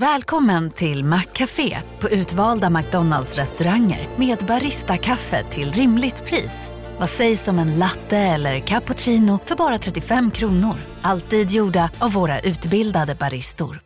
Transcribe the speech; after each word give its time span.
Välkommen 0.00 0.70
till 0.70 1.04
Maccafé 1.04 1.78
på 2.00 2.08
utvalda 2.08 2.70
McDonalds 2.70 3.36
restauranger 3.36 4.08
med 4.16 4.38
Baristakaffe 4.38 5.44
till 5.50 5.72
rimligt 5.72 6.24
pris. 6.24 6.70
Vad 6.98 7.10
sägs 7.10 7.48
om 7.48 7.58
en 7.58 7.78
latte 7.78 8.16
eller 8.16 8.60
cappuccino 8.60 9.38
för 9.44 9.56
bara 9.56 9.78
35 9.78 10.30
kronor? 10.30 10.74
Alltid 11.02 11.50
gjorda 11.50 11.90
av 11.98 12.12
våra 12.12 12.40
utbildade 12.40 13.14
baristor. 13.14 13.80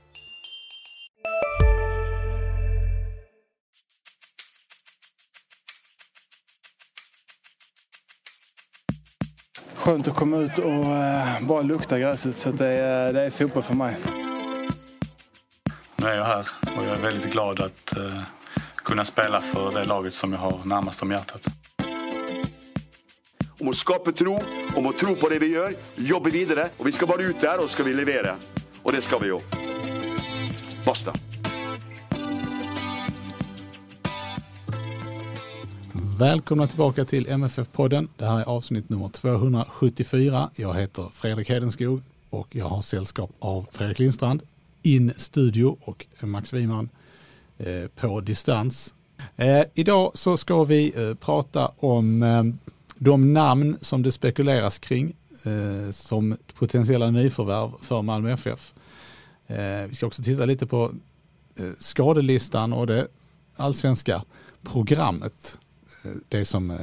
Skönt 9.77 10.09
att 10.09 10.17
komma 10.17 10.37
ut 10.37 10.59
och 10.59 10.87
eh, 10.87 11.47
bara 11.47 11.63
lukta 11.63 11.99
gräset. 11.99 12.39
Så 12.39 12.51
det, 12.51 12.69
är, 12.69 13.13
det 13.13 13.21
är 13.21 13.31
fotboll 13.31 13.63
för 13.63 13.75
mig. 13.75 13.97
Nu 16.01 16.07
är 16.07 16.17
jag 16.17 16.25
här 16.25 16.47
och 16.63 16.85
jag 16.85 16.99
är 16.99 17.03
väldigt 17.03 17.33
glad 17.33 17.61
att 17.61 17.97
eh, 17.97 18.23
kunna 18.85 19.05
spela 19.05 19.41
för 19.41 19.71
det 19.71 19.85
laget 19.85 20.15
som 20.15 20.33
jag 20.33 20.39
har 20.39 20.61
närmast 20.65 21.03
om 21.03 21.11
hjärtat. 21.11 21.47
Om 23.61 23.69
att 23.69 23.77
skapa 23.77 24.13
tro, 24.13 24.41
om 24.77 24.87
att 24.87 24.99
tro 24.99 25.15
på 25.15 25.29
det 25.29 25.39
vi 25.39 25.47
gör, 25.47 25.75
jobba 25.97 26.31
vidare 26.31 26.69
och 26.77 26.87
vi 26.87 26.93
ska 26.93 27.07
vara 27.07 27.23
ute 27.23 27.47
där 27.47 27.65
och 27.65 27.71
ska 27.71 27.83
vi 27.83 27.95
leverera. 27.95 28.35
Och 28.83 28.93
det 28.93 29.01
ska 29.01 29.19
vi 29.19 29.27
ju. 29.27 29.39
Basta. 30.87 31.13
Välkomna 36.19 36.67
tillbaka 36.67 37.05
till 37.05 37.27
MFF-podden. 37.27 38.09
Det 38.17 38.27
här 38.27 38.39
är 38.39 38.45
avsnitt 38.45 38.89
nummer 38.89 39.09
274. 39.09 40.51
Jag 40.57 40.75
heter 40.75 41.11
Fredrik 41.13 41.49
Hedenskog 41.49 42.03
och 42.31 42.49
jag 42.51 42.67
har 42.67 42.83
sällskap 42.83 43.31
av 43.39 43.67
Fredrik 43.73 43.99
Lindstrand 43.99 44.43
in 44.83 45.13
studio 45.17 45.79
och 45.81 46.07
Max 46.21 46.53
Wiman 46.53 46.89
eh, 47.59 47.87
på 47.97 48.21
distans. 48.21 48.95
Eh, 49.37 49.63
idag 49.75 50.13
så 50.15 50.37
ska 50.37 50.65
vi 50.65 50.93
eh, 50.97 51.15
prata 51.15 51.73
om 51.79 52.23
eh, 52.23 52.45
de 52.97 53.33
namn 53.33 53.79
som 53.81 54.03
det 54.03 54.13
spekuleras 54.13 54.79
kring 54.79 55.17
eh, 55.43 55.91
som 55.91 56.37
potentiella 56.55 57.11
nyförvärv 57.11 57.71
för 57.81 58.03
Malmö 58.03 58.33
FF. 58.33 58.73
Eh, 59.47 59.87
vi 59.89 59.95
ska 59.95 60.07
också 60.07 60.23
titta 60.23 60.45
lite 60.45 60.67
på 60.67 60.93
skadelistan 61.79 62.73
och 62.73 62.87
det 62.87 63.09
allsvenska 63.57 64.25
programmet 64.63 65.59
det 66.29 66.45
som 66.45 66.79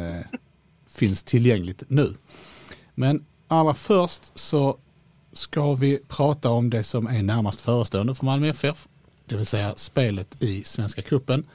finns 0.88 1.24
tillgängligt 1.24 1.84
nu. 1.88 2.14
Men 2.96 3.26
allra 3.48 3.74
först 3.74 4.40
så 4.40 4.78
ska 5.38 5.74
vi 5.74 6.00
prata 6.08 6.50
om 6.50 6.70
det 6.70 6.84
som 6.84 7.08
är 7.08 7.24
närmast 7.24 7.62
förestående 7.62 8.16
för 8.16 8.26
Malmö 8.26 8.48
FF, 8.48 8.88
det 9.26 9.38
vill 9.38 9.46
säga 9.46 9.74
spelet 9.76 10.44
i 10.44 10.64
Svenska 10.64 11.02
Cupen 11.02 11.46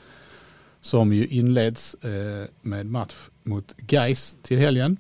som 0.80 1.12
ju 1.12 1.27
inleds 1.27 1.94
eh, 1.94 2.47
med 2.60 2.86
match 2.86 3.14
mot 3.42 3.75
Geis 3.88 4.36
till 4.42 4.58
helgen. 4.58 4.97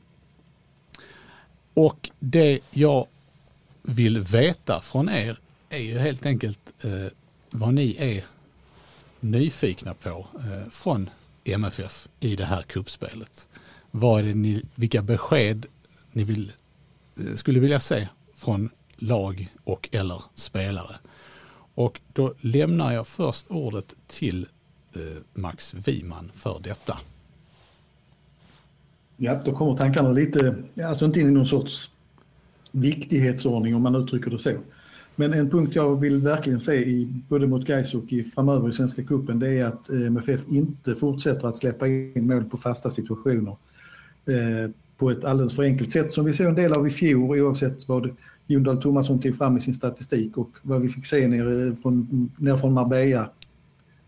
Och 1.74 2.10
det 2.18 2.60
jag 2.70 3.06
vill 3.82 4.20
veta 4.20 4.80
från 4.80 5.08
er 5.08 5.38
är 5.68 5.78
ju 5.78 5.98
helt 5.98 6.26
enkelt 6.26 6.72
eh, 6.80 7.06
vad 7.50 7.74
ni 7.74 7.96
är 7.98 8.24
nyfikna 9.20 9.94
på 9.94 10.26
eh, 10.34 10.70
från 10.70 11.10
MFF 11.44 12.08
i 12.20 12.36
det 12.36 12.44
här 12.44 12.62
kuppspelet. 12.62 13.48
Vad 13.90 14.20
är 14.20 14.24
det 14.24 14.34
ni, 14.34 14.62
vilka 14.74 15.02
besked 15.02 15.66
ni 16.12 16.24
vill, 16.24 16.52
eh, 17.16 17.34
skulle 17.34 17.60
vilja 17.60 17.80
se 17.80 18.08
från 18.42 18.70
lag 18.96 19.52
och 19.64 19.88
eller 19.92 20.22
spelare. 20.34 20.96
Och 21.74 22.00
då 22.12 22.34
lämnar 22.40 22.92
jag 22.92 23.06
först 23.06 23.46
ordet 23.50 23.94
till 24.06 24.46
eh, 24.94 25.00
Max 25.34 25.74
Wiman 25.74 26.30
för 26.34 26.60
detta. 26.62 26.98
Ja, 29.16 29.40
då 29.44 29.52
kommer 29.52 29.76
tankarna 29.76 30.12
lite, 30.12 30.54
alltså 30.84 31.04
inte 31.04 31.20
in 31.20 31.28
i 31.28 31.30
någon 31.30 31.46
sorts 31.46 31.90
viktighetsordning 32.72 33.74
om 33.74 33.82
man 33.82 33.94
uttrycker 33.94 34.30
det 34.30 34.38
så. 34.38 34.52
Men 35.16 35.32
en 35.32 35.50
punkt 35.50 35.74
jag 35.74 36.00
vill 36.00 36.18
verkligen 36.22 36.60
se 36.60 36.74
i, 36.74 37.22
både 37.28 37.46
mot 37.46 37.66
Gais 37.66 37.94
och 37.94 38.12
i, 38.12 38.24
framöver 38.24 38.68
i 38.68 38.72
Svenska 38.72 39.04
Cupen 39.04 39.38
det 39.38 39.48
är 39.48 39.64
att 39.64 39.90
eh, 39.90 40.06
MFF 40.06 40.40
inte 40.48 40.94
fortsätter 40.94 41.48
att 41.48 41.56
släppa 41.56 41.86
in 41.88 42.26
mål 42.26 42.44
på 42.44 42.56
fasta 42.56 42.90
situationer 42.90 43.56
eh, 44.26 44.70
på 45.02 45.10
ett 45.10 45.24
alldeles 45.24 45.56
för 45.56 45.62
enkelt 45.62 45.90
sätt 45.90 46.12
som 46.12 46.24
vi 46.24 46.32
såg 46.32 46.46
en 46.46 46.54
del 46.54 46.72
av 46.72 46.86
i 46.86 46.90
fjol 46.90 47.40
oavsett 47.40 47.88
vad 47.88 48.16
Jon 48.52 48.62
Dahl 48.62 48.82
Tomasson 48.82 49.20
tog 49.20 49.36
fram 49.36 49.56
i 49.56 49.60
sin 49.60 49.74
statistik 49.74 50.36
och 50.36 50.50
vad 50.62 50.80
vi 50.80 50.88
fick 50.88 51.06
se 51.06 51.28
nere 51.28 51.76
från, 51.76 52.30
ner 52.38 52.56
från 52.56 52.72
Marbella 52.72 53.30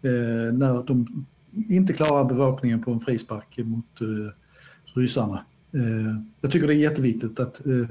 eh, 0.03 0.53
när 0.53 0.87
de 0.87 1.27
inte 1.69 1.93
klarar 1.93 2.25
bevakningen 2.25 2.83
på 2.83 2.91
en 2.91 3.01
frispark 3.01 3.59
mot 3.59 4.01
eh, 4.01 4.33
ryssarna. 4.95 5.45
Eh, 5.73 6.21
jag 6.41 6.51
tycker 6.51 6.67
det 6.67 6.75
är 6.75 6.79
jätteviktigt 6.79 7.41
att 7.41 7.67
eh, 7.67 7.87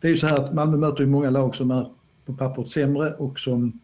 det 0.00 0.08
är 0.08 0.10
ju 0.10 0.16
så 0.16 0.26
här 0.26 0.44
att 0.44 0.54
Malmö 0.54 0.76
möter 0.76 1.00
ju 1.00 1.06
många 1.06 1.30
lag 1.30 1.54
som 1.54 1.70
är 1.70 1.90
på 2.26 2.34
pappret 2.34 2.68
sämre 2.68 3.12
och 3.12 3.38
som 3.38 3.80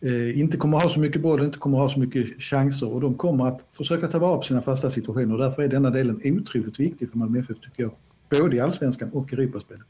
eh, 0.00 0.40
inte 0.40 0.56
kommer 0.56 0.80
ha 0.80 0.88
så 0.88 1.00
mycket 1.00 1.22
boll, 1.22 1.42
inte 1.42 1.58
kommer 1.58 1.78
ha 1.78 1.88
så 1.88 1.98
mycket 1.98 2.42
chanser 2.42 2.94
och 2.94 3.00
de 3.00 3.14
kommer 3.14 3.46
att 3.46 3.64
försöka 3.72 4.08
ta 4.08 4.18
vara 4.18 4.36
på 4.36 4.42
sina 4.42 4.62
fasta 4.62 4.90
situationer. 4.90 5.38
Därför 5.38 5.62
är 5.62 5.68
denna 5.68 5.90
delen 5.90 6.20
otroligt 6.24 6.80
viktig 6.80 7.10
för 7.10 7.18
Malmö 7.18 7.38
FF 7.38 7.60
tycker 7.60 7.82
jag. 7.82 7.92
Både 8.40 8.56
i 8.56 8.60
allsvenskan 8.60 9.10
och 9.12 9.32
Europaspelet. 9.32 9.86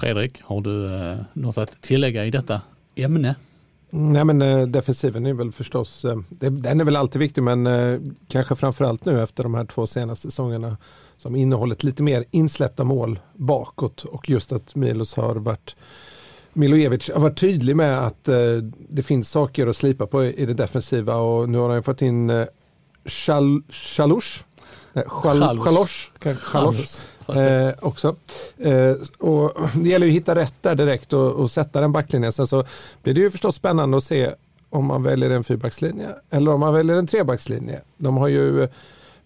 Fredrik, 0.00 0.42
har 0.42 0.60
du 0.60 0.94
eh, 0.94 1.16
något 1.32 1.58
att 1.58 1.80
tillägga 1.80 2.24
i 2.24 2.30
detta 2.30 2.60
ämne? 2.94 3.34
Nej 3.90 4.24
men 4.24 4.42
eh, 4.42 4.66
defensiven 4.66 5.26
är 5.26 5.32
väl 5.32 5.52
förstås, 5.52 6.04
eh, 6.04 6.16
den 6.50 6.80
är 6.80 6.84
väl 6.84 6.96
alltid 6.96 7.20
viktig 7.20 7.42
men 7.42 7.68
kanske 8.28 8.56
framförallt 8.56 9.04
nu 9.04 9.22
efter 9.22 9.42
de 9.42 9.54
här 9.54 9.64
två 9.64 9.86
senaste 9.86 10.30
säsongerna 10.30 10.76
som 11.18 11.36
innehållit 11.36 11.82
lite 11.82 12.02
mer 12.02 12.24
insläppta 12.30 12.84
mål 12.84 13.18
bakåt 13.34 14.04
och 14.04 14.28
just 14.30 14.52
att 14.52 14.74
Milos 14.74 15.16
har 15.16 15.34
varit 15.34 15.76
Milojevic 16.52 17.10
har 17.14 17.20
varit 17.20 17.40
tydlig 17.40 17.76
med 17.76 18.06
att 18.06 18.24
det 18.88 19.02
finns 19.02 19.30
saker 19.30 19.66
att 19.66 19.76
slipa 19.76 20.06
på 20.06 20.24
i, 20.24 20.46
det 20.46 20.54
defensiva 20.54 21.14
och 21.14 21.48
nu 21.48 21.58
har 21.58 21.68
han 21.68 21.82
fått 21.82 22.02
in 22.02 22.30
eh, 22.30 22.46
Chalush, 23.04 24.44
Chalosh, 25.52 26.02
eh, 27.36 27.74
också. 27.80 28.16
Eh, 28.58 28.94
och 29.18 29.52
det 29.74 29.88
gäller 29.88 30.06
ju 30.06 30.12
att 30.12 30.16
hitta 30.16 30.34
rätt 30.34 30.54
där 30.60 30.74
direkt 30.74 31.12
och, 31.12 31.32
och 31.32 31.50
sätta 31.50 31.80
den 31.80 31.92
backlinjen. 31.92 32.32
Sen 32.32 32.46
så 32.46 32.64
blir 33.02 33.14
det 33.14 33.20
ju 33.20 33.30
förstås 33.30 33.56
spännande 33.56 33.96
att 33.96 34.04
se 34.04 34.30
om 34.70 34.84
man 34.84 35.02
väljer 35.02 35.30
en 35.30 35.44
fyrbackslinje 35.44 36.08
eller 36.30 36.52
om 36.52 36.60
man 36.60 36.74
väljer 36.74 36.96
en 36.96 37.06
trebackslinje. 37.06 37.80
De 37.96 38.16
har 38.16 38.28
ju 38.28 38.68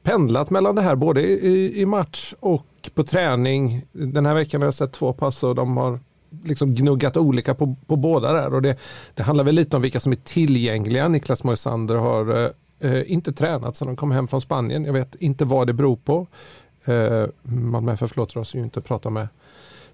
pendlat 0.02 0.50
mellan 0.50 0.74
det 0.74 0.82
här 0.82 0.96
både 0.96 1.22
i, 1.22 1.80
i 1.80 1.86
match 1.86 2.34
och 2.40 2.66
på 2.94 3.04
träning. 3.04 3.82
Den 3.92 4.26
här 4.26 4.34
veckan 4.34 4.60
har 4.60 4.66
jag 4.66 4.74
sett 4.74 4.92
två 4.92 5.12
pass 5.12 5.42
och 5.42 5.54
de 5.54 5.76
har 5.76 6.00
liksom 6.44 6.74
gnuggat 6.74 7.16
olika 7.16 7.54
på, 7.54 7.76
på 7.86 7.96
båda 7.96 8.32
där. 8.32 8.54
Och 8.54 8.62
det, 8.62 8.76
det 9.14 9.22
handlar 9.22 9.44
väl 9.44 9.54
lite 9.54 9.76
om 9.76 9.82
vilka 9.82 10.00
som 10.00 10.12
är 10.12 10.16
tillgängliga. 10.16 11.08
Niklas 11.08 11.44
Moisander 11.44 11.94
har 11.94 12.44
eh, 12.44 12.50
eh 12.90 13.12
inte 13.12 13.32
tränat 13.32 13.76
sedan 13.76 13.86
de 13.86 13.96
kom 13.96 14.10
hem 14.10 14.28
från 14.28 14.40
Spanien. 14.40 14.84
Jag 14.84 14.92
vet 14.92 15.14
inte 15.14 15.44
vad 15.44 15.66
det 15.66 15.72
beror 15.72 15.96
på. 15.96 16.26
Eh, 16.84 17.26
Malmö 17.42 17.92
FF 17.92 18.16
låter 18.16 18.38
oss 18.38 18.54
ju 18.54 18.60
inte 18.60 18.80
prata 18.80 19.10
med 19.10 19.28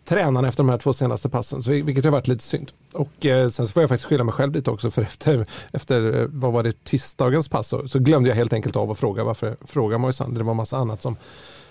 tränaren 0.05 0.45
efter 0.45 0.62
de 0.62 0.69
här 0.69 0.78
två 0.78 0.93
senaste 0.93 1.28
passen, 1.28 1.62
så, 1.62 1.71
vilket 1.71 2.05
har 2.05 2.12
varit 2.12 2.28
lite 2.28 2.45
synd. 2.45 2.73
Och 2.93 3.27
eh, 3.27 3.49
sen 3.49 3.67
så 3.67 3.73
får 3.73 3.83
jag 3.83 3.89
faktiskt 3.91 4.09
skylla 4.09 4.25
mig 4.25 4.33
själv 4.34 4.53
lite 4.53 4.71
också, 4.71 4.91
för 4.91 5.03
efter, 5.12 5.47
efter 5.73 6.21
eh, 6.21 6.27
vad 6.28 6.53
var 6.53 6.62
det, 6.62 6.84
tisdagens 6.84 7.49
pass 7.49 7.69
så, 7.69 7.89
så 7.89 7.99
glömde 7.99 8.28
jag 8.28 8.37
helt 8.37 8.53
enkelt 8.53 8.77
av 8.77 8.91
att 8.91 8.99
fråga 8.99 9.25
varför 9.25 9.56
fråga 9.65 9.99
Moisander. 9.99 10.39
Det 10.39 10.45
var 10.45 10.55
massa 10.55 10.77
annat 10.77 11.03
som 11.03 11.17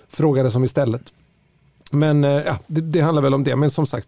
frågades 0.07 0.55
om 0.55 0.63
istället. 0.63 1.13
Men 1.91 2.23
eh, 2.23 2.31
ja, 2.31 2.57
det, 2.67 2.81
det 2.81 3.01
handlar 3.01 3.21
väl 3.21 3.33
om 3.33 3.43
det, 3.43 3.55
men 3.55 3.71
som 3.71 3.87
sagt, 3.87 4.07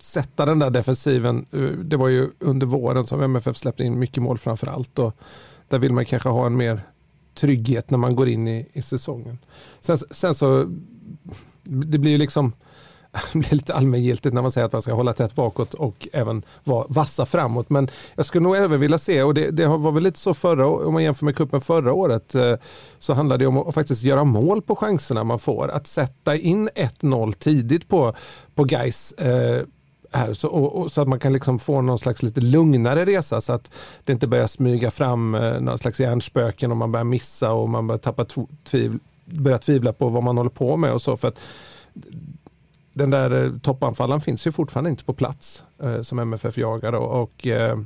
sätta 0.00 0.46
den 0.46 0.58
där 0.58 0.70
defensiven. 0.70 1.46
Eh, 1.52 1.60
det 1.60 1.96
var 1.96 2.08
ju 2.08 2.30
under 2.38 2.66
våren 2.66 3.06
som 3.06 3.20
MFF 3.20 3.56
släppte 3.56 3.84
in 3.84 3.98
mycket 3.98 4.22
mål 4.22 4.38
framför 4.38 4.66
allt. 4.66 4.98
Och 4.98 5.16
där 5.68 5.78
vill 5.78 5.92
man 5.92 6.04
kanske 6.04 6.28
ha 6.28 6.46
en 6.46 6.56
mer 6.56 6.80
trygghet 7.34 7.90
när 7.90 7.98
man 7.98 8.16
går 8.16 8.28
in 8.28 8.48
i, 8.48 8.68
i 8.72 8.82
säsongen. 8.82 9.38
Sen, 9.80 9.98
sen 10.10 10.34
så, 10.34 10.66
det 11.62 11.98
blir 11.98 12.10
ju 12.10 12.18
liksom 12.18 12.52
det 13.32 13.38
blir 13.38 13.54
lite 13.54 13.74
allmängiltigt 13.74 14.34
när 14.34 14.42
man 14.42 14.50
säger 14.50 14.66
att 14.66 14.72
man 14.72 14.82
ska 14.82 14.92
hålla 14.92 15.12
tätt 15.12 15.34
bakåt 15.34 15.74
och 15.74 16.08
även 16.12 16.42
vara 16.64 16.86
vassa 16.88 17.26
framåt. 17.26 17.70
Men 17.70 17.90
jag 18.14 18.26
skulle 18.26 18.42
nog 18.42 18.56
även 18.56 18.80
vilja 18.80 18.98
se, 18.98 19.22
och 19.22 19.34
det, 19.34 19.50
det 19.50 19.66
var 19.66 19.92
väl 19.92 20.02
lite 20.02 20.18
så 20.18 20.34
förra 20.34 20.66
om 20.66 20.92
man 20.92 21.02
jämför 21.02 21.24
med 21.24 21.36
kuppen 21.36 21.60
förra 21.60 21.92
året, 21.92 22.34
eh, 22.34 22.54
så 22.98 23.14
handlar 23.14 23.38
det 23.38 23.46
om 23.46 23.58
att 23.58 23.74
faktiskt 23.74 24.02
göra 24.02 24.24
mål 24.24 24.62
på 24.62 24.76
chanserna 24.76 25.24
man 25.24 25.38
får. 25.38 25.68
Att 25.68 25.86
sätta 25.86 26.36
in 26.36 26.68
1-0 26.68 27.32
tidigt 27.32 27.88
på, 27.88 28.14
på 28.54 28.64
guys 28.64 29.12
eh, 29.12 29.62
här, 30.12 30.32
så, 30.32 30.48
och, 30.48 30.76
och, 30.76 30.92
så 30.92 31.02
att 31.02 31.08
man 31.08 31.18
kan 31.18 31.32
liksom 31.32 31.58
få 31.58 31.80
någon 31.80 31.98
slags 31.98 32.22
lite 32.22 32.40
lugnare 32.40 33.04
resa 33.04 33.40
så 33.40 33.52
att 33.52 33.74
det 34.04 34.12
inte 34.12 34.26
börjar 34.26 34.46
smyga 34.46 34.90
fram 34.90 35.34
eh, 35.34 35.60
någon 35.60 35.78
slags 35.78 36.00
hjärnspöken 36.00 36.70
och 36.70 36.76
man 36.76 36.92
börjar 36.92 37.04
missa 37.04 37.52
och 37.52 37.68
man 37.68 37.86
börjar 37.86 37.98
tappa 37.98 38.26
tvivel, 38.64 38.98
börjar 39.24 39.58
tvivla 39.58 39.92
på 39.92 40.08
vad 40.08 40.22
man 40.22 40.36
håller 40.36 40.50
på 40.50 40.76
med 40.76 40.92
och 40.92 41.02
så. 41.02 41.16
För 41.16 41.28
att 41.28 41.38
den 42.92 43.10
där 43.10 43.44
eh, 43.44 43.58
toppanfallaren 43.58 44.20
finns 44.20 44.46
ju 44.46 44.52
fortfarande 44.52 44.90
inte 44.90 45.04
på 45.04 45.14
plats 45.14 45.64
eh, 45.82 46.02
som 46.02 46.18
MFF 46.18 46.58
jagar. 46.58 46.92
Och, 46.92 47.22
och 47.22 47.46
eh, 47.46 47.78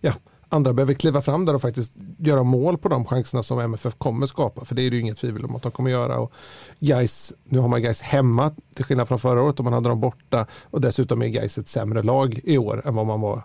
ja, 0.00 0.12
andra 0.48 0.72
behöver 0.72 0.94
kliva 0.94 1.22
fram 1.22 1.44
där 1.44 1.54
och 1.54 1.62
faktiskt 1.62 1.92
göra 2.18 2.42
mål 2.42 2.78
på 2.78 2.88
de 2.88 3.04
chanserna 3.04 3.42
som 3.42 3.58
MFF 3.60 3.94
kommer 3.94 4.26
skapa. 4.26 4.64
För 4.64 4.74
det 4.74 4.82
är 4.82 4.90
det 4.90 4.96
ju 4.96 5.02
inget 5.02 5.18
tvivel 5.18 5.44
om 5.44 5.56
att 5.56 5.62
de 5.62 5.72
kommer 5.72 5.90
göra. 5.90 6.18
Och 6.18 6.32
guys, 6.80 7.32
nu 7.44 7.58
har 7.58 7.68
man 7.68 7.82
Guys 7.82 8.02
hemma 8.02 8.54
till 8.74 8.84
skillnad 8.84 9.08
från 9.08 9.18
förra 9.18 9.42
året 9.42 9.58
och 9.58 9.64
man 9.64 9.72
hade 9.72 9.88
dem 9.88 10.00
borta. 10.00 10.46
Och 10.62 10.80
dessutom 10.80 11.22
är 11.22 11.28
Guys 11.28 11.58
ett 11.58 11.68
sämre 11.68 12.02
lag 12.02 12.40
i 12.44 12.58
år 12.58 12.82
än 12.86 12.94
vad 12.94 13.06
man 13.06 13.20
var 13.20 13.42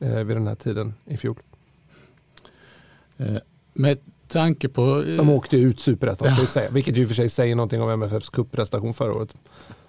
eh, 0.00 0.14
vid 0.14 0.36
den 0.36 0.46
här 0.46 0.54
tiden 0.54 0.94
i 1.04 1.16
fjol. 1.16 1.36
Eh, 3.16 3.36
med 3.72 3.98
tanke 4.28 4.68
på... 4.68 5.02
De 5.16 5.28
åkte 5.28 5.56
ut 5.56 5.80
superettan 5.80 6.30
ska 6.30 6.40
vi 6.40 6.46
säga, 6.46 6.70
vilket 6.70 6.96
ju 6.96 7.06
för 7.06 7.14
sig 7.14 7.28
säger 7.28 7.54
någonting 7.54 7.82
om 7.82 7.90
MFFs 7.90 8.28
cupprestation 8.28 8.94
förra 8.94 9.12
året. 9.12 9.34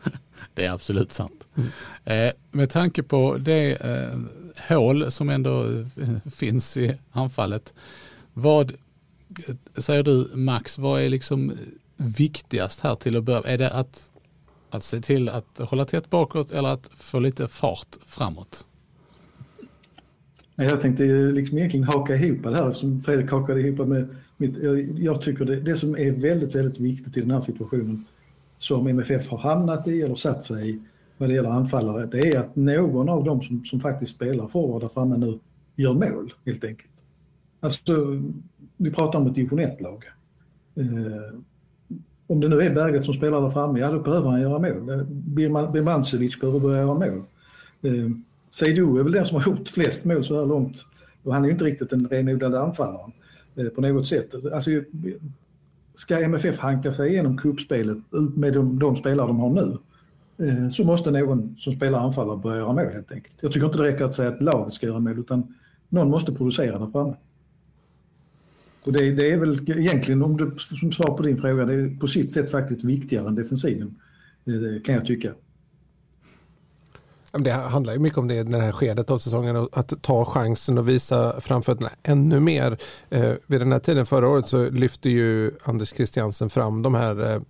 Det 0.53 0.65
är 0.65 0.71
absolut 0.71 1.13
sant. 1.13 1.47
Mm. 1.55 2.27
Eh, 2.27 2.33
med 2.51 2.69
tanke 2.69 3.03
på 3.03 3.37
det 3.37 3.75
eh, 3.75 4.19
hål 4.57 5.11
som 5.11 5.29
ändå 5.29 5.63
eh, 5.65 6.31
finns 6.33 6.77
i 6.77 6.97
anfallet, 7.11 7.73
vad 8.33 8.73
säger 9.77 10.03
du 10.03 10.31
Max, 10.33 10.77
vad 10.77 11.01
är 11.01 11.09
liksom 11.09 11.53
viktigast 11.97 12.81
här 12.81 12.95
till 12.95 13.17
att 13.17 13.23
börja 13.23 13.41
Är 13.41 13.57
det 13.57 13.69
att, 13.69 14.11
att 14.69 14.83
se 14.83 15.01
till 15.01 15.29
att 15.29 15.59
hålla 15.59 15.85
tätt 15.85 16.09
bakåt 16.09 16.51
eller 16.51 16.69
att 16.69 16.89
få 16.95 17.19
lite 17.19 17.47
fart 17.47 17.97
framåt? 18.05 18.65
Jag 20.55 20.81
tänkte 20.81 21.03
liksom 21.05 21.57
egentligen 21.57 21.83
haka 21.83 22.15
ihop 22.15 22.43
det 22.43 22.63
här 22.63 22.73
som 22.73 23.01
Fredrik 23.01 23.31
hakade 23.31 23.61
ihop 23.61 23.87
med 23.87 24.15
mitt, 24.37 24.55
jag 24.97 25.21
tycker 25.21 25.45
det, 25.45 25.55
det 25.55 25.75
som 25.75 25.97
är 25.97 26.11
väldigt, 26.11 26.55
väldigt 26.55 26.79
viktigt 26.79 27.17
i 27.17 27.19
den 27.19 27.31
här 27.31 27.41
situationen 27.41 28.05
som 28.57 28.87
MFF 28.87 29.27
har 29.27 29.37
hamnat 29.37 29.87
i 29.87 30.01
eller 30.01 30.15
satt 30.15 30.43
sig 30.43 30.69
i 30.69 30.79
vad 31.17 31.29
det 31.29 31.33
gäller 31.35 31.49
anfallare, 31.49 32.05
det 32.05 32.33
är 32.33 32.39
att 32.39 32.55
någon 32.55 33.09
av 33.09 33.23
dem 33.23 33.41
som, 33.41 33.65
som 33.65 33.79
faktiskt 33.79 34.15
spelar 34.15 34.47
forward 34.47 34.81
där 34.81 34.87
framme 34.87 35.17
nu 35.17 35.39
gör 35.75 35.93
mål 35.93 36.33
helt 36.45 36.63
enkelt. 36.63 36.89
Alltså, 37.59 38.21
vi 38.77 38.91
pratar 38.91 39.19
om 39.19 39.27
ett 39.27 39.35
division 39.35 39.59
1-lag. 39.59 40.05
Eh, 40.75 41.39
om 42.27 42.39
det 42.39 42.49
nu 42.49 42.61
är 42.61 42.73
Berget 42.73 43.05
som 43.05 43.13
spelar 43.13 43.41
där 43.41 43.49
framme, 43.49 43.79
ja 43.79 43.91
då 43.91 43.99
behöver 43.99 44.29
han 44.29 44.41
göra 44.41 44.59
mål. 44.59 44.89
Eh, 44.89 45.03
Birmancevic 45.71 46.39
behöver 46.39 46.59
börja 46.59 46.81
göra 46.81 46.93
mål. 46.93 47.23
Eh, 47.81 48.09
Seydou 48.51 48.99
är 48.99 49.03
väl 49.03 49.11
den 49.11 49.25
som 49.25 49.41
har 49.41 49.51
gjort 49.51 49.69
flest 49.69 50.05
mål 50.05 50.25
så 50.25 50.39
här 50.39 50.45
långt. 50.45 50.85
Och 51.23 51.33
han 51.33 51.43
är 51.43 51.47
ju 51.47 51.53
inte 51.53 51.65
riktigt 51.65 51.91
en 51.91 52.07
renodlad 52.07 52.55
anfallare 52.55 53.11
eh, 53.55 53.67
på 53.67 53.81
något 53.81 54.07
sätt. 54.07 54.35
Alltså, 54.53 54.71
ska 55.95 56.19
MFF 56.19 56.57
hanka 56.57 56.93
sig 56.93 57.09
igenom 57.09 57.37
kuppspelet 57.37 57.97
med 58.35 58.53
de, 58.53 58.79
de 58.79 58.95
spelare 58.95 59.27
de 59.27 59.39
har 59.39 59.49
nu 59.49 59.77
Eh, 60.37 60.69
så 60.69 60.83
måste 60.83 61.11
någon 61.11 61.55
som 61.59 61.75
spelar 61.75 61.99
anfallare 61.99 62.37
börja 62.37 62.57
göra 62.57 62.73
mål 62.73 62.93
helt 62.93 63.11
enkelt. 63.11 63.35
Jag 63.41 63.51
tycker 63.51 63.65
inte 63.65 63.77
det 63.77 63.83
räcker 63.83 64.05
att 64.05 64.15
säga 64.15 64.29
att 64.29 64.41
laget 64.41 64.73
ska 64.73 64.85
göra 64.85 64.99
mål 64.99 65.19
utan 65.19 65.55
någon 65.89 66.09
måste 66.09 66.31
producera 66.31 66.79
där 66.79 66.91
framme. 66.91 67.15
Och 68.85 68.93
det, 68.93 69.11
det, 69.11 69.31
är 69.31 69.37
väl 69.37 69.69
egentligen, 69.69 70.23
om 70.23 70.37
du, 70.37 70.51
som 70.79 70.91
svar 70.91 71.17
på 71.17 71.23
din 71.23 71.41
fråga, 71.41 71.65
det 71.65 71.73
är 71.73 71.99
på 71.99 72.07
sitt 72.07 72.31
sätt 72.31 72.51
faktiskt 72.51 72.83
viktigare 72.83 73.27
än 73.27 73.35
defensiven 73.35 73.95
eh, 74.45 74.81
kan 74.81 74.95
jag 74.95 75.05
tycka. 75.05 75.33
Det 77.39 77.51
handlar 77.51 77.93
ju 77.93 77.99
mycket 77.99 78.17
om 78.17 78.27
det 78.27 78.35
i 78.35 78.43
det 78.43 78.61
här 78.61 78.71
skedet 78.71 79.09
av 79.09 79.17
säsongen, 79.17 79.67
att 79.71 80.01
ta 80.01 80.25
chansen 80.25 80.77
och 80.77 80.89
visa 80.89 81.41
framfötterna 81.41 81.89
ännu 82.03 82.39
mer. 82.39 82.77
Eh, 83.09 83.33
vid 83.47 83.61
den 83.61 83.71
här 83.71 83.79
tiden 83.79 84.05
förra 84.05 84.29
året 84.29 84.47
så 84.47 84.69
lyfte 84.69 85.09
ju 85.09 85.51
Anders 85.63 85.93
Christiansen 85.93 86.49
fram 86.49 86.81
de 86.81 86.95
här 86.95 87.33
eh, 87.33 87.41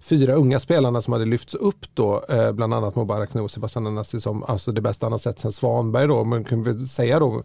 fyra 0.00 0.34
unga 0.34 0.60
spelarna 0.60 1.02
som 1.02 1.12
hade 1.12 1.24
lyfts 1.24 1.54
upp 1.54 1.94
då, 1.94 2.24
eh, 2.28 2.52
bland 2.52 2.74
annat 2.74 2.96
Mubarak 2.96 3.34
Nu 3.34 3.40
och 3.40 3.50
Sebastian 3.50 3.86
Anassi 3.86 4.20
som 4.20 4.42
alltså 4.42 4.72
det 4.72 4.80
bästa 4.80 5.06
han 5.06 5.12
har 5.12 5.18
sett 5.18 5.38
sen 5.38 5.52
Svanberg 5.52 6.06
då, 6.06 6.24
men 6.24 6.44
kunde 6.44 6.72
väl 6.72 6.86
säga 6.86 7.18
då 7.18 7.42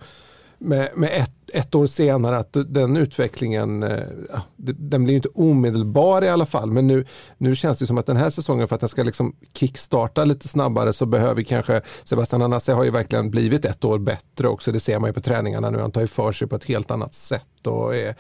med, 0.59 0.89
med 0.95 1.09
ett, 1.13 1.31
ett 1.54 1.75
år 1.75 1.88
senare 1.88 2.38
att 2.38 2.57
den 2.68 2.98
utvecklingen, 2.98 3.83
eh, 3.83 4.04
ja, 4.33 4.42
den 4.56 5.04
blir 5.04 5.15
inte 5.15 5.30
omedelbar 5.33 6.24
i 6.24 6.30
alla 6.30 6.45
fall. 6.45 6.71
Men 6.71 6.88
nu, 6.88 7.06
nu 7.38 7.56
känns 7.56 7.77
det 7.77 7.88
som 7.88 7.98
att 7.98 8.06
den 8.06 8.18
här 8.18 8.30
säsongen 8.30 8.68
för 8.68 8.75
att 8.75 8.80
den 8.80 8.89
ska 8.89 9.04
liksom 9.04 9.36
kickstarta 9.54 10.25
lite 10.25 10.48
snabbare 10.48 10.94
så 10.94 11.06
behöver 11.06 11.44
kanske 11.44 11.81
Sebastian 12.04 12.42
Anasse 12.42 12.74
har 12.74 12.83
ju 12.83 12.92
verkligen 12.92 13.31
blivit 13.31 13.65
ett 13.65 13.86
år 13.86 14.00
bättre 14.00 14.48
också. 14.48 14.71
Det 14.71 14.80
ser 14.80 15.00
man 15.00 15.09
ju 15.09 15.13
på 15.13 15.21
träningarna 15.21 15.69
nu. 15.69 15.77
Han 15.77 15.92
tar 15.92 16.01
ju 16.01 16.07
för 16.07 16.31
sig 16.31 16.48
på 16.48 16.56
ett 16.56 16.65
helt 16.65 16.92
annat 16.92 17.15
sätt 17.15 17.68
och 17.68 17.95
är 17.95 18.15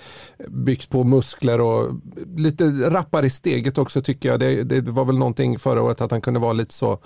byggt 0.47 0.89
på 0.89 1.03
muskler 1.03 1.61
och 1.61 1.91
lite 2.35 2.65
rappare 2.89 3.25
i 3.25 3.29
steget 3.29 3.77
också 3.77 4.01
tycker 4.01 4.29
jag. 4.29 4.39
Det, 4.39 4.63
det 4.63 4.81
var 4.81 5.05
väl 5.05 5.17
någonting 5.17 5.59
förra 5.59 5.81
året 5.81 6.01
att 6.01 6.11
han 6.11 6.21
kunde 6.21 6.39
vara 6.39 6.53
lite 6.53 6.73
så 6.73 6.99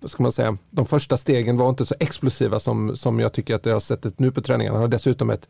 vad 0.00 0.10
ska 0.10 0.22
man 0.22 0.32
säga, 0.32 0.56
de 0.70 0.86
första 0.86 1.16
stegen 1.16 1.56
var 1.56 1.68
inte 1.68 1.86
så 1.86 1.94
explosiva 2.00 2.60
som, 2.60 2.96
som 2.96 3.20
jag 3.20 3.32
tycker 3.32 3.54
att 3.54 3.66
jag 3.66 3.72
har 3.72 3.80
sett 3.80 4.02
det 4.02 4.18
nu 4.20 4.30
på 4.32 4.40
träningarna. 4.40 4.74
Han 4.74 4.82
har 4.82 4.88
dessutom 4.88 5.30
ett, 5.30 5.48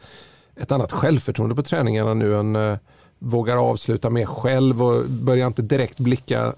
ett 0.57 0.73
annat 0.73 0.93
självförtroende 0.93 1.55
på 1.55 1.63
träningarna 1.63 2.15
nu. 2.15 2.37
än 2.37 2.57
eh, 2.57 2.77
vågar 3.19 3.57
avsluta 3.57 4.11
mer 4.11 4.27
själv 4.27 4.83
och 4.83 5.05
börjar 5.11 5.47
inte 5.47 5.63
direkt 5.63 5.99
blicka 5.99 6.55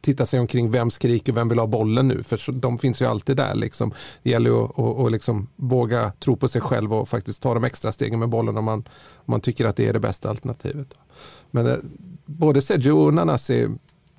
titta 0.00 0.26
sig 0.26 0.40
omkring 0.40 0.70
vem 0.70 0.90
skriker, 0.90 1.32
vem 1.32 1.48
vill 1.48 1.58
ha 1.58 1.66
bollen 1.66 2.08
nu? 2.08 2.22
För 2.22 2.52
de 2.52 2.78
finns 2.78 3.02
ju 3.02 3.06
alltid 3.06 3.36
där. 3.36 3.54
Liksom. 3.54 3.92
Det 4.22 4.30
gäller 4.30 4.50
ju 4.50 4.64
att, 4.64 4.70
och, 4.70 4.96
och 4.96 5.10
liksom 5.10 5.48
våga 5.56 6.12
tro 6.20 6.36
på 6.36 6.48
sig 6.48 6.60
själv 6.60 6.94
och 6.94 7.08
faktiskt 7.08 7.42
ta 7.42 7.54
de 7.54 7.64
extra 7.64 7.92
stegen 7.92 8.18
med 8.18 8.28
bollen 8.28 8.56
om 8.56 8.64
man, 8.64 8.78
om 9.14 9.24
man 9.24 9.40
tycker 9.40 9.64
att 9.64 9.76
det 9.76 9.88
är 9.88 9.92
det 9.92 10.00
bästa 10.00 10.30
alternativet. 10.30 10.94
Men 11.50 11.66
eh, 11.66 11.76
både 12.26 12.62
Sergio 12.62 12.92
och 12.92 13.14
Nanasi 13.14 13.68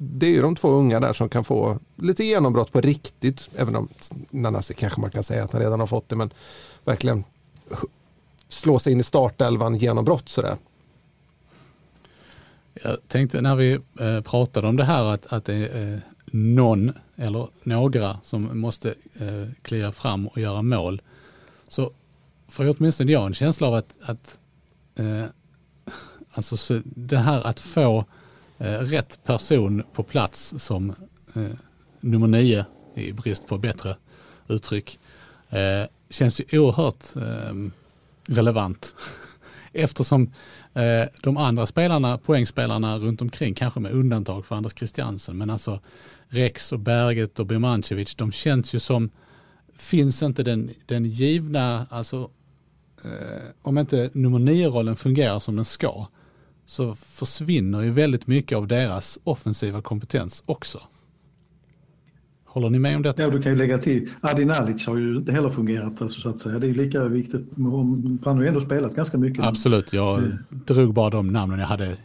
det 0.03 0.25
är 0.25 0.31
ju 0.31 0.41
de 0.41 0.55
två 0.55 0.67
unga 0.67 0.99
där 0.99 1.13
som 1.13 1.29
kan 1.29 1.43
få 1.43 1.79
lite 1.95 2.23
genombrott 2.23 2.71
på 2.71 2.81
riktigt. 2.81 3.49
Även 3.55 3.75
om 3.75 3.87
Nanasi 4.29 4.73
kanske 4.73 5.01
man 5.01 5.11
kan 5.11 5.23
säga 5.23 5.43
att 5.43 5.51
han 5.51 5.61
redan 5.61 5.79
har 5.79 5.87
fått 5.87 6.09
det. 6.09 6.15
Men 6.15 6.33
verkligen 6.83 7.23
slå 8.49 8.79
sig 8.79 8.93
in 8.93 8.99
i 8.99 9.03
startelvan 9.03 9.75
genombrott 9.75 10.29
sådär. 10.29 10.57
Jag 12.83 12.97
tänkte 13.07 13.41
när 13.41 13.55
vi 13.55 13.79
eh, 13.99 14.21
pratade 14.21 14.67
om 14.67 14.75
det 14.75 14.83
här 14.83 15.03
att, 15.03 15.33
att 15.33 15.45
det 15.45 15.53
är 15.53 15.93
eh, 15.93 15.99
någon 16.25 16.93
eller 17.15 17.47
några 17.63 18.19
som 18.23 18.59
måste 18.59 18.89
eh, 19.13 19.49
kliva 19.61 19.91
fram 19.91 20.27
och 20.27 20.37
göra 20.37 20.61
mål. 20.61 21.01
Så 21.67 21.91
får 22.47 22.75
åtminstone 22.77 23.11
jag 23.11 23.25
en 23.25 23.33
känsla 23.33 23.67
av 23.67 23.73
att, 23.73 23.95
att 24.01 24.39
alltså 26.33 26.81
det 26.83 27.17
här 27.17 27.47
att 27.47 27.59
få 27.59 28.05
Eh, 28.63 28.79
rätt 28.79 29.23
person 29.23 29.83
på 29.93 30.03
plats 30.03 30.53
som 30.57 30.89
eh, 31.33 31.43
nummer 32.01 32.27
nio, 32.27 32.65
i 32.95 33.13
brist 33.13 33.47
på 33.47 33.57
bättre 33.57 33.95
uttryck, 34.47 34.99
eh, 35.49 35.83
känns 36.09 36.39
ju 36.39 36.59
oerhört 36.59 37.15
ehm, 37.15 37.71
relevant. 38.25 38.95
Eftersom 39.73 40.31
eh, 40.73 41.07
de 41.21 41.37
andra 41.37 41.65
spelarna, 41.65 42.17
poängspelarna 42.17 42.97
runt 42.97 43.21
omkring, 43.21 43.53
kanske 43.53 43.79
med 43.79 43.91
undantag 43.91 44.45
för 44.45 44.55
Anders 44.55 44.73
Christiansen, 44.77 45.37
men 45.37 45.49
alltså 45.49 45.79
Rex 46.27 46.71
och 46.71 46.79
Berget 46.79 47.39
och 47.39 47.45
Birmancevic, 47.45 48.15
de 48.15 48.31
känns 48.31 48.75
ju 48.75 48.79
som, 48.79 49.09
finns 49.77 50.23
inte 50.23 50.43
den, 50.43 50.71
den 50.85 51.05
givna, 51.05 51.87
alltså 51.89 52.29
eh, 53.03 53.43
om 53.61 53.77
inte 53.77 54.09
nummer 54.13 54.39
nio-rollen 54.39 54.95
fungerar 54.95 55.39
som 55.39 55.55
den 55.55 55.65
ska, 55.65 56.07
så 56.65 56.95
försvinner 56.95 57.81
ju 57.81 57.91
väldigt 57.91 58.27
mycket 58.27 58.57
av 58.57 58.67
deras 58.67 59.19
offensiva 59.23 59.81
kompetens 59.81 60.43
också. 60.45 60.79
Håller 62.45 62.69
ni 62.69 62.79
med 62.79 62.95
om 62.95 63.01
detta? 63.01 63.21
Ja, 63.21 63.29
du 63.29 63.41
kan 63.41 63.51
ju 63.51 63.57
lägga 63.57 63.77
till, 63.77 64.09
Adi 64.21 64.45
Nalic 64.45 64.87
har 64.87 64.97
ju 64.97 65.17
inte 65.17 65.31
heller 65.31 65.49
fungerat 65.49 66.01
alltså, 66.01 66.21
så 66.21 66.29
att 66.29 66.39
säga. 66.39 66.59
Det 66.59 66.67
är 66.67 66.73
lika 66.73 67.03
viktigt, 67.03 67.45
han 68.23 68.35
har 68.35 68.41
ju 68.41 68.47
ändå 68.47 68.61
spelat 68.61 68.95
ganska 68.95 69.17
mycket. 69.17 69.45
Absolut, 69.45 69.93
jag 69.93 70.17
mm. 70.17 70.37
drog 70.51 70.93
bara 70.93 71.09
de 71.09 71.27
namnen 71.27 71.59
jag 71.59 71.67
hade 71.67 71.97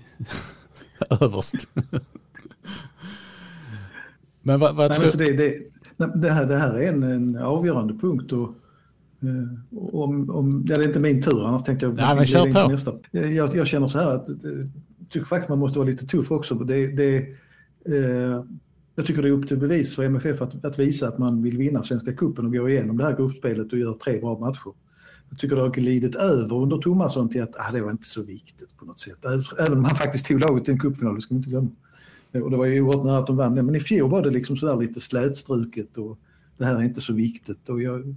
överst. 1.20 1.54
Men 4.42 4.60
vad, 4.60 4.76
vad 4.76 4.90
Nej, 4.90 5.00
tror... 5.00 5.18
det, 5.18 5.32
det, 5.32 5.58
det, 6.14 6.30
här, 6.30 6.46
det 6.46 6.56
här 6.56 6.74
är 6.74 6.92
en, 6.92 7.02
en 7.02 7.36
avgörande 7.36 7.94
punkt 7.94 8.32
och 8.32 8.54
om, 9.92 10.30
om, 10.30 10.64
ja, 10.68 10.76
det 10.78 10.84
är 10.84 10.88
inte 10.88 11.00
min 11.00 11.22
tur, 11.22 11.46
annars 11.46 11.62
tänkte 11.62 11.87
jag... 11.87 11.98
Ja, 11.98 12.14
men 12.14 12.26
kör 12.26 12.52
på. 12.52 12.72
Nästa. 12.72 12.92
Eh, 13.12 13.34
jag, 13.37 13.56
jag, 13.56 13.66
känner 13.66 13.88
så 13.88 13.98
här 13.98 14.14
att 14.14 14.28
jag 14.28 14.52
eh, 14.52 14.66
tycker 15.10 15.26
faktiskt 15.26 15.48
man 15.48 15.58
måste 15.58 15.78
vara 15.78 15.88
lite 15.88 16.06
tuff 16.06 16.30
också. 16.30 16.54
Det, 16.54 16.87
det, 16.87 17.16
eh, 17.84 18.44
jag 18.94 19.06
tycker 19.06 19.22
det 19.22 19.28
är 19.28 19.32
upp 19.32 19.48
till 19.48 19.56
bevis 19.56 19.94
för 19.94 20.04
MFF 20.04 20.42
att, 20.42 20.64
att 20.64 20.78
visa 20.78 21.08
att 21.08 21.18
man 21.18 21.42
vill 21.42 21.58
vinna 21.58 21.82
Svenska 21.82 22.12
Cupen 22.12 22.46
och 22.46 22.52
gå 22.52 22.68
igenom 22.68 22.96
det 22.96 23.04
här 23.04 23.16
gruppspelet 23.16 23.72
och 23.72 23.78
göra 23.78 23.94
tre 23.94 24.20
bra 24.20 24.38
matcher. 24.38 24.72
Jag 25.30 25.38
tycker 25.38 25.56
det 25.56 25.62
har 25.62 25.70
glidit 25.70 26.14
över 26.14 26.56
under 26.56 26.78
Tomasson 26.78 27.28
till 27.28 27.42
att 27.42 27.54
ah, 27.58 27.72
det 27.72 27.80
var 27.80 27.90
inte 27.90 28.08
så 28.08 28.22
viktigt 28.22 28.76
på 28.76 28.84
något 28.84 29.00
sätt. 29.00 29.25
Även 29.58 29.78
om 29.78 29.84
han 29.84 29.96
faktiskt 29.96 30.26
tog 30.26 30.40
laget 30.40 30.64
till 30.64 30.75
en 30.75 30.80
cupfinal, 30.80 31.14
det 31.14 31.20
ska 31.20 31.34
vi 31.34 31.38
inte 31.38 31.50
glömma. 31.50 31.70
Och 32.32 32.50
det 32.50 32.56
var 32.56 32.66
ju 32.66 32.80
oerhört 32.80 33.04
nära 33.04 33.18
att 33.18 33.26
de 33.26 33.37
vann 33.37 33.54
Men 33.54 33.75
i 33.75 33.80
fjol 33.80 34.10
var 34.10 34.22
det 34.22 34.30
liksom 34.30 34.56
sådär 34.56 34.76
lite 34.76 35.00
slätstruket 35.00 35.98
och 35.98 36.18
det 36.58 36.64
här 36.64 36.76
är 36.76 36.82
inte 36.82 37.00
så 37.00 37.12
viktigt. 37.12 37.68
Och 37.68 37.82
jag, 37.82 38.14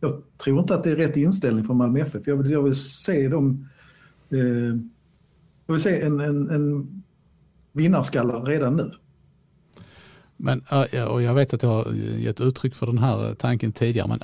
jag 0.00 0.22
tror 0.36 0.60
inte 0.60 0.74
att 0.74 0.84
det 0.84 0.90
är 0.90 0.96
rätt 0.96 1.16
inställning 1.16 1.64
från 1.64 1.76
Malmö 1.76 2.00
FF. 2.00 2.26
Jag 2.26 2.36
vill, 2.36 2.50
jag 2.50 2.62
vill 2.62 2.74
se 2.74 3.28
dem... 3.28 3.68
Eh, 4.30 4.38
jag 5.66 5.74
vill 5.74 5.82
se 5.82 6.00
en, 6.00 6.20
en, 6.20 6.50
en 6.50 7.02
vinnarskalle 7.72 8.32
redan 8.32 8.76
nu. 8.76 8.92
Men 10.36 10.62
och 11.08 11.22
jag 11.22 11.34
vet 11.34 11.54
att 11.54 11.62
jag 11.62 11.70
har 11.70 11.92
gett 11.94 12.40
uttryck 12.40 12.74
för 12.74 12.86
den 12.86 12.98
här 12.98 13.34
tanken 13.34 13.72
tidigare, 13.72 14.08
men 14.08 14.20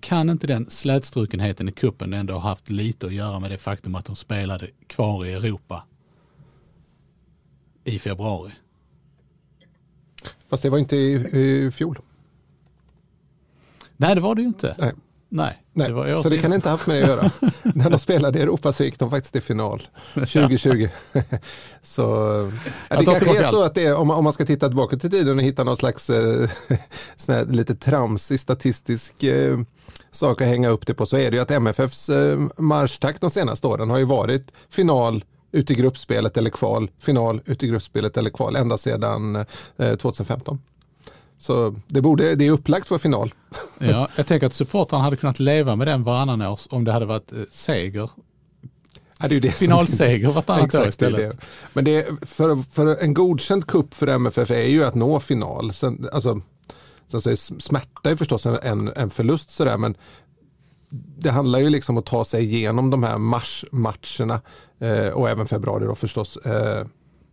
kan 0.00 0.30
inte 0.30 0.46
den 0.46 0.70
slätstrukenheten 0.70 1.68
i 1.68 1.72
kuppen 1.72 2.12
ändå 2.12 2.34
ha 2.34 2.40
haft 2.40 2.70
lite 2.70 3.06
att 3.06 3.12
göra 3.12 3.40
med 3.40 3.50
det 3.50 3.58
faktum 3.58 3.94
att 3.94 4.04
de 4.04 4.16
spelade 4.16 4.66
kvar 4.86 5.26
i 5.26 5.32
Europa 5.32 5.84
i 7.84 7.98
februari? 7.98 8.52
Fast 10.48 10.62
det 10.62 10.70
var 10.70 10.78
inte 10.78 10.96
i, 10.96 11.12
i 11.38 11.70
fjol. 11.70 11.98
Nej, 14.00 14.14
det 14.14 14.20
var 14.20 14.34
det 14.34 14.42
ju 14.42 14.48
inte. 14.48 14.74
Nej. 14.78 14.92
Nej, 15.28 15.62
Nej. 15.72 15.88
Det 15.88 15.94
var 15.94 16.16
så 16.16 16.28
det 16.28 16.38
kan 16.38 16.52
inte 16.52 16.68
ha 16.68 16.74
haft 16.74 16.86
med 16.86 16.96
det 16.96 17.02
att 17.02 17.08
göra. 17.08 17.30
När 17.74 17.90
de 17.90 17.98
spelade 17.98 18.38
i 18.38 18.42
Europa 18.42 18.72
så 18.72 18.84
gick 18.84 18.98
de 18.98 19.10
faktiskt 19.10 19.32
till 19.32 19.42
final 19.42 19.82
2020. 20.14 20.88
så 21.82 22.02
ja, 22.88 22.96
det 22.96 23.04
kanske 23.04 23.38
är 23.38 23.44
så 23.44 23.62
att 23.62 23.74
det 23.74 23.86
är, 23.86 23.94
om 23.94 24.08
man, 24.08 24.16
om 24.16 24.24
man 24.24 24.32
ska 24.32 24.44
titta 24.44 24.68
tillbaka 24.68 24.96
till 24.96 25.10
tiden 25.10 25.38
och 25.38 25.44
hitta 25.44 25.64
någon 25.64 25.76
slags 25.76 26.10
eh, 26.10 26.48
sån 27.16 27.44
lite 27.44 27.74
tramsig 27.74 28.40
statistisk 28.40 29.22
eh, 29.22 29.58
sak 30.10 30.40
att 30.40 30.48
hänga 30.48 30.68
upp 30.68 30.86
det 30.86 30.94
på 30.94 31.06
så 31.06 31.16
är 31.16 31.30
det 31.30 31.36
ju 31.36 31.42
att 31.42 31.50
MFFs 31.50 32.08
eh, 32.08 32.38
marschtakt 32.56 33.20
de 33.20 33.30
senaste 33.30 33.66
åren 33.66 33.90
har 33.90 33.98
ju 33.98 34.04
varit 34.04 34.52
final 34.68 35.24
ut 35.52 35.70
i 35.70 35.74
gruppspelet 35.74 36.36
eller 36.36 36.50
kval, 36.50 36.90
final 36.98 37.42
ut 37.44 37.62
i 37.62 37.68
gruppspelet 37.68 38.16
eller 38.16 38.30
kval 38.30 38.56
ända 38.56 38.78
sedan 38.78 39.36
eh, 39.76 39.96
2015. 39.96 40.58
Så 41.40 41.74
det, 41.86 42.00
borde, 42.00 42.34
det 42.34 42.46
är 42.46 42.50
upplagt 42.50 42.88
för 42.88 42.98
final. 42.98 43.34
Ja, 43.78 44.08
jag 44.16 44.26
tänker 44.26 44.46
att 44.46 44.54
supportrarna 44.54 45.04
hade 45.04 45.16
kunnat 45.16 45.38
leva 45.38 45.76
med 45.76 45.86
den 45.86 46.04
varannan 46.04 46.42
års 46.42 46.66
om 46.70 46.84
det 46.84 46.92
hade 46.92 47.06
varit 47.06 47.32
eh, 47.32 47.38
seger. 47.50 48.10
Ja, 49.18 49.28
det 49.28 49.36
är 49.36 49.40
det 49.40 49.50
Finalseger 49.50 50.32
vartannat 50.32 50.74
år 50.74 50.88
istället. 50.88 51.18
Det. 51.18 51.46
Men 51.72 51.84
det 51.84 52.06
för, 52.22 52.62
för 52.72 52.96
en 52.96 53.14
godkänd 53.14 53.66
kupp 53.66 53.94
för 53.94 54.06
MFF 54.06 54.50
är 54.50 54.68
ju 54.68 54.84
att 54.84 54.94
nå 54.94 55.20
final. 55.20 55.72
Sen, 55.72 56.08
alltså, 56.12 56.40
sen 57.08 57.20
så 57.20 57.30
är 57.30 57.60
smärta 57.60 58.10
är 58.10 58.16
förstås 58.16 58.46
en, 58.46 58.92
en 58.96 59.10
förlust 59.10 59.50
sådär, 59.50 59.76
men 59.76 59.94
det 61.18 61.30
handlar 61.30 61.58
ju 61.58 61.70
liksom 61.70 61.96
om 61.96 61.98
att 61.98 62.06
ta 62.06 62.24
sig 62.24 62.44
igenom 62.44 62.90
de 62.90 63.02
här 63.02 63.18
marsmatcherna 63.18 64.40
eh, 64.80 65.08
och 65.08 65.30
även 65.30 65.46
februari 65.46 65.86
då 65.86 65.94
förstås. 65.94 66.36
Eh, 66.36 66.86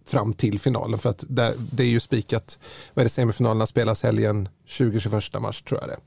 fram 0.09 0.33
till 0.33 0.59
finalen. 0.59 0.99
För 0.99 1.09
att 1.09 1.23
det, 1.27 1.53
det 1.71 1.83
är 1.83 1.87
ju 1.87 1.99
spikat, 1.99 2.59
vad 2.93 3.01
är 3.01 3.05
det, 3.05 3.09
semifinalerna 3.09 3.65
spelas 3.65 4.03
helgen 4.03 4.49
20-21 4.67 5.39
mars 5.39 5.61
tror 5.61 5.79
jag 5.81 5.89
det 5.89 5.97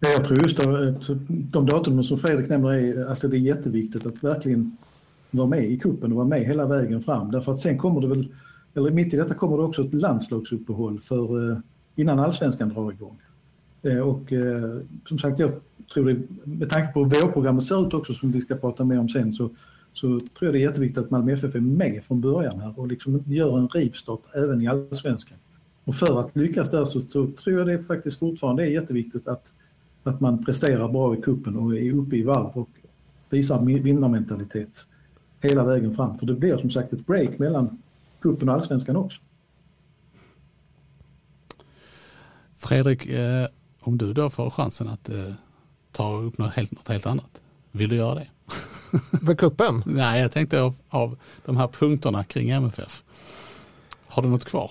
jag 0.00 0.24
tror 0.24 0.42
just 0.42 0.60
att 0.60 0.66
eh, 0.66 1.16
de 1.28 1.66
datumen 1.66 2.04
som 2.04 2.18
Fredrik 2.18 2.48
nämner 2.48 2.70
är, 2.70 3.06
alltså 3.08 3.28
det 3.28 3.36
är 3.36 3.38
jätteviktigt 3.38 4.06
att 4.06 4.24
verkligen 4.24 4.76
vara 5.30 5.48
med 5.48 5.64
i 5.64 5.78
kuppen 5.78 6.10
och 6.10 6.16
vara 6.16 6.28
med 6.28 6.44
hela 6.44 6.66
vägen 6.66 7.02
fram. 7.02 7.30
Därför 7.30 7.52
att 7.52 7.60
sen 7.60 7.78
kommer 7.78 8.00
det 8.00 8.06
väl, 8.06 8.34
eller 8.74 8.90
mitt 8.90 9.14
i 9.14 9.16
detta 9.16 9.34
kommer 9.34 9.56
det 9.56 9.62
också 9.62 9.84
ett 9.84 9.94
landslagsuppehåll 9.94 11.00
för 11.00 11.50
eh, 11.50 11.58
innan 11.96 12.18
allsvenskan 12.18 12.68
drar 12.68 12.92
igång. 12.92 13.20
Eh, 13.82 13.98
och 13.98 14.32
som 15.08 15.18
sagt, 15.18 15.38
jag 15.38 15.52
tror 15.94 16.04
det, 16.04 16.22
med 16.44 16.70
tanke 16.70 16.92
på 16.92 17.04
hur 17.04 17.20
vårprogrammet 17.20 17.64
ser 17.64 17.86
ut 17.86 17.94
också 17.94 18.14
som 18.14 18.32
vi 18.32 18.40
ska 18.40 18.54
prata 18.54 18.84
mer 18.84 18.98
om 18.98 19.08
sen 19.08 19.32
så 19.32 19.50
så 19.96 20.06
tror 20.08 20.28
jag 20.38 20.54
det 20.54 20.58
är 20.58 20.68
jätteviktigt 20.68 21.04
att 21.04 21.10
Malmö 21.10 21.32
FF 21.32 21.54
är 21.54 21.60
med 21.60 22.04
från 22.04 22.20
början 22.20 22.60
här 22.60 22.80
och 22.80 22.88
liksom 22.88 23.22
gör 23.26 23.58
en 23.58 23.68
rivstart 23.68 24.20
även 24.34 24.62
i 24.62 24.66
allsvenskan. 24.66 25.38
Och 25.84 25.94
för 25.94 26.20
att 26.20 26.36
lyckas 26.36 26.70
där 26.70 26.84
så, 26.84 27.00
så 27.00 27.26
tror 27.26 27.58
jag 27.58 27.66
det 27.66 27.84
faktiskt 27.84 28.18
fortfarande 28.18 28.66
är 28.66 28.70
jätteviktigt 28.70 29.28
att, 29.28 29.52
att 30.02 30.20
man 30.20 30.44
presterar 30.44 30.88
bra 30.88 31.16
i 31.16 31.22
kuppen 31.22 31.56
och 31.56 31.76
är 31.76 31.92
uppe 31.92 32.16
i 32.16 32.22
varv 32.22 32.50
och 32.54 32.68
visar 33.30 33.64
vinnarmentalitet 33.64 34.86
hela 35.40 35.64
vägen 35.64 35.94
fram. 35.94 36.18
För 36.18 36.26
det 36.26 36.34
blir 36.34 36.56
som 36.56 36.70
sagt 36.70 36.92
ett 36.92 37.06
break 37.06 37.38
mellan 37.38 37.82
kuppen 38.20 38.48
och 38.48 38.54
allsvenskan 38.54 38.96
också. 38.96 39.20
Fredrik, 42.58 43.06
eh, 43.06 43.46
om 43.80 43.98
du 43.98 44.12
då 44.12 44.30
får 44.30 44.50
chansen 44.50 44.88
att 44.88 45.08
eh, 45.08 45.32
ta 45.92 46.20
upp 46.20 46.38
något 46.38 46.52
helt, 46.52 46.72
något 46.72 46.88
helt 46.88 47.06
annat, 47.06 47.42
vill 47.72 47.88
du 47.88 47.96
göra 47.96 48.14
det? 48.14 48.26
För 49.26 49.34
kuppen? 49.34 49.82
Nej, 49.86 50.20
jag 50.20 50.32
tänkte 50.32 50.60
av, 50.60 50.74
av 50.88 51.18
de 51.44 51.56
här 51.56 51.68
punkterna 51.68 52.24
kring 52.24 52.50
MFF. 52.50 53.02
Har 54.06 54.22
du 54.22 54.28
något 54.28 54.44
kvar? 54.44 54.70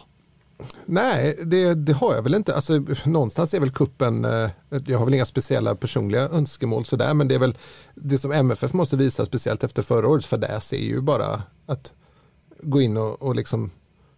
Nej, 0.86 1.40
det, 1.44 1.74
det, 1.74 1.94
har 1.94 2.16
jag 2.16 2.22
väl 2.22 2.36
inte. 2.36 2.56
Alltså, 2.56 2.84
någonstans 3.06 3.54
är 3.54 3.60
väl 3.60 3.72
kuppen. 3.72 4.26
Eh, 4.26 4.50
jag 4.86 4.98
har 4.98 5.06
väl 5.06 5.14
inga 5.14 5.26
speciella 5.26 5.76
personliga 5.76 6.22
önskemål 6.22 6.86
sådär, 6.86 7.14
men 7.14 7.28
det 7.28 7.36
är 7.36 7.40
väl 7.40 7.58
det 7.96 8.18
som 8.18 8.32
MFF 8.32 8.74
måste 8.74 8.98
visa 8.98 9.26
speciellt 9.26 9.64
efter 9.64 9.82
förra 9.82 10.08
årets 10.08 10.28
fadäs 10.28 10.74
är 10.74 10.78
ju 10.78 11.02
bara 11.02 11.44
att 11.66 11.94
gå 12.62 12.82
in 12.82 12.98
och, 12.98 13.22
och 13.22 13.36
liksom 13.36 13.72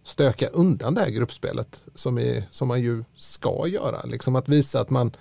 stöka 0.04 0.48
undan 0.48 0.94
det 0.94 1.00
här 1.00 1.10
gruppspelet 1.10 1.84
som, 1.94 2.18
är, 2.18 2.44
som 2.50 2.68
man 2.68 2.80
ju 2.80 3.04
ska 3.16 3.66
göra. 3.66 4.02
Liksom 4.02 4.36
att 4.36 4.48
visa 4.48 4.80
att 4.80 4.90
man 4.90 5.16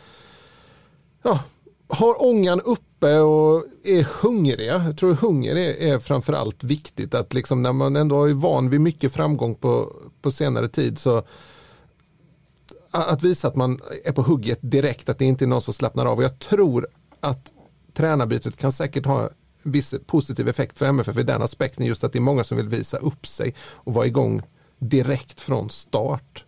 ja, 1.24 1.40
har 1.88 2.26
ångan 2.26 2.62
uppe 2.62 2.87
och 3.04 3.66
är 3.84 4.22
hungriga. 4.22 4.84
Jag 4.86 4.98
tror 4.98 5.14
hunger 5.14 5.56
är, 5.56 5.94
är 5.94 6.00
framförallt 6.00 6.64
viktigt. 6.64 7.14
Att 7.14 7.34
liksom 7.34 7.64
när 7.64 7.74
man 7.74 7.96
ändå 7.96 8.24
är 8.24 8.34
van 8.34 8.70
vid 8.70 8.82
mycket 8.82 9.14
framgång 9.14 9.56
på, 9.56 9.94
på 10.22 10.32
senare 10.32 10.70
tid 10.70 11.00
så 11.00 11.24
att 12.92 13.24
visa 13.24 13.48
att 13.48 13.56
man 13.56 13.82
är 14.04 14.12
på 14.12 14.22
hugget 14.22 14.60
direkt, 14.62 15.10
att 15.10 15.20
det 15.20 15.26
inte 15.26 15.46
är 15.46 15.48
någon 15.48 15.62
som 15.62 15.74
slappnar 15.74 16.06
av. 16.06 16.18
Och 16.18 16.24
jag 16.24 16.40
tror 16.40 16.88
att 17.20 17.52
tränarbytet 17.94 18.58
kan 18.58 18.72
säkert 18.72 19.06
ha 19.06 19.30
viss 19.64 19.96
positiv 20.06 20.48
effekt 20.48 20.80
för 20.80 20.86
MFF 20.86 21.18
i 21.18 21.24
den 21.24 21.42
aspekten 21.42 21.86
just 21.86 22.04
att 22.04 22.14
det 22.14 22.20
är 22.20 22.22
många 22.22 22.44
som 22.44 22.58
vill 22.58 22.70
visa 22.70 22.98
upp 22.98 23.28
sig 23.28 23.54
och 23.60 23.94
vara 23.94 24.06
igång 24.06 24.42
direkt 24.80 25.42
från 25.42 25.70
start. 25.70 26.46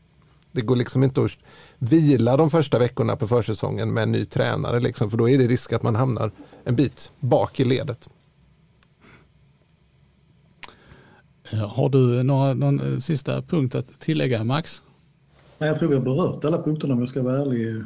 Det 0.51 0.61
går 0.61 0.75
liksom 0.75 1.03
inte 1.03 1.23
att 1.23 1.37
vila 1.77 2.37
de 2.37 2.49
första 2.49 2.79
veckorna 2.79 3.15
på 3.15 3.27
försäsongen 3.27 3.93
med 3.93 4.03
en 4.03 4.11
ny 4.11 4.25
tränare, 4.25 4.79
liksom, 4.79 5.09
för 5.09 5.17
då 5.17 5.29
är 5.29 5.37
det 5.37 5.47
risk 5.47 5.73
att 5.73 5.83
man 5.83 5.95
hamnar 5.95 6.31
en 6.63 6.75
bit 6.75 7.13
bak 7.19 7.59
i 7.59 7.65
ledet. 7.65 8.09
Har 11.51 11.89
du 11.89 12.23
några, 12.23 12.53
någon 12.53 12.79
eh, 12.79 12.97
sista 12.97 13.41
punkt 13.41 13.75
att 13.75 13.99
tillägga, 13.99 14.43
Max? 14.43 14.83
jag 15.57 15.79
tror 15.79 15.89
vi 15.89 15.95
har 15.95 16.01
berört 16.01 16.45
alla 16.45 16.63
punkterna 16.63 16.93
om 16.93 16.99
jag 16.99 17.09
ska 17.09 17.21
vara 17.21 17.41
ärlig, 17.41 17.75
eh, 17.77 17.83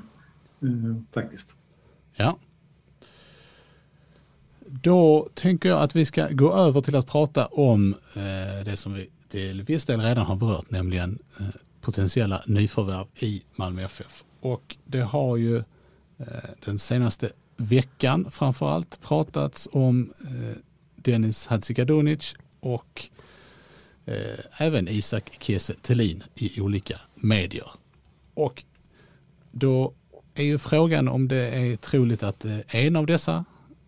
faktiskt. 1.11 1.55
Ja. 2.15 2.37
Då 4.65 5.29
tänker 5.33 5.69
jag 5.69 5.81
att 5.81 5.95
vi 5.95 6.05
ska 6.05 6.27
gå 6.27 6.53
över 6.53 6.81
till 6.81 6.95
att 6.95 7.07
prata 7.07 7.45
om 7.45 7.95
eh, 8.15 8.65
det 8.65 8.77
som 8.77 8.93
vi 8.93 9.09
till 9.29 9.63
viss 9.63 9.85
del 9.85 10.01
redan 10.01 10.25
har 10.25 10.35
berört, 10.35 10.71
nämligen 10.71 11.19
potentiella 11.83 12.43
nyförvärv 12.47 13.07
i 13.19 13.43
Malmö 13.55 13.83
FF. 13.83 14.23
Och 14.39 14.75
det 14.85 15.01
har 15.01 15.37
ju 15.37 15.57
eh, 16.17 16.25
den 16.65 16.79
senaste 16.79 17.29
veckan 17.57 18.31
framförallt 18.31 19.01
pratats 19.01 19.69
om 19.71 20.13
eh, 20.21 20.57
Dennis 20.95 21.47
Hadzikadunic 21.47 22.35
och 22.59 23.09
eh, 24.05 24.39
även 24.57 24.87
Isak 24.87 25.37
Kiese 25.39 25.73
Thelin 25.81 26.23
i 26.35 26.61
olika 26.61 26.99
medier. 27.15 27.67
Och 28.33 28.63
då 29.51 29.93
är 30.33 30.43
ju 30.43 30.57
frågan 30.57 31.07
om 31.07 31.27
det 31.27 31.49
är 31.49 31.75
troligt 31.75 32.23
att 32.23 32.45
en 32.67 32.95
av 32.95 33.05
dessa 33.05 33.45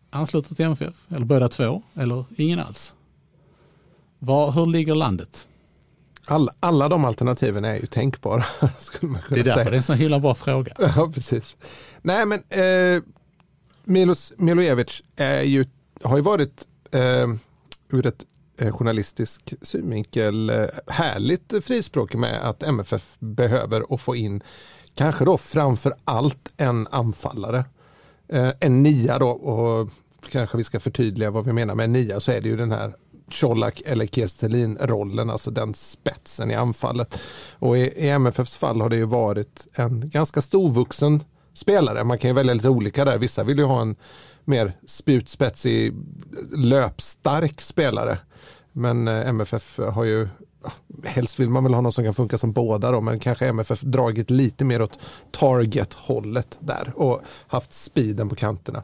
ansluter 0.09 0.55
till 0.55 0.65
MFF, 0.65 0.95
eller 1.09 1.25
båda 1.25 1.49
två, 1.49 1.81
eller 1.93 2.25
ingen 2.37 2.59
alls. 2.59 2.93
Var, 4.19 4.51
hur 4.51 4.65
ligger 4.65 4.95
landet? 4.95 5.47
All, 6.27 6.49
alla 6.59 6.89
de 6.89 7.05
alternativen 7.05 7.65
är 7.65 7.75
ju 7.75 7.85
tänkbara. 7.85 8.43
Skulle 8.79 9.11
man 9.11 9.21
kunna 9.21 9.35
det 9.35 9.39
är 9.39 9.43
därför 9.43 9.59
säga. 9.59 9.69
det 9.69 9.75
är 9.75 9.77
en 9.77 9.83
så 9.83 9.93
himla 9.93 10.19
bra 10.19 10.35
fråga. 10.35 10.73
Ja, 10.95 11.11
precis. 11.13 11.55
Nej, 12.01 12.25
men 12.25 12.43
eh, 12.49 13.03
Milos 13.83 14.33
Milojevic 14.37 15.03
är 15.15 15.41
ju, 15.41 15.65
har 16.03 16.17
ju 16.17 16.23
varit 16.23 16.65
eh, 16.91 17.27
ur 17.89 18.05
ett 18.05 18.25
eh, 18.57 18.71
journalistisk 18.71 19.53
synvinkel 19.61 20.49
eh, 20.49 20.65
härligt 20.87 21.65
frispråkig 21.65 22.17
med 22.17 22.49
att 22.49 22.63
MFF 22.63 23.15
behöver 23.19 23.91
och 23.91 24.01
få 24.01 24.15
in 24.15 24.43
kanske 24.93 25.25
då 25.25 25.37
framför 25.37 25.93
allt 26.03 26.53
en 26.57 26.87
anfallare. 26.91 27.65
Eh, 28.27 28.51
en 28.59 28.83
nia 28.83 29.19
då 29.19 29.29
och 29.29 29.89
kanske 30.31 30.57
vi 30.57 30.63
ska 30.63 30.79
förtydliga 30.79 31.31
vad 31.31 31.45
vi 31.45 31.53
menar 31.53 31.75
med 31.75 31.83
en 31.83 31.93
nia 31.93 32.19
så 32.19 32.31
är 32.31 32.41
det 32.41 32.49
ju 32.49 32.57
den 32.57 32.71
här 32.71 32.95
Colak 33.31 33.81
eller 33.85 34.05
Kestelin-rollen, 34.05 35.29
alltså 35.29 35.51
den 35.51 35.73
spetsen 35.73 36.51
i 36.51 36.55
anfallet. 36.55 37.19
Och 37.59 37.77
i, 37.77 37.81
i 37.81 38.09
MFFs 38.09 38.57
fall 38.57 38.81
har 38.81 38.89
det 38.89 38.95
ju 38.95 39.05
varit 39.05 39.67
en 39.73 40.09
ganska 40.09 40.41
storvuxen 40.41 41.23
spelare. 41.53 42.03
Man 42.03 42.17
kan 42.19 42.29
ju 42.29 42.33
välja 42.33 42.53
lite 42.53 42.69
olika 42.69 43.05
där. 43.05 43.17
Vissa 43.17 43.43
vill 43.43 43.57
ju 43.57 43.63
ha 43.63 43.81
en 43.81 43.95
mer 44.45 44.73
spjutspetsig, 44.85 45.93
löpstark 46.55 47.61
spelare. 47.61 48.17
Men 48.71 49.07
eh, 49.07 49.27
MFF 49.27 49.77
har 49.77 50.03
ju, 50.03 50.27
helst 51.03 51.39
vill 51.39 51.49
man 51.49 51.63
väl 51.63 51.73
ha 51.73 51.81
någon 51.81 51.93
som 51.93 52.03
kan 52.03 52.13
funka 52.13 52.37
som 52.37 52.53
båda 52.53 52.91
då, 52.91 53.01
men 53.01 53.19
kanske 53.19 53.47
MFF 53.47 53.81
dragit 53.81 54.29
lite 54.29 54.65
mer 54.65 54.81
åt 54.81 54.99
target-hållet 55.31 56.57
där 56.61 56.93
och 56.95 57.21
haft 57.47 57.73
speeden 57.73 58.29
på 58.29 58.35
kanterna. 58.35 58.83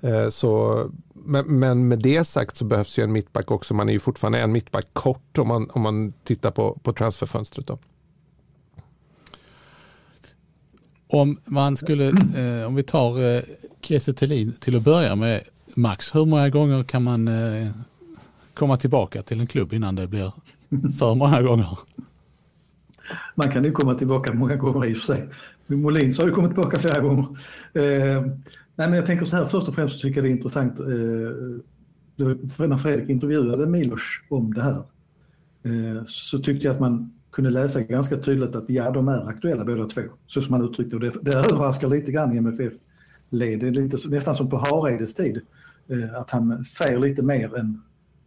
Eh, 0.00 0.28
så, 0.28 0.82
men, 1.26 1.58
men, 1.58 1.88
med 1.88 1.98
det 1.98 2.24
sagt 2.24 2.56
så 2.56 2.64
behövs 2.64 2.98
ju 2.98 3.02
en 3.02 3.12
mittback 3.12 3.50
också. 3.50 3.74
Man 3.74 3.88
är 3.88 3.92
ju 3.92 3.98
fortfarande 3.98 4.40
en 4.40 4.52
mittback 4.52 4.86
kort 4.92 5.38
om 5.38 5.48
man, 5.48 5.70
om 5.70 5.82
man 5.82 6.12
tittar 6.24 6.50
på, 6.50 6.78
på 6.82 6.92
transferfönstret. 6.92 7.66
Då. 7.66 7.78
Om 11.06 11.40
man 11.44 11.76
skulle, 11.76 12.08
eh, 12.08 12.66
om 12.66 12.74
vi 12.74 12.82
tar 12.82 13.36
eh, 13.36 13.42
Kiese 13.80 14.12
till 14.60 14.76
att 14.76 14.82
börja 14.82 15.16
med. 15.16 15.40
Max, 15.74 16.14
hur 16.14 16.26
många 16.26 16.48
gånger 16.48 16.84
kan 16.84 17.02
man 17.02 17.28
eh, 17.28 17.68
komma 18.54 18.76
tillbaka 18.76 19.22
till 19.22 19.40
en 19.40 19.46
klubb 19.46 19.72
innan 19.72 19.94
det 19.94 20.06
blir 20.06 20.32
för 20.98 21.14
många 21.14 21.42
gånger? 21.42 21.78
Man 23.34 23.50
kan 23.50 23.64
ju 23.64 23.72
komma 23.72 23.94
tillbaka 23.94 24.32
många 24.32 24.56
gånger 24.56 24.86
i 24.86 24.92
och 24.92 24.96
för 24.96 25.06
sig. 25.06 25.28
Molins 25.66 26.18
har 26.18 26.26
ju 26.26 26.32
kommit 26.32 26.50
tillbaka 26.50 26.78
flera 26.78 27.00
gånger. 27.00 27.26
Eh, 27.72 28.24
nej, 28.76 28.88
men 28.88 28.92
jag 28.92 29.06
tänker 29.06 29.24
så 29.24 29.36
här, 29.36 29.44
först 29.44 29.68
och 29.68 29.74
främst 29.74 30.00
tycker 30.00 30.16
jag 30.16 30.24
det 30.24 30.28
är 30.28 30.36
intressant 30.36 30.78
eh, 30.78 30.86
när 32.66 32.76
Fredrik 32.76 33.08
intervjuade 33.08 33.66
Milos 33.66 34.02
om 34.28 34.54
det 34.54 34.62
här 34.62 34.82
eh, 35.62 36.04
så 36.06 36.38
tyckte 36.38 36.66
jag 36.66 36.74
att 36.74 36.80
man 36.80 37.12
kunde 37.34 37.50
läsa 37.50 37.80
ganska 37.80 38.16
tydligt 38.16 38.54
att 38.54 38.70
ja, 38.70 38.90
de 38.90 39.08
är 39.08 39.28
aktuella 39.28 39.64
båda 39.64 39.84
två. 39.84 40.02
Så 40.26 40.42
som 40.42 40.54
han 40.54 40.64
uttryckte 40.64 40.98
det. 40.98 41.12
Det 41.22 41.34
överraskar 41.34 41.88
lite 41.88 42.12
grann 42.12 42.32
i 42.32 42.36
MFF-led. 42.36 43.60
Det 43.60 43.66
är 43.66 43.70
lite, 43.70 44.08
nästan 44.08 44.34
som 44.34 44.50
på 44.50 44.56
Hareides 44.56 45.14
tid. 45.14 45.40
Eh, 45.88 46.14
att 46.20 46.30
han 46.30 46.64
säger 46.64 46.98
lite 46.98 47.22
mer 47.22 47.56
än, 47.58 47.82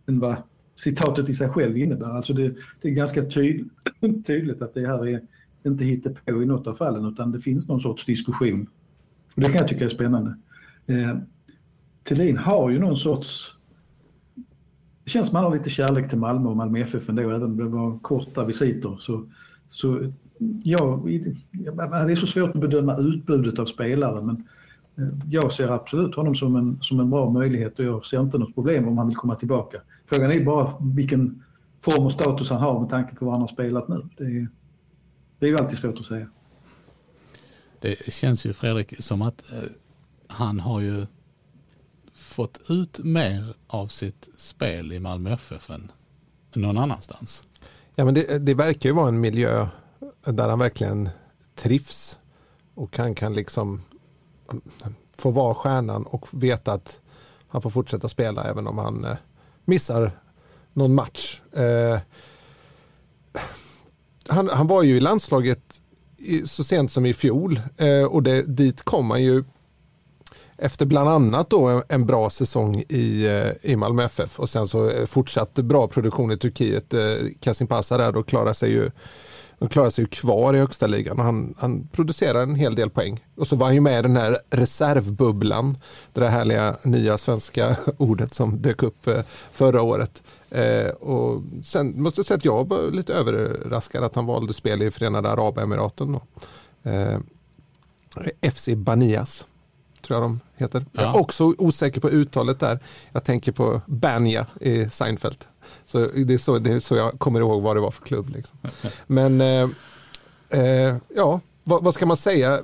än 0.07 0.19
vad 0.19 0.35
citatet 0.75 1.29
i 1.29 1.33
sig 1.33 1.49
själv 1.49 1.77
innebär. 1.77 2.09
Alltså 2.09 2.33
det, 2.33 2.55
det 2.81 2.87
är 2.87 2.93
ganska 2.93 3.25
tydligt, 3.25 3.67
tydligt 4.27 4.61
att 4.61 4.73
det 4.73 4.87
här 4.87 5.07
är 5.07 5.21
inte 5.63 5.83
hittepå 5.83 6.43
i 6.43 6.45
något 6.45 6.67
av 6.67 6.73
fallen 6.73 7.05
utan 7.05 7.31
det 7.31 7.39
finns 7.39 7.67
någon 7.67 7.81
sorts 7.81 8.05
diskussion. 8.05 8.67
Och 9.37 9.43
det 9.43 9.49
kan 9.49 9.57
jag 9.57 9.67
tycka 9.67 9.85
är 9.85 9.89
spännande. 9.89 10.35
Eh, 10.85 11.17
Thelin 12.03 12.37
har 12.37 12.69
ju 12.69 12.79
någon 12.79 12.97
sorts 12.97 13.53
det 15.07 15.11
känns 15.11 15.27
som 15.27 15.35
att 15.35 15.43
han 15.43 15.51
har 15.51 15.57
lite 15.57 15.69
kärlek 15.69 16.09
till 16.09 16.17
Malmö 16.17 16.49
och 16.49 16.57
Malmö 16.57 16.79
FF 16.79 17.09
ändå, 17.09 17.21
även 17.21 17.43
om 17.43 17.57
det 17.57 17.63
var 17.63 17.99
korta 17.99 18.45
visiter. 18.45 18.97
Så, 18.99 19.25
så 19.67 20.11
ja, 20.63 21.03
det 22.05 22.11
är 22.11 22.15
så 22.15 22.27
svårt 22.27 22.55
att 22.55 22.61
bedöma 22.61 22.97
utbudet 22.97 23.59
av 23.59 23.65
spelare, 23.65 24.21
men 24.21 24.47
eh, 24.97 25.13
jag 25.29 25.51
ser 25.53 25.67
absolut 25.67 26.15
honom 26.15 26.35
som 26.35 26.55
en, 26.55 26.77
som 26.81 26.99
en 26.99 27.09
bra 27.09 27.29
möjlighet 27.29 27.79
och 27.79 27.85
jag 27.85 28.05
ser 28.05 28.21
inte 28.21 28.37
något 28.37 28.55
problem 28.55 28.87
om 28.87 28.97
han 28.97 29.07
vill 29.07 29.15
komma 29.15 29.35
tillbaka. 29.35 29.77
Frågan 30.05 30.31
är 30.31 30.45
bara 30.45 30.73
vilken 30.95 31.43
form 31.81 32.05
och 32.05 32.11
status 32.11 32.49
han 32.49 32.61
har 32.61 32.79
med 32.79 32.89
tanke 32.89 33.15
på 33.15 33.25
vad 33.25 33.33
han 33.33 33.41
har 33.41 33.47
spelat 33.47 33.87
nu. 33.87 34.01
Det 34.17 34.23
är, 34.23 34.47
det 35.39 35.45
är 35.45 35.49
ju 35.49 35.57
alltid 35.57 35.77
svårt 35.77 35.99
att 35.99 36.05
säga. 36.05 36.27
Det 37.79 38.13
känns 38.13 38.45
ju 38.45 38.53
Fredrik 38.53 39.03
som 39.03 39.21
att 39.21 39.51
eh, 39.51 39.59
han 40.27 40.59
har 40.59 40.81
ju 40.81 41.05
fått 42.13 42.59
ut 42.69 42.99
mer 42.99 43.53
av 43.67 43.87
sitt 43.87 44.29
spel 44.37 44.91
i 44.91 44.99
Malmö 44.99 45.33
FF 45.33 45.69
än 45.69 45.91
någon 46.53 46.77
annanstans. 46.77 47.43
Ja, 47.95 48.05
men 48.05 48.13
det, 48.13 48.39
det 48.39 48.53
verkar 48.53 48.89
ju 48.89 48.95
vara 48.95 49.07
en 49.07 49.19
miljö 49.19 49.67
där 50.25 50.49
han 50.49 50.59
verkligen 50.59 51.09
trivs 51.55 52.19
och 52.75 52.97
han 52.97 53.15
kan 53.15 53.33
liksom 53.33 53.81
eh, 54.51 54.89
få 55.17 55.31
vara 55.31 55.53
stjärnan 55.53 56.03
och 56.03 56.27
veta 56.31 56.73
att 56.73 57.01
han 57.47 57.61
får 57.61 57.69
fortsätta 57.69 58.09
spela 58.09 58.43
även 58.43 58.67
om 58.67 58.77
han 58.77 59.05
eh, 59.05 59.17
missar 59.65 60.11
någon 60.73 60.95
match. 60.95 61.41
Eh, 61.51 61.99
han, 64.27 64.49
han, 64.49 64.67
var 64.67 64.83
ju 64.83 64.97
i 64.97 64.99
landslaget 64.99 65.81
så 66.45 66.63
sent 66.63 66.91
som 66.91 67.05
i 67.05 67.13
fjol 67.13 67.61
eh, 67.77 68.03
och 68.03 68.23
det, 68.23 68.41
dit 68.41 68.83
kom 68.83 69.11
han 69.11 69.23
ju 69.23 69.43
efter 70.57 70.85
bland 70.85 71.09
annat 71.09 71.49
då 71.49 71.83
en 71.89 72.05
bra 72.05 72.29
säsong 72.29 72.83
i, 72.89 73.25
eh, 73.25 73.71
i 73.71 73.75
Malmö 73.75 74.03
FF 74.03 74.39
och 74.39 74.49
sen 74.49 74.67
så 74.67 74.89
eh, 74.89 75.05
fortsatt 75.05 75.53
bra 75.53 75.87
produktion 75.87 76.31
i 76.31 76.37
Turkiet. 76.37 76.93
Eh, 76.93 77.15
Kasim 77.39 77.67
Pasa 77.67 77.97
där 77.97 78.11
då 78.11 78.23
klarar 78.23 78.53
sig 78.53 78.71
ju 78.71 78.91
de 79.59 79.69
klarar 79.69 79.89
sig 79.89 80.03
ju 80.03 80.07
kvar 80.07 80.53
i 80.53 80.59
högsta 80.59 80.87
ligan 80.87 81.19
och 81.19 81.25
han, 81.25 81.53
han 81.57 81.87
producerar 81.91 82.43
en 82.43 82.55
hel 82.55 82.75
del 82.75 82.89
poäng. 82.89 83.25
Och 83.35 83.47
så 83.47 83.55
var 83.55 83.65
han 83.65 83.75
ju 83.75 83.81
med 83.81 83.99
i 83.99 84.01
den 84.01 84.17
här 84.17 84.37
reservbubblan, 84.49 85.75
det 86.13 86.21
där 86.21 86.29
härliga 86.29 86.75
nya 86.83 87.17
svenska 87.17 87.75
ordet 87.97 88.33
som 88.33 88.61
dök 88.61 88.83
upp 88.83 89.09
förra 89.51 89.81
året. 89.81 90.23
Eh, 90.49 90.89
och 90.89 91.41
sen 91.63 92.01
måste 92.01 92.19
jag 92.19 92.25
säga 92.25 92.37
att 92.37 92.45
jag 92.45 92.67
var 92.67 92.91
lite 92.91 93.13
överraskad 93.13 94.03
att 94.03 94.15
han 94.15 94.25
valde 94.25 94.53
spel 94.53 94.81
i 94.81 94.91
Förenade 94.91 95.29
Arabemiraten. 95.29 96.19
Eh, 96.83 97.19
FC 98.51 98.69
Banias 98.75 99.45
tror 100.07 100.19
jag 100.19 100.23
de 100.23 100.39
heter. 100.55 100.85
Ja. 100.91 101.01
Jag 101.01 101.15
är 101.15 101.19
också 101.19 101.53
osäker 101.57 102.01
på 102.01 102.09
uttalet 102.09 102.59
där. 102.59 102.79
Jag 103.11 103.23
tänker 103.23 103.51
på 103.51 103.81
Banja 103.85 104.45
i 104.61 104.89
Seinfeld. 104.89 105.45
Så 105.85 105.97
det, 105.97 106.33
är 106.33 106.37
så, 106.37 106.57
det 106.57 106.71
är 106.71 106.79
så 106.79 106.95
jag 106.95 107.19
kommer 107.19 107.39
ihåg 107.39 107.61
vad 107.61 107.75
det 107.75 107.79
var 107.79 107.91
för 107.91 108.05
klubb. 108.05 108.29
Liksom. 108.29 108.57
Men 109.07 109.41
eh, 109.41 109.69
eh, 110.49 110.95
ja, 111.15 111.39
vad, 111.63 111.83
vad, 111.83 111.93
ska 111.93 112.05
man 112.05 112.17
säga? 112.17 112.59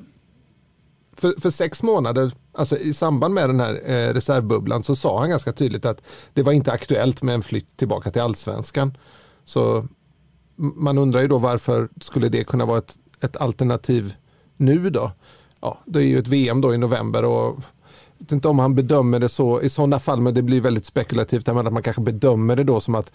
För, 1.17 1.41
för, 1.41 1.49
sex 1.49 1.83
månader, 1.83 2.31
alltså 2.51 2.77
i 2.77 2.93
samband 2.93 3.33
med 3.33 3.49
den 3.49 3.59
här 3.59 3.81
eh, 3.85 4.13
reservbubblan 4.13 4.83
så 4.83 4.95
sa 4.95 5.19
han 5.19 5.29
ganska 5.29 5.51
tydligt 5.51 5.85
att 5.85 6.01
det 6.33 6.43
var 6.43 6.51
inte 6.51 6.71
aktuellt 6.71 7.21
med 7.21 7.35
en 7.35 7.41
flytt 7.41 7.77
tillbaka 7.77 8.11
till 8.11 8.21
allsvenskan. 8.21 8.97
Så 9.45 9.87
man 10.55 10.97
undrar 10.97 11.21
ju 11.21 11.27
då 11.27 11.37
varför 11.37 11.89
skulle 12.01 12.29
det 12.29 12.43
kunna 12.43 12.65
vara 12.65 12.77
ett, 12.77 12.97
ett 13.21 13.37
alternativ 13.37 14.13
nu 14.57 14.89
då? 14.89 15.11
ja, 15.63 15.77
det 15.85 15.99
är 15.99 16.03
ju 16.03 16.19
ett 16.19 16.27
VM 16.27 16.61
då 16.61 16.73
i 16.73 16.77
november 16.77 17.25
och 17.25 17.45
jag 18.17 18.25
vet 18.25 18.31
inte 18.31 18.47
om 18.47 18.59
han 18.59 18.75
bedömer 18.75 19.19
det 19.19 19.29
så 19.29 19.61
i 19.61 19.69
sådana 19.69 19.99
fall, 19.99 20.21
men 20.21 20.33
det 20.33 20.41
blir 20.41 20.61
väldigt 20.61 20.85
spekulativt, 20.85 21.49
att 21.49 21.73
man 21.73 21.83
kanske 21.83 22.01
bedömer 22.01 22.55
det 22.55 22.63
då 22.63 22.79
som 22.79 22.95
att 22.95 23.13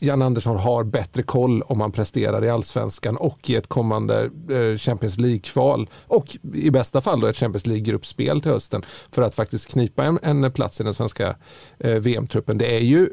Jan 0.00 0.22
Andersson 0.22 0.56
har 0.56 0.84
bättre 0.84 1.22
koll 1.22 1.62
om 1.62 1.80
han 1.80 1.92
presterar 1.92 2.44
i 2.44 2.50
allsvenskan 2.50 3.16
och 3.16 3.50
i 3.50 3.56
ett 3.56 3.66
kommande 3.66 4.30
eh, 4.50 4.76
Champions 4.76 5.18
League-kval 5.18 5.90
och 6.06 6.36
i 6.54 6.70
bästa 6.70 7.00
fall 7.00 7.20
då 7.20 7.26
ett 7.26 7.36
Champions 7.36 7.66
League-gruppspel 7.66 8.40
till 8.40 8.50
hösten 8.50 8.84
för 9.10 9.22
att 9.22 9.34
faktiskt 9.34 9.70
knipa 9.70 10.04
en, 10.04 10.18
en 10.22 10.52
plats 10.52 10.80
i 10.80 10.84
den 10.84 10.94
svenska 10.94 11.36
eh, 11.78 11.94
VM-truppen. 11.94 12.58
Det 12.58 12.76
är 12.76 12.80
ju 12.80 13.08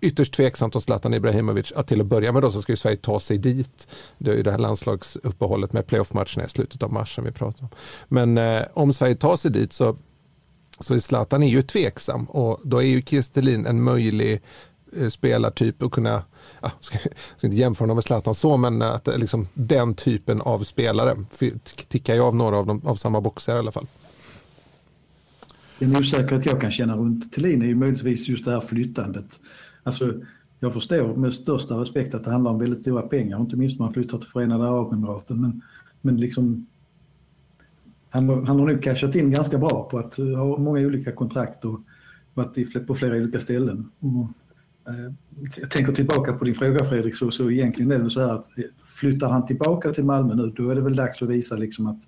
ytterst 0.00 0.34
tveksamt 0.34 0.74
om 0.74 0.80
Zlatan 0.80 1.14
Ibrahimovic, 1.14 1.72
att 1.72 1.86
till 1.86 2.00
att 2.00 2.06
börja 2.06 2.32
med 2.32 2.42
då 2.42 2.52
så 2.52 2.62
ska 2.62 2.72
ju 2.72 2.76
Sverige 2.76 2.96
ta 2.96 3.20
sig 3.20 3.38
dit. 3.38 3.88
Det 4.18 4.30
är 4.30 4.34
ju 4.34 4.42
det 4.42 4.50
här 4.50 4.58
landslagsuppehållet 4.58 5.72
med 5.72 5.86
playoff-matcherna 5.86 6.44
i 6.44 6.48
slutet 6.48 6.82
av 6.82 6.92
mars 6.92 7.14
som 7.14 7.24
vi 7.24 7.32
pratar 7.32 7.62
om. 7.62 7.68
Men 8.08 8.38
eh, 8.38 8.62
om 8.74 8.92
Sverige 8.92 9.14
tar 9.14 9.36
sig 9.36 9.50
dit 9.50 9.72
så, 9.72 9.96
så 10.80 11.00
Zlatan 11.00 11.42
är 11.42 11.48
ju 11.48 11.62
tveksam 11.62 12.24
och 12.24 12.60
då 12.64 12.82
är 12.82 12.86
ju 12.86 13.02
Kristelin 13.02 13.66
en 13.66 13.82
möjlig 13.82 14.42
Eh, 14.92 15.08
spelartyp 15.08 15.82
och 15.82 15.92
kunna, 15.92 16.22
ja, 16.60 16.72
ska, 16.80 16.98
ska 17.36 17.46
inte 17.46 17.56
jämföra 17.56 17.82
honom 17.82 17.96
med 17.96 18.04
Zlatan 18.04 18.34
så, 18.34 18.56
men 18.56 18.82
att 18.82 19.08
eh, 19.08 19.18
liksom, 19.18 19.48
den 19.54 19.94
typen 19.94 20.40
av 20.40 20.64
spelare 20.64 21.16
tickar 21.88 22.14
ju 22.14 22.20
av 22.20 22.36
några 22.36 22.56
av, 22.56 22.66
dem, 22.66 22.80
av 22.84 22.94
samma 22.94 23.20
boxar 23.20 23.56
i 23.56 23.58
alla 23.58 23.72
fall. 23.72 23.86
En 25.78 25.96
osäkerhet 25.96 26.46
jag 26.46 26.60
kan 26.60 26.70
känna 26.70 26.96
runt 26.96 27.32
Thelin 27.32 27.62
är 27.62 27.66
ju 27.66 27.74
möjligtvis 27.74 28.28
just 28.28 28.44
det 28.44 28.50
här 28.50 28.60
flyttandet. 28.60 29.40
Alltså, 29.82 30.14
jag 30.60 30.72
förstår 30.72 31.16
med 31.16 31.34
största 31.34 31.74
respekt 31.74 32.14
att 32.14 32.24
det 32.24 32.30
handlar 32.30 32.50
om 32.50 32.58
väldigt 32.58 32.80
stora 32.80 33.02
pengar, 33.02 33.40
inte 33.40 33.56
minst 33.56 33.80
om 33.80 33.84
man 33.84 33.94
flyttar 33.94 34.18
till 34.18 34.28
Förenade 34.28 34.64
Arabemiraten. 34.64 35.40
Men, 35.40 35.62
men 36.00 36.16
liksom, 36.16 36.66
han, 38.10 38.28
han 38.28 38.58
har 38.60 38.66
nog 38.66 38.82
cashat 38.82 39.14
in 39.14 39.30
ganska 39.30 39.58
bra 39.58 39.88
på 39.90 39.98
att 39.98 40.18
eh, 40.18 40.26
ha 40.26 40.58
många 40.58 40.80
olika 40.80 41.12
kontrakt 41.12 41.64
och 41.64 41.80
varit 42.34 42.86
på 42.86 42.94
flera 42.94 43.16
olika 43.16 43.40
ställen. 43.40 43.90
Och, 44.00 44.28
Eh, 44.88 45.12
jag 45.56 45.70
tänker 45.70 45.92
tillbaka 45.92 46.32
på 46.32 46.44
din 46.44 46.54
fråga 46.54 46.84
Fredrik, 46.84 47.14
så, 47.14 47.30
så 47.30 47.50
egentligen 47.50 47.90
är 47.90 47.98
det 47.98 48.10
så 48.10 48.20
här 48.20 48.28
att 48.28 48.58
eh, 48.58 48.64
flyttar 48.84 49.30
han 49.30 49.46
tillbaka 49.46 49.92
till 49.92 50.04
Malmö 50.04 50.34
nu, 50.34 50.52
då 50.56 50.70
är 50.70 50.74
det 50.74 50.80
väl 50.80 50.96
dags 50.96 51.22
att 51.22 51.28
visa 51.28 51.56
liksom 51.56 51.86
att, 51.86 52.00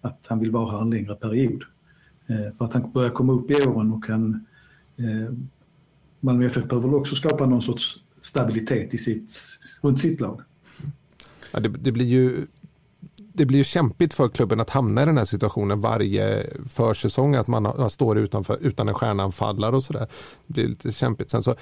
att 0.00 0.26
han 0.26 0.38
vill 0.38 0.50
vara 0.50 0.70
här 0.72 0.82
en 0.82 0.90
längre 0.90 1.14
period. 1.14 1.62
Eh, 2.26 2.56
för 2.58 2.64
att 2.64 2.72
han 2.72 2.92
börjar 2.92 3.10
komma 3.10 3.32
upp 3.32 3.50
i 3.50 3.54
åren 3.54 3.92
och 3.92 4.04
kan 4.04 4.46
eh, 4.96 5.34
Malmö 6.20 6.46
FF 6.46 6.68
behöver 6.68 6.94
också 6.94 7.14
skapa 7.14 7.46
någon 7.46 7.62
sorts 7.62 8.02
stabilitet 8.20 8.94
i 8.94 8.98
sitt, 8.98 9.38
runt 9.82 10.00
sitt 10.00 10.20
lag. 10.20 10.40
Ja, 11.52 11.60
det, 11.60 11.68
det, 11.68 11.92
blir 11.92 12.06
ju 12.06 12.46
det 13.34 13.46
blir 13.46 13.58
ju 13.58 13.64
kämpigt 13.64 14.14
för 14.14 14.28
klubben 14.28 14.60
att 14.60 14.70
hamna 14.70 15.02
i 15.02 15.06
den 15.06 15.18
här 15.18 15.24
situationen 15.24 15.80
varje 15.80 16.46
försäsong, 16.68 17.34
att 17.34 17.48
man 17.48 17.90
står 17.90 18.18
utanför, 18.18 18.58
utan 18.60 18.88
en 18.88 18.94
stjärnanfallare 18.94 19.76
och 19.76 19.84
sådär. 19.84 20.06
Det 20.46 20.52
blir 20.52 20.68
lite 20.68 20.92
kämpigt. 20.92 21.30
Sen 21.30 21.42
så, 21.42 21.54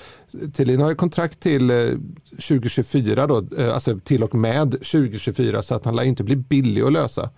Thelin 0.55 0.81
har 0.81 0.89
ju 0.89 0.95
kontrakt 0.95 1.41
till 1.41 1.71
eh, 1.71 1.89
2024 2.31 3.27
då, 3.27 3.45
eh, 3.59 3.75
alltså 3.75 3.99
till 3.99 4.23
och 4.23 4.35
med 4.35 4.71
2024, 4.71 5.63
så 5.63 5.75
att 5.75 5.85
han 5.85 5.97
lär 5.97 6.03
inte 6.03 6.25
bli 6.25 6.37
billig 6.37 6.83
att 6.83 6.93
lösa. 6.93 7.31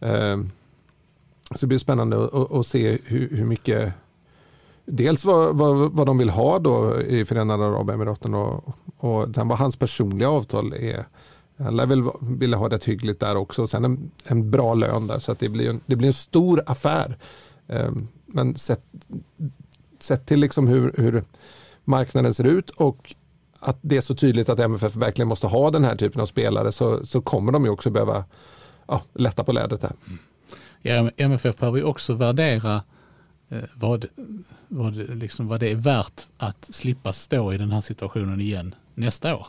Eh, 0.00 0.38
så 1.54 1.60
det 1.60 1.66
blir 1.66 1.78
spännande 1.78 2.24
att, 2.24 2.52
att 2.52 2.66
se 2.66 2.98
hur, 3.04 3.28
hur 3.30 3.44
mycket 3.44 3.92
dels 4.84 5.24
vad, 5.24 5.56
vad, 5.56 5.92
vad 5.92 6.06
de 6.06 6.18
vill 6.18 6.30
ha 6.30 6.58
då 6.58 7.00
i 7.00 7.24
Förenade 7.24 7.64
Arabemiraten 7.64 8.34
och, 8.34 8.76
och 8.96 9.34
sen 9.34 9.48
vad 9.48 9.58
hans 9.58 9.76
personliga 9.76 10.30
avtal 10.30 10.72
är. 10.72 11.06
Han 11.60 11.76
lär 11.76 11.86
väl 11.86 12.02
vilja 12.20 12.56
ha 12.56 12.68
det 12.68 12.84
hyggligt 12.84 13.20
där 13.20 13.36
också 13.36 13.62
och 13.62 13.70
sen 13.70 13.84
en, 13.84 14.10
en 14.24 14.50
bra 14.50 14.74
lön 14.74 15.06
där 15.06 15.18
så 15.18 15.32
att 15.32 15.38
det 15.38 15.48
blir 15.48 15.70
en, 15.70 15.80
det 15.86 15.96
blir 15.96 16.08
en 16.08 16.14
stor 16.14 16.62
affär. 16.66 17.16
Ehm, 17.68 18.08
men 18.26 18.56
sett, 18.56 18.82
sett 19.98 20.26
till 20.26 20.40
liksom 20.40 20.68
hur, 20.68 20.94
hur 20.96 21.24
marknaden 21.84 22.34
ser 22.34 22.44
ut 22.44 22.70
och 22.70 23.14
att 23.60 23.78
det 23.80 23.96
är 23.96 24.00
så 24.00 24.14
tydligt 24.14 24.48
att 24.48 24.58
MFF 24.58 24.96
verkligen 24.96 25.28
måste 25.28 25.46
ha 25.46 25.70
den 25.70 25.84
här 25.84 25.96
typen 25.96 26.20
av 26.20 26.26
spelare 26.26 26.72
så, 26.72 27.06
så 27.06 27.20
kommer 27.20 27.52
de 27.52 27.64
ju 27.64 27.70
också 27.70 27.90
behöva 27.90 28.24
ja, 28.86 29.02
lätta 29.14 29.44
på 29.44 29.52
lädret 29.52 29.82
här. 29.82 29.92
Mm. 30.06 30.18
Ja, 30.82 31.10
MFF 31.16 31.56
behöver 31.56 31.78
ju 31.78 31.84
också 31.84 32.14
värdera 32.14 32.82
eh, 33.48 33.62
vad, 33.74 34.06
vad, 34.68 34.96
liksom, 34.96 35.48
vad 35.48 35.60
det 35.60 35.70
är 35.70 35.76
värt 35.76 36.26
att 36.36 36.74
slippa 36.74 37.12
stå 37.12 37.52
i 37.52 37.58
den 37.58 37.70
här 37.70 37.80
situationen 37.80 38.40
igen 38.40 38.74
nästa 38.94 39.36
år. 39.36 39.46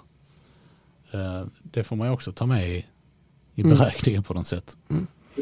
Eh, 1.12 1.44
det 1.64 1.84
får 1.84 1.96
man 1.96 2.08
ju 2.08 2.14
också 2.14 2.32
ta 2.32 2.46
med 2.46 2.70
i, 2.70 2.86
i 3.56 3.62
Mm. 3.62 3.78
beräkningen 3.78 4.24
på 4.24 4.34
något 4.34 4.48
sätt. 4.48 4.78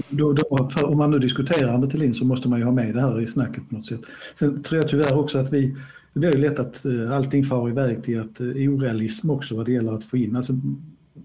Då, 0.09 0.33
då, 0.33 0.69
för 0.69 0.85
om 0.85 0.97
man 0.97 1.11
nu 1.11 1.19
diskuterar 1.19 1.73
Anne 1.73 1.87
Thelin 1.87 2.13
så 2.13 2.25
måste 2.25 2.49
man 2.49 2.59
ju 2.59 2.65
ha 2.65 2.71
med 2.71 2.95
det 2.95 3.01
här 3.01 3.21
i 3.21 3.27
snacket 3.27 3.69
på 3.69 3.75
något 3.75 3.85
sätt. 3.85 4.01
Sen 4.35 4.63
tror 4.63 4.81
jag 4.81 4.89
tyvärr 4.89 5.17
också 5.17 5.37
att 5.37 5.53
vi, 5.53 5.75
det 6.13 6.19
blir 6.19 6.31
ju 6.31 6.37
lätt 6.37 6.59
att 6.59 6.85
eh, 6.85 7.11
allting 7.11 7.45
far 7.45 7.69
iväg 7.69 8.03
till 8.03 8.19
att 8.19 8.39
eh, 8.39 8.47
orealism 8.47 9.29
också 9.29 9.55
vad 9.55 9.65
det 9.65 9.71
gäller 9.71 9.93
att 9.93 10.03
få 10.03 10.17
in. 10.17 10.35
Alltså, 10.35 10.53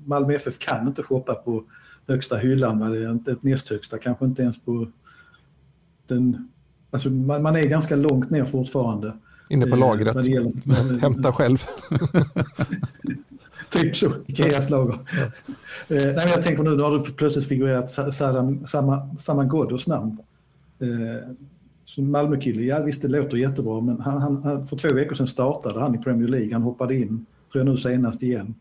Malmö 0.04 0.34
FF 0.34 0.58
kan 0.58 0.86
inte 0.86 1.02
shoppa 1.02 1.34
på 1.34 1.64
högsta 2.08 2.36
hyllan, 2.36 2.78
det 2.92 2.98
är 3.04 3.10
inte 3.10 3.32
ett 3.32 3.42
näst 3.42 3.68
högsta, 3.68 3.98
kanske 3.98 4.24
inte 4.24 4.42
ens 4.42 4.58
på 4.64 4.88
den... 6.06 6.48
Alltså 6.90 7.10
man, 7.10 7.42
man 7.42 7.56
är 7.56 7.62
ganska 7.62 7.96
långt 7.96 8.30
ner 8.30 8.44
fortfarande. 8.44 9.12
Inne 9.48 9.66
på 9.66 9.76
lagret. 9.76 10.14
det 10.22 10.28
gäller- 10.30 11.00
Hämta 11.00 11.32
själv. 11.32 11.58
Typ 13.74 13.96
så, 13.96 14.12
Ikeas 14.26 14.70
lager. 14.70 14.94
Eh, 14.94 14.98
nej, 15.88 16.14
men 16.14 16.28
jag 16.28 16.44
tänker 16.44 16.62
nu, 16.62 16.76
nu 16.76 16.82
har 16.82 16.98
det 16.98 17.10
plötsligt 17.12 17.48
figurerat 17.48 17.90
Sa- 17.90 18.12
Saddam, 18.12 18.66
Sama, 18.66 19.16
Saman 19.20 19.48
Ghoddos 19.48 19.86
namn. 19.86 20.18
Eh, 20.80 21.28
som 21.84 22.10
Malmökille, 22.10 22.62
ja 22.62 22.82
visst 22.82 23.02
det 23.02 23.08
låter 23.08 23.36
jättebra 23.36 23.80
men 23.80 24.00
han, 24.00 24.22
han, 24.22 24.42
han, 24.42 24.66
för 24.66 24.76
två 24.76 24.94
veckor 24.94 25.14
sedan 25.14 25.26
startade 25.26 25.80
han 25.80 25.94
i 25.94 25.98
Premier 25.98 26.28
League, 26.28 26.52
han 26.52 26.62
hoppade 26.62 26.94
in, 26.94 27.26
tror 27.52 27.64
jag 27.64 27.66
nu 27.66 27.76
senast 27.76 28.22
igen. 28.22 28.54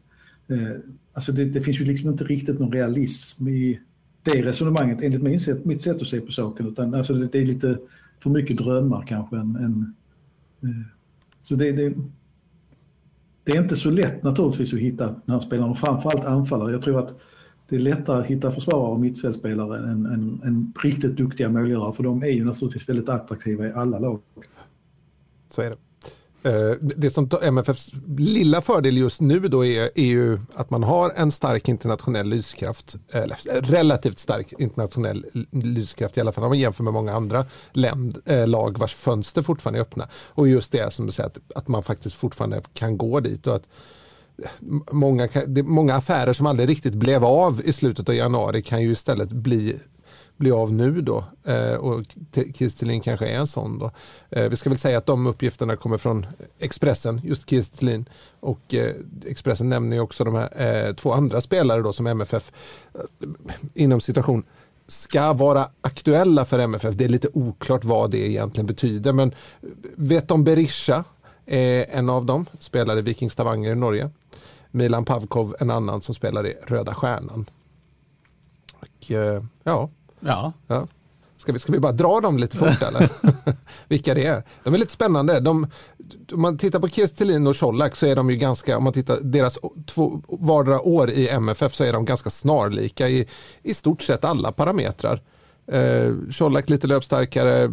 Eh, 0.47 0.79
alltså 1.13 1.31
det, 1.31 1.45
det 1.45 1.61
finns 1.61 1.79
ju 1.81 1.85
liksom 1.85 2.09
inte 2.09 2.23
riktigt 2.23 2.59
någon 2.59 2.71
realism 2.71 3.47
i 3.47 3.79
det 4.23 4.41
resonemanget 4.41 5.01
enligt 5.01 5.21
min 5.23 5.39
sätt, 5.39 5.65
mitt 5.65 5.81
sätt 5.81 6.01
att 6.01 6.07
se 6.07 6.21
på 6.21 6.31
saken 6.31 6.67
utan 6.67 6.93
alltså 6.93 7.13
det, 7.13 7.27
det 7.27 7.41
är 7.41 7.45
lite 7.45 7.77
för 8.23 8.29
mycket 8.29 8.57
drömmar 8.57 9.05
kanske 9.07 9.35
än, 9.35 9.55
än 9.55 9.93
eh, 10.63 10.85
så 11.41 11.55
det, 11.55 11.71
det, 11.71 11.93
det 13.43 13.51
är 13.51 13.61
inte 13.61 13.75
så 13.75 13.89
lätt 13.89 14.23
naturligtvis 14.23 14.73
att 14.73 14.79
hitta 14.79 15.05
den 15.05 15.35
här 15.35 15.39
spelaren 15.39 15.71
och 15.71 15.77
framförallt 15.77 16.25
anfallare. 16.25 16.71
Jag 16.71 16.81
tror 16.81 16.99
att 16.99 17.19
det 17.69 17.75
är 17.75 17.79
lättare 17.79 18.19
att 18.19 18.25
hitta 18.25 18.51
försvarare 18.51 18.91
och 18.91 18.99
mittfältspelare 18.99 19.77
än, 19.77 20.05
än, 20.05 20.41
än 20.43 20.73
riktigt 20.83 21.15
duktiga 21.15 21.49
målgörare 21.49 21.93
för 21.93 22.03
de 22.03 22.23
är 22.23 22.27
ju 22.27 22.45
naturligtvis 22.45 22.89
väldigt 22.89 23.09
attraktiva 23.09 23.67
i 23.67 23.71
alla 23.71 23.99
lag. 23.99 24.21
Så 25.49 25.61
är 25.61 25.69
det. 25.69 25.77
Eh, 26.45 26.71
det 26.79 27.11
som 27.11 27.29
MFFs 27.41 27.91
lilla 28.17 28.61
fördel 28.61 28.97
just 28.97 29.21
nu 29.21 29.39
då 29.39 29.65
är, 29.65 29.81
är 29.95 30.05
ju 30.05 30.39
att 30.55 30.69
man 30.69 30.83
har 30.83 31.09
en 31.15 31.31
stark 31.31 31.67
internationell 31.69 32.27
lyskraft, 32.27 32.95
eller 33.11 33.37
relativt 33.61 34.19
stark 34.19 34.53
internationell 34.59 35.25
lyskraft 35.51 36.17
i 36.17 36.21
alla 36.21 36.31
fall 36.31 36.43
om 36.43 36.49
man 36.49 36.59
jämför 36.59 36.83
med 36.83 36.93
många 36.93 37.13
andra 37.15 37.45
länd, 37.71 38.17
eh, 38.25 38.47
lag 38.47 38.77
vars 38.77 38.95
fönster 38.95 39.41
fortfarande 39.41 39.79
är 39.79 39.81
öppna. 39.81 40.07
Och 40.29 40.47
just 40.47 40.71
det 40.71 40.93
som 40.93 41.05
du 41.05 41.11
säger 41.11 41.27
att, 41.29 41.37
att 41.55 41.67
man 41.67 41.83
faktiskt 41.83 42.15
fortfarande 42.15 42.61
kan 42.73 42.97
gå 42.97 43.19
dit 43.19 43.47
och 43.47 43.55
att 43.55 43.69
många, 44.91 45.27
det- 45.47 45.63
många 45.63 45.95
affärer 45.95 46.33
som 46.33 46.45
aldrig 46.45 46.69
riktigt 46.69 46.93
blev 46.93 47.25
av 47.25 47.61
i 47.65 47.73
slutet 47.73 48.09
av 48.09 48.15
januari 48.15 48.61
kan 48.61 48.81
ju 48.81 48.91
istället 48.91 49.29
bli 49.29 49.79
bli 50.43 50.51
av 50.51 50.73
nu 50.73 51.01
då 51.01 51.25
eh, 51.43 51.73
och 51.73 52.05
T- 52.31 52.51
Kristelin 52.51 53.01
kanske 53.01 53.27
är 53.27 53.35
en 53.35 53.47
sån 53.47 53.79
då. 53.79 53.91
Eh, 54.29 54.49
vi 54.49 54.55
ska 54.55 54.69
väl 54.69 54.79
säga 54.79 54.97
att 54.97 55.05
de 55.05 55.27
uppgifterna 55.27 55.75
kommer 55.75 55.97
från 55.97 56.25
Expressen, 56.59 57.21
just 57.23 57.45
Kristelin 57.45 58.05
och 58.39 58.73
eh, 58.73 58.95
Expressen 59.25 59.69
nämner 59.69 59.97
ju 59.97 60.01
också 60.01 60.23
de 60.23 60.35
här 60.35 60.61
eh, 60.61 60.93
två 60.95 61.11
andra 61.13 61.41
spelare 61.41 61.81
då 61.81 61.93
som 61.93 62.07
MFF 62.07 62.51
eh, 62.93 63.29
inom 63.73 64.01
situation 64.01 64.43
ska 64.87 65.33
vara 65.33 65.69
aktuella 65.81 66.45
för 66.45 66.59
MFF. 66.59 66.95
Det 66.95 67.05
är 67.05 67.09
lite 67.09 67.27
oklart 67.33 67.83
vad 67.83 68.11
det 68.11 68.29
egentligen 68.29 68.67
betyder 68.67 69.13
men 69.13 69.33
vet 69.95 70.31
om 70.31 70.43
Berisha 70.43 71.03
är 71.45 71.85
en 71.89 72.09
av 72.09 72.25
dem, 72.25 72.45
spelade 72.59 73.01
Viking 73.01 73.29
Stavanger 73.29 73.71
i 73.71 73.75
Norge. 73.75 74.09
Milan 74.71 75.05
Pavkov 75.05 75.55
en 75.59 75.71
annan 75.71 76.01
som 76.01 76.15
spelar 76.15 76.47
i 76.47 76.55
Röda 76.67 76.95
Stjärnan. 76.95 77.45
Och, 78.79 79.11
eh, 79.11 79.43
ja, 79.63 79.89
Ja, 80.25 80.53
Ja. 80.67 80.87
Ska 81.37 81.53
vi, 81.53 81.59
ska 81.59 81.71
vi 81.71 81.79
bara 81.79 81.91
dra 81.91 82.19
dem 82.19 82.37
lite 82.37 82.57
fort 82.57 82.81
eller? 82.81 83.09
Vilka 83.87 84.13
det 84.13 84.25
är. 84.25 84.43
De 84.63 84.73
är 84.73 84.77
lite 84.77 84.91
spännande. 84.91 85.39
De, 85.39 85.67
om 86.31 86.41
man 86.41 86.57
tittar 86.57 86.79
på 86.79 86.89
Kestelin 86.89 87.47
och 87.47 87.57
Colak 87.57 87.95
så 87.95 88.05
är 88.05 88.15
de 88.15 88.29
ju 88.29 88.35
ganska, 88.35 88.77
om 88.77 88.83
man 88.83 88.93
tittar 88.93 89.19
deras 89.21 89.59
två, 89.85 90.21
vardera 90.27 90.81
år 90.81 91.09
i 91.09 91.29
MFF 91.29 91.75
så 91.75 91.83
är 91.83 91.93
de 91.93 92.05
ganska 92.05 92.29
snarlika 92.29 93.09
i, 93.09 93.27
i 93.63 93.73
stort 93.73 94.01
sett 94.01 94.25
alla 94.25 94.51
parametrar. 94.51 95.21
Eh, 95.67 96.11
Colak 96.37 96.69
lite 96.69 96.87
löpstarkare, 96.87 97.71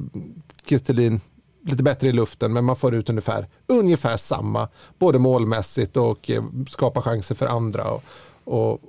Kestelin 0.66 1.20
lite 1.62 1.82
bättre 1.82 2.08
i 2.08 2.12
luften 2.12 2.52
men 2.52 2.64
man 2.64 2.76
får 2.76 2.94
ut 2.94 3.10
ungefär, 3.10 3.48
ungefär 3.66 4.16
samma 4.16 4.68
både 4.98 5.18
målmässigt 5.18 5.96
och 5.96 6.30
eh, 6.30 6.44
skapar 6.68 7.00
chanser 7.00 7.34
för 7.34 7.46
andra. 7.46 7.90
Och, 7.90 8.02
och, 8.44 8.80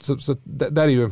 så, 0.00 0.18
så 0.18 0.36
där 0.44 0.82
är 0.82 0.88
ju 0.88 1.10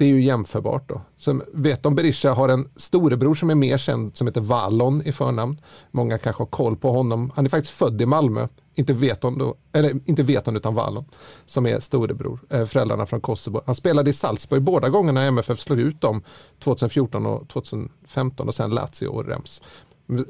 det 0.00 0.06
är 0.06 0.08
ju 0.08 0.22
jämförbart 0.22 0.88
då. 0.88 1.00
Som 1.16 1.42
vet 1.52 1.86
om 1.86 1.94
Berisha 1.94 2.32
har 2.32 2.48
en 2.48 2.68
storebror 2.76 3.34
som 3.34 3.50
är 3.50 3.54
mer 3.54 3.78
känd 3.78 4.16
som 4.16 4.26
heter 4.26 4.40
Vallon 4.40 5.02
i 5.02 5.12
förnamn. 5.12 5.60
Många 5.90 6.18
kanske 6.18 6.42
har 6.42 6.46
koll 6.46 6.76
på 6.76 6.92
honom. 6.92 7.32
Han 7.34 7.44
är 7.44 7.50
faktiskt 7.50 7.74
född 7.74 8.02
i 8.02 8.06
Malmö. 8.06 8.48
Inte 8.74 8.92
Veton, 8.92 9.38
då, 9.38 9.54
eller 9.72 9.90
inte 10.04 10.22
Veton 10.22 10.56
utan 10.56 10.74
Vallon 10.74 11.04
som 11.46 11.66
är 11.66 11.80
storebror. 11.80 12.40
Eh, 12.50 12.64
föräldrarna 12.64 13.06
från 13.06 13.20
Kosovo. 13.20 13.62
Han 13.66 13.74
spelade 13.74 14.10
i 14.10 14.12
Salzburg 14.12 14.62
båda 14.62 14.88
gångerna 14.88 15.24
MFF 15.24 15.58
slog 15.58 15.80
ut 15.80 16.00
dem 16.00 16.22
2014 16.58 17.26
och 17.26 17.48
2015 17.48 18.48
och 18.48 18.54
sen 18.54 18.70
Lazio 18.70 19.06
och 19.06 19.26
Rems. 19.26 19.60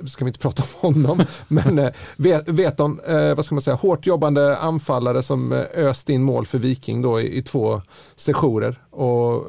Ska 0.08 0.24
vi 0.24 0.28
inte 0.28 0.38
prata 0.38 0.62
om 0.80 0.94
honom, 0.94 1.24
men 1.48 1.78
eh, 1.78 1.90
vet, 2.16 2.48
Veton, 2.48 3.00
eh, 3.06 3.34
vad 3.34 3.44
ska 3.44 3.54
man 3.54 3.62
säga, 3.62 3.76
hårt 3.76 4.06
jobbande 4.06 4.56
anfallare 4.56 5.22
som 5.22 5.52
eh, 5.52 5.64
öste 5.74 6.12
in 6.12 6.22
mål 6.22 6.46
för 6.46 6.58
Viking 6.58 7.02
då 7.02 7.20
i, 7.20 7.38
i 7.38 7.42
två 7.42 7.82
sessioner. 8.16 8.82
Och, 8.90 9.46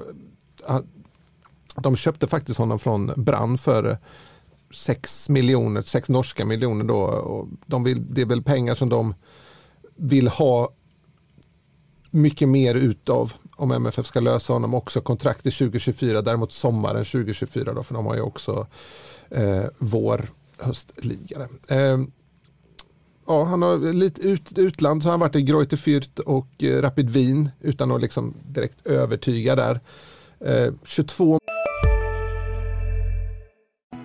han, 0.68 0.88
de 1.76 1.96
köpte 1.96 2.28
faktiskt 2.28 2.60
honom 2.60 2.80
från 2.80 3.12
Brann 3.16 3.58
för 3.58 3.90
eh, 3.90 3.98
6 4.74 5.30
miljoner, 5.30 5.82
6 5.82 6.10
norska 6.10 6.46
miljoner 6.46 6.86
då. 6.86 7.02
Och 7.02 7.48
de 7.66 7.84
vill, 7.84 8.14
det 8.14 8.22
är 8.22 8.26
väl 8.26 8.44
pengar 8.44 8.76
som 8.76 8.90
de 8.90 9.14
vill 9.96 10.28
ha 10.28 10.70
mycket 12.12 12.50
mer 12.50 12.76
utav 12.76 13.34
om 13.62 13.72
MFF 13.72 14.06
ska 14.06 14.20
lösa 14.20 14.54
honom 14.54 14.74
också 14.74 15.02
kontrakt 15.02 15.46
i 15.46 15.52
2024, 15.52 16.22
däremot 16.22 16.54
sommaren 16.54 17.06
2024 17.06 17.74
då, 17.74 17.84
för 17.84 17.94
de 17.94 18.06
har 18.06 18.16
ju 18.16 18.22
också 18.22 18.68
eh, 19.30 19.64
vår 19.78 20.26
höstligare. 20.58 21.48
Eh, 21.68 22.00
ja, 23.28 23.44
han 23.44 23.62
har 23.62 23.94
lite 23.94 24.22
ut, 24.22 24.58
utland 24.58 25.04
så 25.04 25.08
har 25.08 25.12
han 25.12 25.20
varit 25.20 25.36
i 25.36 25.42
Greuther 25.42 25.78
Fürth 25.78 26.22
och 26.22 26.64
eh, 26.64 26.82
Rapid 26.82 27.10
Wien 27.10 27.50
utan 27.60 27.92
att 27.92 28.02
liksom 28.02 28.34
direkt 28.48 28.86
övertyga 28.86 29.56
där. 29.56 29.80
Eh, 30.40 30.74
22 30.84 31.40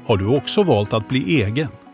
Har 0.06 0.16
du 0.16 0.36
också 0.36 0.62
valt 0.62 0.92
att 0.92 1.08
bli 1.08 1.42
egen? 1.42 1.68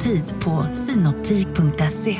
Tid 0.00 0.24
på 0.44 0.66
synoptik.se. 0.74 2.16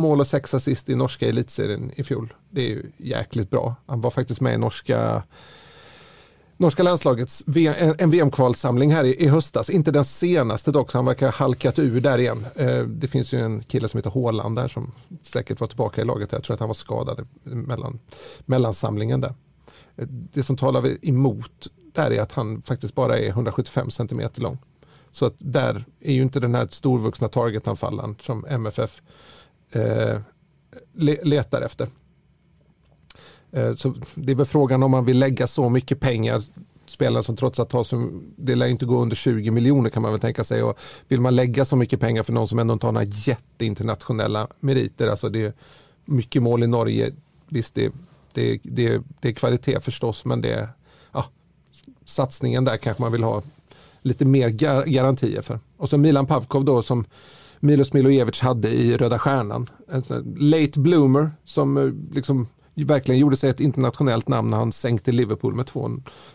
mål 0.00 0.20
och 0.20 0.26
sex 0.26 0.54
assist 0.54 0.88
i 0.88 0.94
norska 0.94 1.28
elitserien 1.28 1.90
i 1.96 2.04
fjol. 2.04 2.34
Det 2.50 2.60
är 2.60 2.68
ju 2.68 2.90
jäkligt 2.96 3.50
bra. 3.50 3.74
Han 3.86 4.00
var 4.00 4.10
faktiskt 4.10 4.40
med 4.40 4.54
i 4.54 4.58
norska 4.58 5.22
Norska 6.56 6.82
landslagets 6.82 7.44
en 7.98 8.10
VM-kvalsamling 8.10 8.92
här 8.92 9.04
i, 9.04 9.24
i 9.24 9.28
höstas. 9.28 9.70
Inte 9.70 9.90
den 9.90 10.04
senaste 10.04 10.70
dock, 10.70 10.90
så 10.90 10.98
han 10.98 11.04
verkar 11.04 11.26
ha 11.26 11.32
halkat 11.32 11.78
ur 11.78 12.00
där 12.00 12.18
igen. 12.18 12.46
Eh, 12.54 12.82
det 12.82 13.08
finns 13.08 13.34
ju 13.34 13.40
en 13.40 13.62
kille 13.62 13.88
som 13.88 13.98
heter 13.98 14.10
Håland 14.10 14.56
där 14.56 14.68
som 14.68 14.92
säkert 15.22 15.60
var 15.60 15.66
tillbaka 15.66 16.00
i 16.00 16.04
laget. 16.04 16.32
Jag 16.32 16.44
tror 16.44 16.54
att 16.54 16.60
han 16.60 16.68
var 16.68 16.74
skadad 16.74 17.28
mellan, 17.42 17.98
mellansamlingen 18.46 19.20
där. 19.20 19.34
Eh, 19.96 20.06
det 20.08 20.42
som 20.42 20.56
talar 20.56 21.06
emot 21.08 21.68
där 21.98 22.10
är 22.12 22.20
att 22.20 22.32
han 22.32 22.62
faktiskt 22.62 22.94
bara 22.94 23.18
är 23.18 23.28
175 23.28 23.90
cm 23.90 24.22
lång. 24.34 24.58
Så 25.10 25.26
att 25.26 25.34
där 25.38 25.84
är 26.00 26.12
ju 26.12 26.22
inte 26.22 26.40
den 26.40 26.54
här 26.54 26.68
storvuxna 26.70 27.28
targetanfallaren 27.28 28.16
som 28.22 28.46
MFF 28.46 29.02
eh, 29.72 30.20
le- 30.92 31.22
letar 31.22 31.62
efter. 31.62 31.88
Eh, 33.52 33.74
så 33.74 33.94
det 34.14 34.32
är 34.32 34.36
väl 34.36 34.46
frågan 34.46 34.82
om 34.82 34.90
man 34.90 35.04
vill 35.04 35.18
lägga 35.18 35.46
så 35.46 35.68
mycket 35.68 36.00
pengar 36.00 36.42
spelare 36.86 37.22
som 37.22 37.36
trots 37.36 37.60
att 37.60 37.72
har 37.72 37.84
som, 37.84 38.24
det 38.36 38.54
lär 38.54 38.66
inte 38.66 38.86
gå 38.86 39.02
under 39.02 39.16
20 39.16 39.50
miljoner 39.50 39.90
kan 39.90 40.02
man 40.02 40.12
väl 40.12 40.20
tänka 40.20 40.44
sig. 40.44 40.62
Och 40.62 40.78
vill 41.08 41.20
man 41.20 41.36
lägga 41.36 41.64
så 41.64 41.76
mycket 41.76 42.00
pengar 42.00 42.22
för 42.22 42.32
någon 42.32 42.48
som 42.48 42.58
ändå 42.58 42.72
inte 42.72 42.86
har 42.86 42.92
några 42.92 43.06
jätteinternationella 43.06 44.48
meriter, 44.60 45.08
alltså 45.08 45.28
det 45.28 45.44
är 45.44 45.52
mycket 46.04 46.42
mål 46.42 46.62
i 46.62 46.66
Norge, 46.66 47.12
visst 47.48 47.74
det, 47.74 47.92
det, 48.32 48.60
det, 48.62 49.02
det 49.20 49.28
är 49.28 49.32
kvalitet 49.32 49.80
förstås, 49.80 50.24
men 50.24 50.40
det, 50.40 50.68
satsningen 52.08 52.64
där 52.64 52.76
kanske 52.76 53.02
man 53.02 53.12
vill 53.12 53.22
ha 53.22 53.42
lite 54.02 54.24
mer 54.24 54.48
gar 54.48 54.84
garantier 54.84 55.42
för. 55.42 55.60
Och 55.76 55.90
så 55.90 55.98
Milan 55.98 56.26
Pavkov 56.26 56.64
då 56.64 56.82
som 56.82 57.04
Milos 57.60 57.92
Milojevic 57.92 58.40
hade 58.40 58.68
i 58.68 58.96
Röda 58.96 59.18
Stjärnan. 59.18 59.70
En 59.88 60.02
late 60.38 60.80
bloomer 60.80 61.30
som 61.44 61.76
eh, 61.76 62.14
liksom 62.14 62.48
verkligen 62.74 63.20
gjorde 63.20 63.36
sig 63.36 63.50
ett 63.50 63.60
internationellt 63.60 64.28
namn 64.28 64.50
när 64.50 64.56
han 64.56 64.72
sänkte 64.72 65.12
Liverpool 65.12 65.54
med 65.54 65.66
två, 65.66 65.90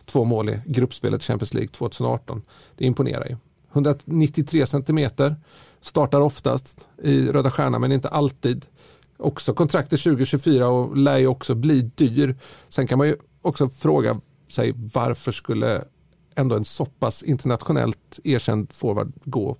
två 0.06 0.24
mål 0.26 0.50
i 0.50 0.62
gruppspelet 0.66 1.24
Champions 1.24 1.54
League 1.54 1.70
2018. 1.70 2.42
Det 2.78 2.86
imponerar 2.86 3.26
ju. 3.26 3.38
193 3.72 4.66
centimeter, 4.66 5.36
startar 5.82 6.22
oftast 6.22 6.88
i 7.04 7.28
Röda 7.28 7.52
Stjärnan 7.52 7.82
men 7.82 7.92
inte 7.92 8.10
alltid. 8.10 8.66
Också 9.18 9.54
kontraktet 9.54 10.04
2024 10.04 10.68
och 10.68 10.98
lär 10.98 11.18
ju 11.18 11.28
också 11.28 11.56
bli 11.56 11.82
dyr. 11.82 12.36
Sen 12.70 12.88
kan 12.88 12.98
man 12.98 13.08
ju 13.08 13.16
också 13.42 13.70
fråga 13.70 14.20
sig 14.54 14.74
varför 14.76 15.32
skulle 15.32 15.86
ändå 16.36 16.56
en 16.56 16.66
så 16.66 16.86
pass 16.86 17.24
internationellt 17.24 18.20
erkänd 18.24 18.74
forward 18.74 19.12
gå 19.24 19.58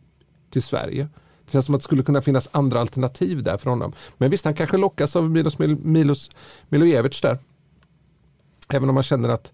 till 0.50 0.64
Sverige? 0.64 1.10
Det 1.46 1.52
känns 1.52 1.66
som 1.66 1.76
att 1.76 1.82
det 1.82 1.86
skulle 1.86 2.04
kunna 2.04 2.22
finnas 2.22 2.50
andra 2.52 2.80
alternativ 2.80 3.44
där 3.44 3.58
för 3.58 3.70
honom. 3.70 3.94
Men 4.18 4.30
visst, 4.32 4.46
han 4.46 4.54
kanske 4.54 4.78
lockas 4.78 5.16
av 5.16 5.32
Milos, 5.32 5.60
Milos 5.60 6.30
Milojevic 6.70 7.22
där. 7.22 7.38
Även 8.70 8.90
om 8.90 8.96
man 8.96 9.04
känner 9.04 9.30
att 9.30 9.54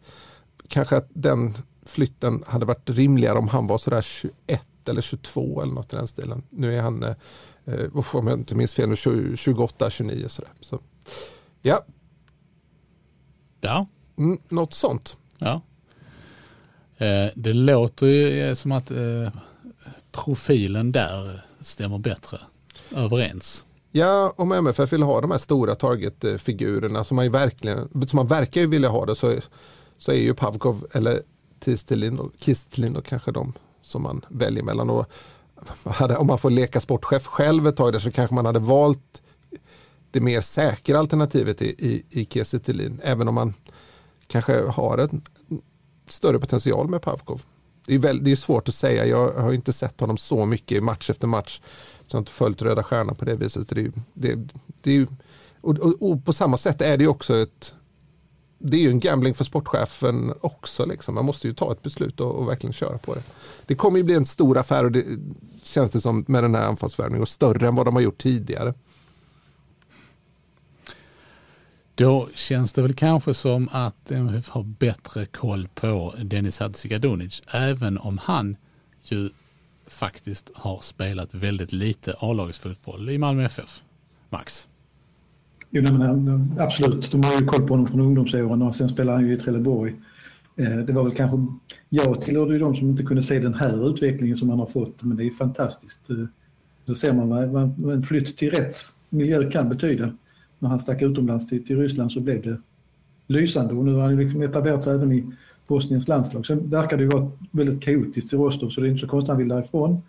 kanske 0.67 0.97
att 0.97 1.07
den 1.13 1.53
flytten 1.85 2.43
hade 2.47 2.65
varit 2.65 2.89
rimligare 2.89 3.37
om 3.37 3.47
han 3.47 3.67
var 3.67 3.77
sådär 3.77 4.01
21 4.01 4.89
eller 4.89 5.01
22 5.01 5.61
eller 5.61 5.73
något 5.73 5.93
i 5.93 5.95
den 5.95 6.07
stilen. 6.07 6.43
Nu 6.49 6.75
är 6.75 6.81
han, 6.81 7.03
eh, 7.03 7.15
om 8.11 8.27
jag 8.27 8.39
inte 8.39 8.55
minns 8.55 8.73
fel, 8.73 8.95
28, 9.35 9.89
29 9.89 10.27
sådär. 10.27 10.51
Så, 10.61 10.79
ja. 11.61 11.85
Ja. 13.61 13.87
Mm, 14.17 14.39
något 14.49 14.73
sånt. 14.73 15.17
Ja. 15.39 15.61
Eh, 16.97 17.31
det 17.35 17.53
låter 17.53 18.05
ju 18.05 18.41
eh, 18.41 18.53
som 18.53 18.71
att 18.71 18.91
eh, 18.91 19.29
profilen 20.11 20.91
där 20.91 21.45
stämmer 21.59 21.97
bättre 21.97 22.39
överens. 22.91 23.65
Ja, 23.91 24.33
om 24.37 24.51
MFF 24.51 24.93
vill 24.93 25.03
ha 25.03 25.21
de 25.21 25.31
här 25.31 25.37
stora 25.37 25.75
targetfigurerna 25.75 27.03
som 27.03 27.15
man, 27.15 27.31
verkligen, 27.31 27.89
som 28.07 28.17
man 28.17 28.27
verkar 28.27 28.61
ju 28.61 28.67
vilja 28.67 28.89
ha 28.89 29.05
det 29.05 29.15
så, 29.15 29.35
så 29.97 30.11
är 30.11 30.15
ju 30.15 30.33
Pavkov 30.33 30.87
eller 30.91 31.21
Kistelin 31.65 32.19
och, 32.19 32.31
Kistelin 32.39 32.95
och 32.95 33.05
kanske 33.05 33.31
de 33.31 33.53
som 33.81 34.03
man 34.03 34.25
väljer 34.29 34.63
mellan. 34.63 34.89
Och 34.89 35.05
hade, 35.85 36.17
om 36.17 36.27
man 36.27 36.37
får 36.37 36.49
leka 36.49 36.79
sportchef 36.79 37.25
själv 37.25 37.67
ett 37.67 37.75
tag 37.75 37.93
där 37.93 37.99
så 37.99 38.11
kanske 38.11 38.35
man 38.35 38.45
hade 38.45 38.59
valt 38.59 39.21
det 40.11 40.21
mer 40.21 40.41
säkra 40.41 40.99
alternativet 40.99 41.61
i, 41.61 41.65
i, 41.65 42.03
i 42.09 42.25
Kiese 42.25 42.59
även 43.03 43.27
om 43.27 43.35
man 43.35 43.53
kanske 44.29 44.61
har 44.61 44.97
en 44.97 45.21
större 46.09 46.39
potential 46.39 46.87
med 46.87 47.01
Pavkov 47.01 47.41
det 47.89 47.95
är, 47.95 47.99
väl, 47.99 48.23
det 48.23 48.31
är 48.31 48.35
svårt 48.35 48.69
att 48.69 48.75
säga. 48.75 49.05
Jag 49.05 49.33
har 49.33 49.53
inte 49.53 49.73
sett 49.73 50.01
honom 50.01 50.17
så 50.17 50.45
mycket 50.45 50.77
i 50.77 50.81
match 50.81 51.09
efter 51.09 51.27
match. 51.27 51.61
Jag 52.07 52.15
har 52.15 52.19
inte 52.19 52.31
följt 52.31 52.61
Röda 52.61 52.83
Stjärnan 52.83 53.15
på 53.15 53.25
det 53.25 53.35
viset. 53.35 53.69
Det, 53.69 53.91
det, 54.13 54.39
det, 54.81 55.07
och, 55.61 55.77
och, 55.77 56.11
och, 56.11 56.25
på 56.25 56.33
samma 56.33 56.57
sätt 56.57 56.81
är 56.81 56.97
det 56.97 57.07
också 57.07 57.37
ett 57.37 57.73
det 58.61 58.77
är 58.77 58.81
ju 58.81 58.89
en 58.89 58.99
gambling 58.99 59.33
för 59.33 59.43
sportchefen 59.43 60.33
också. 60.41 60.85
Liksom. 60.85 61.15
Man 61.15 61.25
måste 61.25 61.47
ju 61.47 61.53
ta 61.53 61.71
ett 61.71 61.81
beslut 61.81 62.19
och, 62.19 62.35
och, 62.35 62.47
verkligen 62.47 62.73
köra 62.73 62.97
på 62.97 63.15
det. 63.15 63.21
Det 63.65 63.75
kommer 63.75 63.97
ju 63.97 64.03
bli 64.03 64.15
en 64.15 64.25
stor 64.25 64.57
affär 64.57 64.83
och 64.83 64.91
det 64.91 65.05
känns 65.63 65.91
det 65.91 66.01
som 66.01 66.25
med 66.27 66.43
den 66.43 66.55
här 66.55 66.67
anfallsvärvningen 66.67 67.21
och 67.21 67.29
större 67.29 67.67
än 67.67 67.75
vad 67.75 67.85
de 67.85 67.95
har 67.95 68.01
gjort 68.01 68.17
tidigare. 68.17 68.73
Då 71.99 72.27
känns 72.35 72.73
det 72.73 72.81
väl 72.81 72.93
kanske 72.93 73.33
som 73.33 73.69
att 73.71 74.11
MFF 74.11 74.49
har 74.49 74.63
bättre 74.63 75.25
koll 75.25 75.67
på 75.75 76.13
Dennis 76.23 76.59
Hadzikadunic, 76.59 77.41
även 77.51 77.97
om 77.97 78.17
han 78.17 78.57
ju 79.03 79.29
faktiskt 79.87 80.51
har 80.55 80.79
spelat 80.81 81.33
väldigt 81.33 81.71
lite 81.71 82.15
A-lagsfotboll 82.19 83.09
i 83.09 83.17
Malmö 83.17 83.45
FF. 83.45 83.81
Max? 84.29 84.67
Jo, 85.69 85.81
nej, 85.81 85.93
men, 85.93 86.27
eh, 86.27 86.63
absolut, 86.63 87.11
de 87.11 87.23
har 87.23 87.39
ju 87.39 87.45
koll 87.45 87.67
på 87.67 87.73
honom 87.73 87.87
från 87.87 87.99
ungdomsåren 87.99 88.61
och 88.61 88.75
sen 88.75 88.89
spelar 88.89 89.13
han 89.13 89.27
ju 89.27 89.33
i 89.33 89.37
Trelleborg. 89.37 89.95
Eh, 90.55 90.77
det 90.77 90.93
var 90.93 91.03
väl 91.03 91.13
kanske, 91.13 91.37
jag 91.89 92.21
tillhörde 92.21 92.53
ju 92.53 92.59
de 92.59 92.75
som 92.75 92.89
inte 92.89 93.03
kunde 93.03 93.23
se 93.23 93.39
den 93.39 93.53
här 93.53 93.89
utvecklingen 93.89 94.37
som 94.37 94.49
han 94.49 94.59
har 94.59 94.67
fått, 94.67 95.03
men 95.03 95.17
det 95.17 95.23
är 95.23 95.31
fantastiskt. 95.31 96.09
Eh, 96.09 96.15
då 96.85 96.95
ser 96.95 97.13
man 97.13 97.29
vad 97.51 97.93
en 97.93 98.03
flytt 98.03 98.37
till 98.37 98.51
rätt 98.51 98.75
miljö 99.09 99.51
kan 99.51 99.69
betyda 99.69 100.13
när 100.59 100.69
han 100.69 100.79
stack 100.79 101.01
utomlands 101.01 101.47
till, 101.47 101.65
till 101.65 101.77
Ryssland 101.77 102.11
så 102.11 102.19
blev 102.19 102.41
det 102.41 102.57
lysande 103.27 103.73
och 103.73 103.85
nu 103.85 103.93
har 103.93 104.01
han 104.01 104.15
liksom 104.15 104.41
etablerat 104.41 104.83
sig 104.83 104.93
även 104.93 105.11
i 105.11 105.25
Bosniens 105.67 106.07
landslag. 106.07 106.45
Sen 106.45 106.69
verkar 106.69 106.97
det 106.97 107.03
ju 107.03 107.09
vara 107.09 107.31
väldigt 107.51 107.81
kaotiskt 107.81 108.33
i 108.33 108.35
Rostov 108.35 108.69
så 108.69 108.81
det 108.81 108.87
är 108.87 108.89
inte 108.89 109.01
så 109.01 109.07
konstigt 109.07 109.29
att 109.29 109.37
han 109.37 109.37
vill 109.37 109.55
därifrån. 109.55 110.01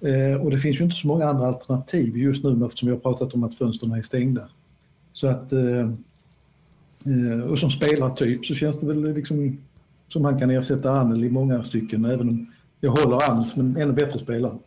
Eh, 0.00 0.42
och 0.42 0.50
det 0.50 0.58
finns 0.58 0.80
ju 0.80 0.84
inte 0.84 0.96
så 0.96 1.06
många 1.06 1.28
andra 1.28 1.46
alternativ 1.46 2.16
just 2.16 2.44
nu 2.44 2.66
eftersom 2.66 2.88
vi 2.88 2.94
har 2.94 3.00
pratat 3.00 3.34
om 3.34 3.44
att 3.44 3.54
fönstren 3.54 3.92
är 3.92 4.02
stängda. 4.02 4.48
Så 5.12 5.26
att, 5.26 5.52
eh, 5.52 5.90
eh 7.04 7.40
och 7.50 7.58
som 7.58 7.70
spelartyp 7.70 8.46
så 8.46 8.54
känns 8.54 8.80
det 8.80 8.86
väl 8.86 9.14
liksom 9.14 9.58
som 10.08 10.24
han 10.24 10.38
kan 10.38 10.50
ersätta 10.50 10.90
Anel 10.90 11.24
i 11.24 11.30
många 11.30 11.62
stycken 11.62 12.04
även 12.04 12.28
om 12.28 12.46
jag 12.80 12.90
håller 12.90 13.30
Anel 13.30 13.44
som 13.44 13.60
en 13.60 13.76
ännu 13.76 13.92
bättre 13.92 14.18
spelare. 14.18 14.58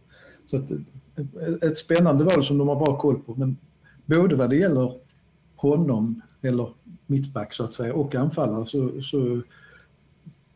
Så 0.46 0.58
att, 0.58 0.72
ett, 0.72 1.64
ett 1.64 1.78
spännande 1.78 2.24
val 2.24 2.44
som 2.44 2.58
de 2.58 2.68
har 2.68 2.76
bra 2.76 2.98
koll 2.98 3.20
på 3.20 3.36
men 3.36 3.58
både 4.06 4.36
vad 4.36 4.50
det 4.50 4.56
gäller 4.56 4.94
honom, 5.62 6.22
eller 6.42 6.70
mittback 7.08 7.54
så 7.54 7.64
att 7.64 7.74
säga, 7.74 7.94
och 7.94 8.16
anfallare 8.16 8.66
så, 8.66 9.02
så 9.02 9.42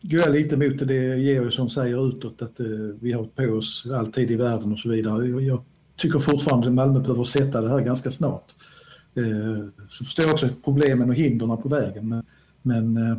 går 0.02 0.20
jag 0.20 0.32
lite 0.32 0.58
mot 0.58 0.88
det 0.88 1.18
Georgsson 1.18 1.70
säger 1.70 2.08
utåt 2.08 2.42
att 2.42 2.60
eh, 2.60 2.66
vi 3.00 3.12
har 3.12 3.24
på 3.24 3.44
oss 3.44 3.88
alltid 3.94 4.32
i 4.32 4.36
världen 4.36 4.74
och 4.74 4.80
så 4.80 4.90
vidare. 4.90 5.28
Jag, 5.28 5.42
jag 5.42 5.64
tycker 5.96 6.20
fortfarande 6.20 6.68
att 6.68 6.74
Malmö 6.74 7.00
behöver 7.00 7.24
sätta 7.24 7.62
det 7.62 7.70
här 7.70 7.82
ganska 7.82 8.12
snart. 8.12 8.56
Eh, 9.16 9.66
så 9.90 10.06
förstår 10.06 10.26
jag 10.26 10.34
också 10.34 10.50
problemen 10.64 11.10
och 11.10 11.16
hindren 11.16 11.58
på 11.58 11.70
vägen. 11.70 12.10
Men, 12.10 12.24
men 12.62 12.98
eh, 12.98 13.18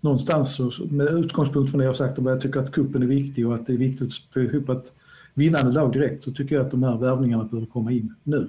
någonstans 0.00 0.54
så, 0.54 0.72
med 0.90 1.06
utgångspunkt 1.06 1.70
från 1.70 1.78
det 1.78 1.84
jag 1.84 1.96
sagt 1.96 2.18
och 2.18 2.30
jag 2.30 2.40
tycker 2.40 2.60
att 2.60 2.72
kuppen 2.72 3.02
är 3.02 3.06
viktig 3.06 3.46
och 3.46 3.54
att 3.54 3.66
det 3.66 3.72
är 3.72 3.78
viktigt 3.78 4.08
att 4.08 4.32
få 4.32 4.40
ihop 4.40 4.68
ett 4.68 4.92
vinnande 5.34 5.72
lag 5.72 5.92
direkt 5.92 6.22
så 6.22 6.32
tycker 6.32 6.54
jag 6.54 6.64
att 6.64 6.70
de 6.70 6.82
här 6.82 6.98
värvningarna 6.98 7.44
behöver 7.44 7.66
komma 7.66 7.92
in 7.92 8.14
nu. 8.22 8.48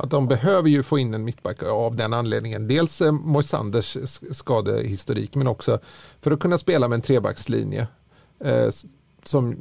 Att 0.00 0.10
de 0.10 0.28
behöver 0.28 0.68
ju 0.68 0.82
få 0.82 0.98
in 0.98 1.14
en 1.14 1.24
mittback 1.24 1.62
av 1.62 1.96
den 1.96 2.12
anledningen. 2.12 2.68
Dels 2.68 3.00
eh, 3.00 3.12
Moisanders 3.12 3.96
skadehistorik 4.30 5.34
men 5.34 5.46
också 5.46 5.78
för 6.20 6.30
att 6.30 6.40
kunna 6.40 6.58
spela 6.58 6.88
med 6.88 6.96
en 6.96 7.02
trebackslinje. 7.02 7.86
Eh, 8.44 8.68
som 9.24 9.56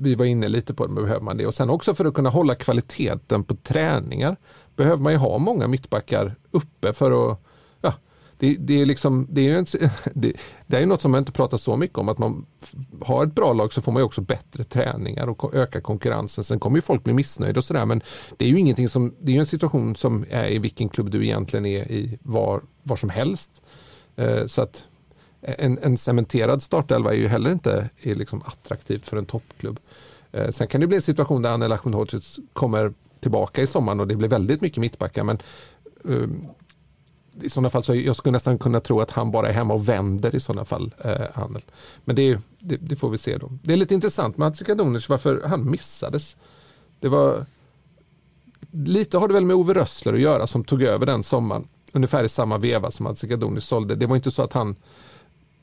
vi 0.00 0.14
var 0.14 0.24
inne 0.24 0.48
lite 0.48 0.74
på, 0.74 0.88
behöver 0.88 1.20
man 1.20 1.36
det. 1.36 1.46
Och 1.46 1.54
sen 1.54 1.70
också 1.70 1.94
för 1.94 2.04
att 2.04 2.14
kunna 2.14 2.30
hålla 2.30 2.54
kvaliteten 2.54 3.44
på 3.44 3.54
träningar 3.54 4.36
behöver 4.76 5.02
man 5.02 5.12
ju 5.12 5.18
ha 5.18 5.38
många 5.38 5.68
mittbackar 5.68 6.34
uppe 6.50 6.92
för 6.92 7.32
att 7.32 7.38
det, 8.40 8.56
det, 8.58 8.80
är 8.80 8.86
liksom, 8.86 9.26
det, 9.30 9.48
är 9.48 9.58
en, 9.58 9.66
det, 10.14 10.32
det, 10.66 10.76
är 10.76 10.86
något 10.86 11.00
som 11.00 11.10
man 11.10 11.18
inte 11.18 11.32
pratar 11.32 11.58
så 11.58 11.76
mycket 11.76 11.98
om, 11.98 12.08
att 12.08 12.18
man 12.18 12.46
har 13.00 13.26
ett 13.26 13.34
bra 13.34 13.52
lag 13.52 13.72
så 13.72 13.82
får 13.82 13.92
man 13.92 14.00
ju 14.00 14.04
också 14.04 14.20
bättre 14.20 14.64
träningar 14.64 15.26
och 15.26 15.54
öka 15.54 15.80
konkurrensen. 15.80 16.44
Sen 16.44 16.60
kommer 16.60 16.78
ju 16.78 16.82
folk 16.82 17.04
bli 17.04 17.12
missnöjda 17.12 17.60
och 17.60 17.64
sådär, 17.64 17.86
men 17.86 18.02
det 18.36 18.44
är 18.44 18.48
ju 18.48 18.58
ingenting 18.58 18.88
som, 18.88 19.14
det 19.20 19.32
är 19.32 19.34
ju 19.34 19.40
en 19.40 19.46
situation 19.46 19.96
som 19.96 20.24
är 20.30 20.50
i 20.50 20.58
vilken 20.58 20.88
klubb 20.88 21.10
du 21.10 21.24
egentligen 21.24 21.66
är 21.66 21.90
i 21.90 22.18
var, 22.22 22.62
var 22.82 22.96
som 22.96 23.10
helst. 23.10 23.62
Eh, 24.16 24.46
så 24.46 24.62
att 24.62 24.84
en, 25.40 25.78
en 25.82 25.96
cementerad 25.96 26.62
startelva 26.62 27.10
är 27.10 27.18
ju 27.18 27.28
heller 27.28 27.52
inte 27.52 27.90
är 28.02 28.14
liksom 28.14 28.42
attraktivt 28.46 29.06
för 29.06 29.16
en 29.16 29.26
toppklubb. 29.26 29.80
Eh, 30.32 30.50
sen 30.50 30.68
kan 30.68 30.80
det 30.80 30.86
bli 30.86 30.96
en 30.96 31.02
situation 31.02 31.42
där 31.42 31.50
Anel 31.50 31.72
Ahmedhodzic 31.72 32.38
kommer 32.52 32.92
tillbaka 33.20 33.62
i 33.62 33.66
sommaren 33.66 34.00
och 34.00 34.08
det 34.08 34.16
blir 34.16 34.28
väldigt 34.28 34.60
mycket 34.60 34.78
mittbackar, 34.78 35.24
men 35.24 35.38
eh, 36.08 36.28
i 37.42 37.50
sådana 37.50 37.70
fall 37.70 37.84
så 37.84 37.94
jag 37.94 38.16
skulle 38.16 38.32
nästan 38.32 38.58
kunna 38.58 38.80
tro 38.80 39.00
att 39.00 39.10
han 39.10 39.30
bara 39.30 39.48
är 39.48 39.52
hemma 39.52 39.74
och 39.74 39.88
vänder 39.88 40.34
i 40.34 40.40
sådana 40.40 40.64
fall. 40.64 40.94
Eh, 40.98 41.26
handel. 41.34 41.62
Men 42.04 42.16
det, 42.16 42.38
det, 42.58 42.76
det, 42.76 42.96
får 42.96 43.10
vi 43.10 43.18
se 43.18 43.38
då. 43.38 43.50
Det 43.62 43.72
är 43.72 43.76
lite 43.76 43.94
intressant 43.94 44.36
med 44.36 44.46
Hadzikadunic 44.46 45.08
varför 45.08 45.42
han 45.46 45.70
missades. 45.70 46.36
Det 47.00 47.08
var 47.08 47.46
lite 48.70 49.18
har 49.18 49.28
det 49.28 49.34
väl 49.34 49.44
med 49.44 49.56
Ove 49.56 49.74
Rössler 49.74 50.12
att 50.12 50.20
göra 50.20 50.46
som 50.46 50.64
tog 50.64 50.82
över 50.82 51.06
den 51.06 51.22
sommaren. 51.22 51.68
Ungefär 51.92 52.24
i 52.24 52.28
samma 52.28 52.58
veva 52.58 52.90
som 52.90 53.06
Hadzikadunic 53.06 53.64
sålde. 53.64 53.94
Det 53.94 54.06
var 54.06 54.16
inte 54.16 54.30
så 54.30 54.42
att 54.42 54.52
han 54.52 54.76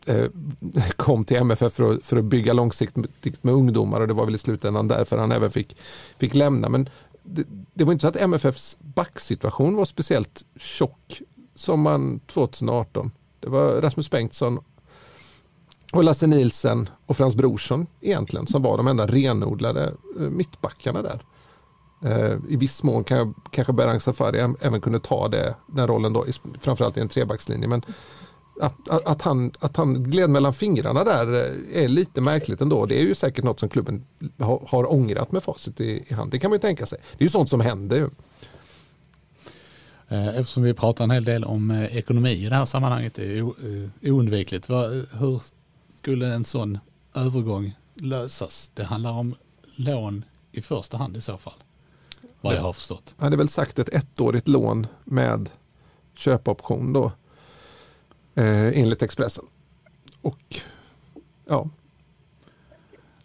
eh, 0.05 0.25
kom 0.95 1.25
till 1.25 1.37
MFF 1.37 1.73
för 1.73 1.93
att, 1.93 2.05
för 2.05 2.17
att 2.17 2.25
bygga 2.25 2.53
långsiktigt 2.53 3.43
med 3.43 3.53
ungdomar 3.53 4.01
och 4.01 4.07
det 4.07 4.13
var 4.13 4.25
väl 4.25 4.35
i 4.35 4.37
slutändan 4.37 4.87
därför 4.87 5.17
han 5.17 5.31
även 5.31 5.51
fick, 5.51 5.77
fick 6.17 6.35
lämna. 6.35 6.69
Men 6.69 6.89
det, 7.23 7.43
det 7.73 7.83
var 7.83 7.93
inte 7.93 8.01
så 8.01 8.07
att 8.07 8.15
MFFs 8.15 8.77
backsituation 8.79 9.75
var 9.75 9.85
speciellt 9.85 10.45
tjock 10.55 11.21
sommaren 11.57 12.19
2018. 12.19 13.11
Det 13.39 13.49
var 13.49 13.81
Rasmus 13.81 14.09
Bengtsson 14.09 14.59
och 15.93 16.03
Lasse 16.03 16.27
Nilsen 16.27 16.89
och 17.05 17.17
Frans 17.17 17.35
Brorsson 17.35 17.87
egentligen 18.01 18.47
som 18.47 18.61
var 18.61 18.77
de 18.77 18.87
enda 18.87 19.07
renodlade 19.07 19.93
eh, 20.19 20.21
mittbackarna 20.21 21.01
där. 21.01 21.19
Eh, 22.03 22.37
I 22.49 22.55
viss 22.55 22.83
mån 22.83 23.03
kan 23.03 23.17
jag, 23.17 23.33
kanske 23.51 23.73
Berang 23.73 23.99
Safari 23.99 24.39
även 24.61 24.81
kunde 24.81 24.99
ta 24.99 25.27
det, 25.27 25.55
den 25.67 25.87
rollen 25.87 26.13
då, 26.13 26.25
framförallt 26.59 26.97
i 26.97 26.99
en 26.99 27.07
trebackslinje. 27.07 27.67
Men 27.67 27.81
att, 28.61 28.89
att, 28.89 29.05
att, 29.05 29.21
han, 29.21 29.51
att 29.59 29.77
han 29.77 30.03
gled 30.03 30.29
mellan 30.29 30.53
fingrarna 30.53 31.03
där 31.03 31.33
eh, 31.33 31.83
är 31.83 31.87
lite 31.87 32.21
märkligt 32.21 32.61
ändå. 32.61 32.85
Det 32.85 32.99
är 32.99 33.03
ju 33.03 33.15
säkert 33.15 33.43
något 33.43 33.59
som 33.59 33.69
klubben 33.69 34.05
har, 34.39 34.63
har 34.67 34.91
ångrat 34.93 35.31
med 35.31 35.43
facit 35.43 35.79
i, 35.79 36.03
i 36.07 36.13
hand. 36.13 36.31
Det 36.31 36.39
kan 36.39 36.49
man 36.49 36.55
ju 36.55 36.61
tänka 36.61 36.85
sig. 36.85 36.99
Det 37.17 37.23
är 37.23 37.25
ju 37.25 37.29
sånt 37.29 37.49
som 37.49 37.61
händer. 37.61 38.09
Eh, 40.09 40.27
eftersom 40.27 40.63
vi 40.63 40.73
pratar 40.73 41.03
en 41.03 41.11
hel 41.11 41.23
del 41.23 41.43
om 41.43 41.71
eh, 41.71 41.97
ekonomi 41.97 42.31
i 42.31 42.49
det 42.49 42.55
här 42.55 42.65
sammanhanget, 42.65 43.13
det 43.15 43.37
är 43.37 43.41
eh, 43.41 44.13
oundvikligt. 44.13 44.69
Hur 45.11 45.41
skulle 45.97 46.33
en 46.33 46.45
sån 46.45 46.79
övergång 47.13 47.75
lösas? 47.93 48.71
Det 48.73 48.83
handlar 48.83 49.11
om 49.11 49.35
lån 49.75 50.25
i 50.51 50.61
första 50.61 50.97
hand 50.97 51.17
i 51.17 51.21
så 51.21 51.37
fall. 51.37 51.63
Vad 52.41 52.55
jag 52.55 52.61
har 52.61 52.73
förstått. 52.73 53.15
Ja, 53.19 53.29
det 53.29 53.35
är 53.35 53.37
väl 53.37 53.49
sagt 53.49 53.79
ett 53.79 53.89
ettårigt 53.89 54.47
lån 54.47 54.87
med 55.03 55.49
köpoption 56.15 56.93
då. 56.93 57.11
Enligt 58.35 59.01
Expressen. 59.01 59.45
Och 60.21 60.61
ja. 61.47 61.69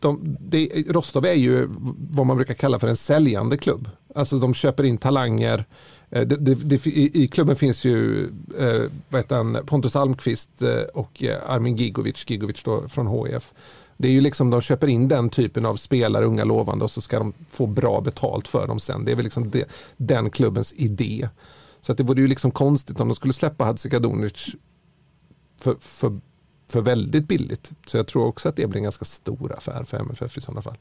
De, 0.01 0.37
det, 0.41 0.85
Rostov 0.89 1.27
är 1.27 1.35
ju 1.35 1.69
vad 2.11 2.27
man 2.27 2.37
brukar 2.37 2.55
kalla 2.55 2.79
för 2.79 2.89
en 2.89 2.97
säljande 2.97 3.57
klubb. 3.57 3.91
Alltså 4.15 4.39
de 4.39 4.55
köper 4.55 4.85
in 4.85 4.99
talanger. 4.99 5.65
Eh, 6.13 6.27
det, 6.27 6.37
det, 6.37 6.55
det, 6.55 6.87
i, 6.87 7.23
I 7.25 7.29
klubben 7.29 7.57
finns 7.57 7.85
ju 7.85 8.25
eh, 8.59 8.91
vad 9.09 9.21
heter 9.21 9.37
han, 9.37 9.59
Pontus 9.67 9.97
Almqvist 9.97 10.63
eh, 10.63 10.83
och 10.95 11.23
eh, 11.23 11.51
Armin 11.51 11.77
Gigovic, 11.77 12.25
Gigovic 12.27 12.63
då, 12.63 12.89
från 12.89 13.27
HIF. 13.27 13.53
Det 13.97 14.09
är 14.09 14.13
ju 14.13 14.21
liksom 14.21 14.51
de 14.51 14.61
köper 14.61 14.87
in 14.87 15.09
den 15.09 15.31
typen 15.31 15.67
av 15.67 15.77
spelare, 15.77 16.25
unga 16.25 16.45
lovande 16.45 16.85
och 16.85 16.91
så 16.91 17.01
ska 17.01 17.19
de 17.19 17.33
få 17.51 17.67
bra 17.67 18.01
betalt 18.01 18.49
för 18.49 18.67
dem 18.67 18.81
sen. 18.81 19.05
Det 19.05 19.13
är 19.13 19.17
väl 19.17 19.25
liksom 19.25 19.51
det, 19.51 19.65
den 19.97 20.31
klubbens 20.31 20.73
idé. 20.77 21.29
Så 21.81 21.93
att 21.93 21.99
det 21.99 22.05
vore 22.05 22.21
ju 22.21 22.27
liksom 22.27 22.51
konstigt 22.51 23.01
om 23.01 23.09
de 23.09 23.15
skulle 23.15 23.33
släppa 23.33 23.65
Hadzikadunic 23.65 24.49
för, 25.61 25.77
för, 25.81 26.21
för 26.69 26.81
väldigt 26.81 27.29
billigt. 27.29 27.73
Så 27.87 27.97
jag 27.97 28.07
tror 28.07 28.27
också 28.27 28.49
att 28.49 28.57
det 28.57 28.67
blir 28.67 28.79
en 28.79 28.83
ganska 28.83 29.05
stor 29.05 29.55
affär 29.57 29.85
för 29.85 29.99
MFF 29.99 30.39
i 30.39 30.41
sådana 30.41 30.63
fall. 30.63 30.77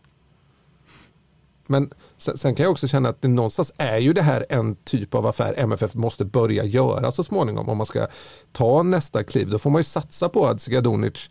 Men 1.72 1.94
sen, 2.18 2.38
sen, 2.38 2.56
kan 2.56 2.64
jag 2.64 2.72
också 2.72 2.88
känna 2.88 3.10
att 3.10 3.22
det 3.22 3.28
någonstans 3.28 3.72
är 3.78 3.98
ju 3.98 4.14
det 4.14 4.22
här 4.22 4.46
en 4.50 4.76
typ 4.76 5.16
av 5.16 5.28
affär 5.28 5.54
MFF 5.58 5.96
måste 5.96 6.26
börja 6.26 6.66
göra 6.66 7.12
så 7.12 7.24
småningom 7.24 7.70
om 7.70 7.78
man 7.78 7.86
ska 7.86 8.08
ta 8.52 8.84
nästa 8.84 9.24
kliv. 9.24 9.50
Då 9.50 9.60
får 9.60 9.70
man 9.70 9.80
ju 9.80 9.84
satsa 9.84 10.30
på 10.30 10.46
Hadzikadunic 10.46 11.30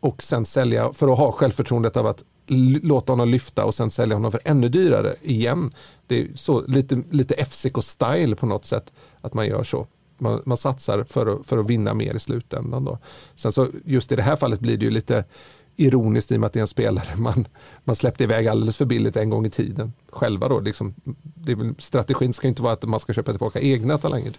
och 0.00 0.22
sen 0.22 0.46
sälja 0.46 0.92
för 0.92 1.12
att 1.12 1.18
ha 1.18 1.32
självförtroendet 1.32 1.96
av 1.96 2.06
att 2.06 2.24
låta 2.82 3.12
honom 3.12 3.28
lyfta 3.28 3.64
och 3.64 3.74
sen 3.74 3.90
sälja 3.90 4.16
honom 4.16 4.32
för 4.32 4.40
ännu 4.44 4.68
dyrare 4.68 5.16
igen. 5.22 5.74
Det 6.06 6.20
är 6.20 6.28
så 6.34 6.66
lite, 6.66 7.02
lite 7.10 7.34
FCK-style 7.34 8.34
på 8.34 8.46
något 8.46 8.66
sätt 8.66 8.92
att 9.20 9.34
man 9.34 9.46
gör 9.46 9.62
så. 9.62 9.86
Man, 10.18 10.42
man 10.46 10.56
satsar 10.56 11.04
för 11.04 11.26
att, 11.26 11.46
för 11.46 11.58
att 11.58 11.66
vinna 11.66 11.94
mer 11.94 12.14
i 12.14 12.18
slutändan. 12.18 12.84
Då. 12.84 12.98
Sen 13.36 13.52
så 13.52 13.68
just 13.84 14.12
i 14.12 14.16
det 14.16 14.22
här 14.22 14.36
fallet 14.36 14.60
blir 14.60 14.76
det 14.76 14.84
ju 14.84 14.90
lite 14.90 15.24
ironiskt 15.80 16.32
i 16.32 16.36
och 16.36 16.40
med 16.40 16.46
att 16.46 16.52
det 16.52 16.58
är 16.58 16.62
en 16.62 16.66
spelare 16.68 17.16
man, 17.16 17.48
man 17.84 17.96
släppte 17.96 18.24
iväg 18.24 18.48
alldeles 18.48 18.76
för 18.76 18.84
billigt 18.84 19.16
en 19.16 19.30
gång 19.30 19.46
i 19.46 19.50
tiden. 19.50 19.92
Själva 20.08 20.48
då, 20.48 20.60
liksom, 20.60 20.94
det 21.22 21.54
väl, 21.54 21.74
strategin 21.78 22.32
ska 22.32 22.48
inte 22.48 22.62
vara 22.62 22.72
att 22.72 22.82
man 22.82 23.00
ska 23.00 23.12
köpa 23.12 23.32
tillbaka 23.32 23.60
egna 23.60 23.98
talanger. 23.98 24.32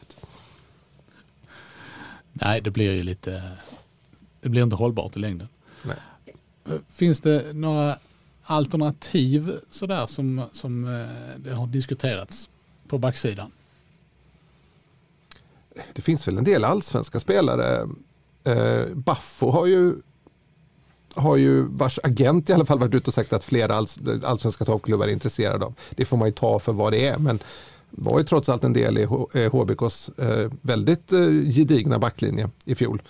Nej, 2.34 2.62
det 2.62 2.72
blir 2.72 2.92
ju 2.92 3.04
lite, 3.04 3.52
det 4.42 4.50
blir 4.50 4.64
inte 4.64 4.76
hållbart 4.76 5.16
i 5.16 5.20
längden. 5.20 5.48
Nej. 5.84 5.98
Finns 6.90 7.20
det 7.20 7.54
några 7.54 7.98
alternativ 8.44 9.60
sådär 9.72 10.06
som, 10.06 10.44
som 10.52 10.86
eh, 10.86 11.08
det 11.38 11.54
har 11.54 11.68
diskuterats 11.68 12.50
på 12.88 12.98
backsidan? 12.98 13.52
Det 15.94 16.02
finns 16.02 16.28
väl 16.28 16.38
en 16.38 16.44
del 16.44 16.64
allsvenska 16.64 17.20
spelare. 17.20 17.88
Eh, 18.44 18.86
Baffo 18.94 19.52
har 19.52 19.66
ju 19.66 19.96
har 21.16 21.38
ju 21.38 21.62
vars 21.62 22.00
agent 22.04 22.50
i 22.50 22.54
alla 22.54 22.66
fall 22.66 22.80
varit 22.80 22.96
ute 22.96 23.08
och 23.08 23.14
sagt 23.14 23.34
att 23.34 23.44
flera 23.44 23.76
alls, 23.76 23.98
allsvenska 24.24 24.66
toppklubbar 24.66 25.08
är 25.08 25.12
intresserade 25.12 25.66
av. 25.66 25.74
Det 25.90 26.06
får 26.06 26.18
man 26.18 26.28
ju 26.28 26.32
ta 26.32 26.60
för 26.60 26.74
vad 26.74 26.94
det 26.94 27.08
är, 27.08 27.18
men 27.18 27.40
var 27.90 28.20
ju 28.20 28.24
trots 28.24 28.50
allt 28.50 28.64
en 28.64 28.74
del 28.74 28.98
i 28.98 29.06
HBKs 29.52 30.10
eh, 30.10 30.52
väldigt 30.62 31.14
eh, 31.14 31.20
gedigna 31.30 32.00
backlinje 32.00 32.50
i 32.66 32.76
fjol. 32.76 33.02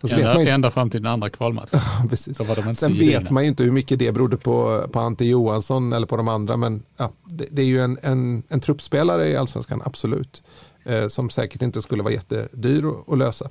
Så 0.00 0.14
ända, 0.14 0.34
man 0.34 0.44
ju... 0.44 0.48
ända 0.48 0.70
fram 0.70 0.90
till 0.90 1.02
den 1.02 1.12
andra 1.12 1.30
kvalmatchen. 1.30 1.80
Ja, 2.38 2.74
Sen 2.74 2.94
vet 2.94 3.30
man 3.30 3.42
ju 3.42 3.48
inte 3.48 3.62
hur 3.62 3.70
mycket 3.70 3.98
det 3.98 4.12
berodde 4.12 4.36
på, 4.36 4.86
på 4.92 5.00
Ante 5.00 5.24
Johansson 5.24 5.92
eller 5.92 6.06
på 6.06 6.16
de 6.16 6.28
andra, 6.28 6.56
men 6.56 6.82
ja, 6.96 7.10
det, 7.24 7.46
det 7.50 7.62
är 7.62 7.66
ju 7.66 7.80
en, 7.80 7.98
en, 8.02 8.42
en 8.48 8.60
truppspelare 8.60 9.28
i 9.28 9.36
allsvenskan, 9.36 9.82
absolut. 9.84 10.42
Eh, 10.84 11.08
som 11.08 11.30
säkert 11.30 11.62
inte 11.62 11.82
skulle 11.82 12.02
vara 12.02 12.12
jättedyr 12.12 12.88
att, 12.88 13.12
att 13.12 13.18
lösa. 13.18 13.48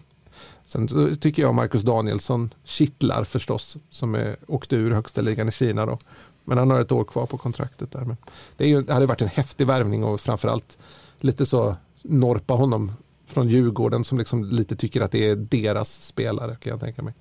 Sen 0.68 1.18
tycker 1.18 1.42
jag 1.42 1.56
Marcus 1.56 1.82
Danielsson 1.82 2.54
kittlar 2.64 3.24
förstås, 3.24 3.78
som 3.90 4.16
är, 4.16 4.38
åkte 4.48 4.76
ur 4.76 4.92
högsta 4.92 5.22
ligan 5.22 5.48
i 5.48 5.52
Kina. 5.52 5.86
Då. 5.86 5.98
Men 6.44 6.58
han 6.58 6.72
har 6.72 6.82
ett 6.82 6.92
år 6.92 7.04
kvar 7.04 7.26
på 7.26 7.38
kontraktet 7.38 7.92
där. 7.92 8.02
Men 8.02 8.18
det, 8.58 8.64
är 8.64 8.68
ju, 8.68 8.82
det 8.82 8.94
hade 8.94 9.06
varit 9.06 9.22
en 9.22 9.28
häftig 9.28 9.68
värvning 9.68 10.04
och 10.04 10.22
framförallt 10.22 10.78
lite 11.20 11.46
så 11.46 11.76
norpa 12.02 12.54
honom 12.54 12.92
från 13.28 13.50
Djurgården 13.50 14.04
som 14.04 14.18
liksom 14.18 14.44
lite 14.44 14.76
tycker 14.76 15.02
att 15.02 15.12
det 15.12 15.30
är 15.30 15.36
deras 15.36 16.06
spelare 16.06 16.58
kan 16.62 16.72
jag 16.72 16.80
tänka 16.80 17.02
mig. 17.02 17.14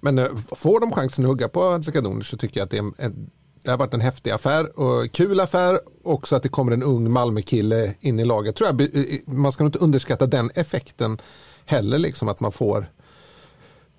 Men 0.00 0.18
eh, 0.18 0.36
får 0.56 0.80
de 0.80 0.92
chansen 0.92 1.24
att 1.24 1.28
hugga 1.28 1.48
på 1.48 1.70
Hadzikadunic 1.70 2.26
så 2.26 2.36
tycker 2.36 2.60
jag 2.60 2.64
att 2.64 2.70
det, 2.70 2.78
är 2.78 2.92
en, 2.98 3.30
det 3.62 3.70
har 3.70 3.78
varit 3.78 3.94
en 3.94 4.00
häftig 4.00 4.30
affär 4.30 4.78
och 4.80 5.12
kul 5.12 5.40
affär. 5.40 5.80
Också 6.02 6.36
att 6.36 6.42
det 6.42 6.48
kommer 6.48 6.72
en 6.72 6.82
ung 6.82 7.10
Malmökille 7.10 7.94
in 8.00 8.18
i 8.18 8.24
laget. 8.24 8.56
Tror 8.56 8.68
jag, 8.68 8.80
eh, 8.80 9.00
eh, 9.02 9.20
man 9.26 9.52
ska 9.52 9.64
inte 9.64 9.78
underskatta 9.78 10.26
den 10.26 10.50
effekten 10.54 11.18
heller, 11.66 11.98
liksom 11.98 12.28
att 12.28 12.40
man 12.40 12.52
får 12.52 12.86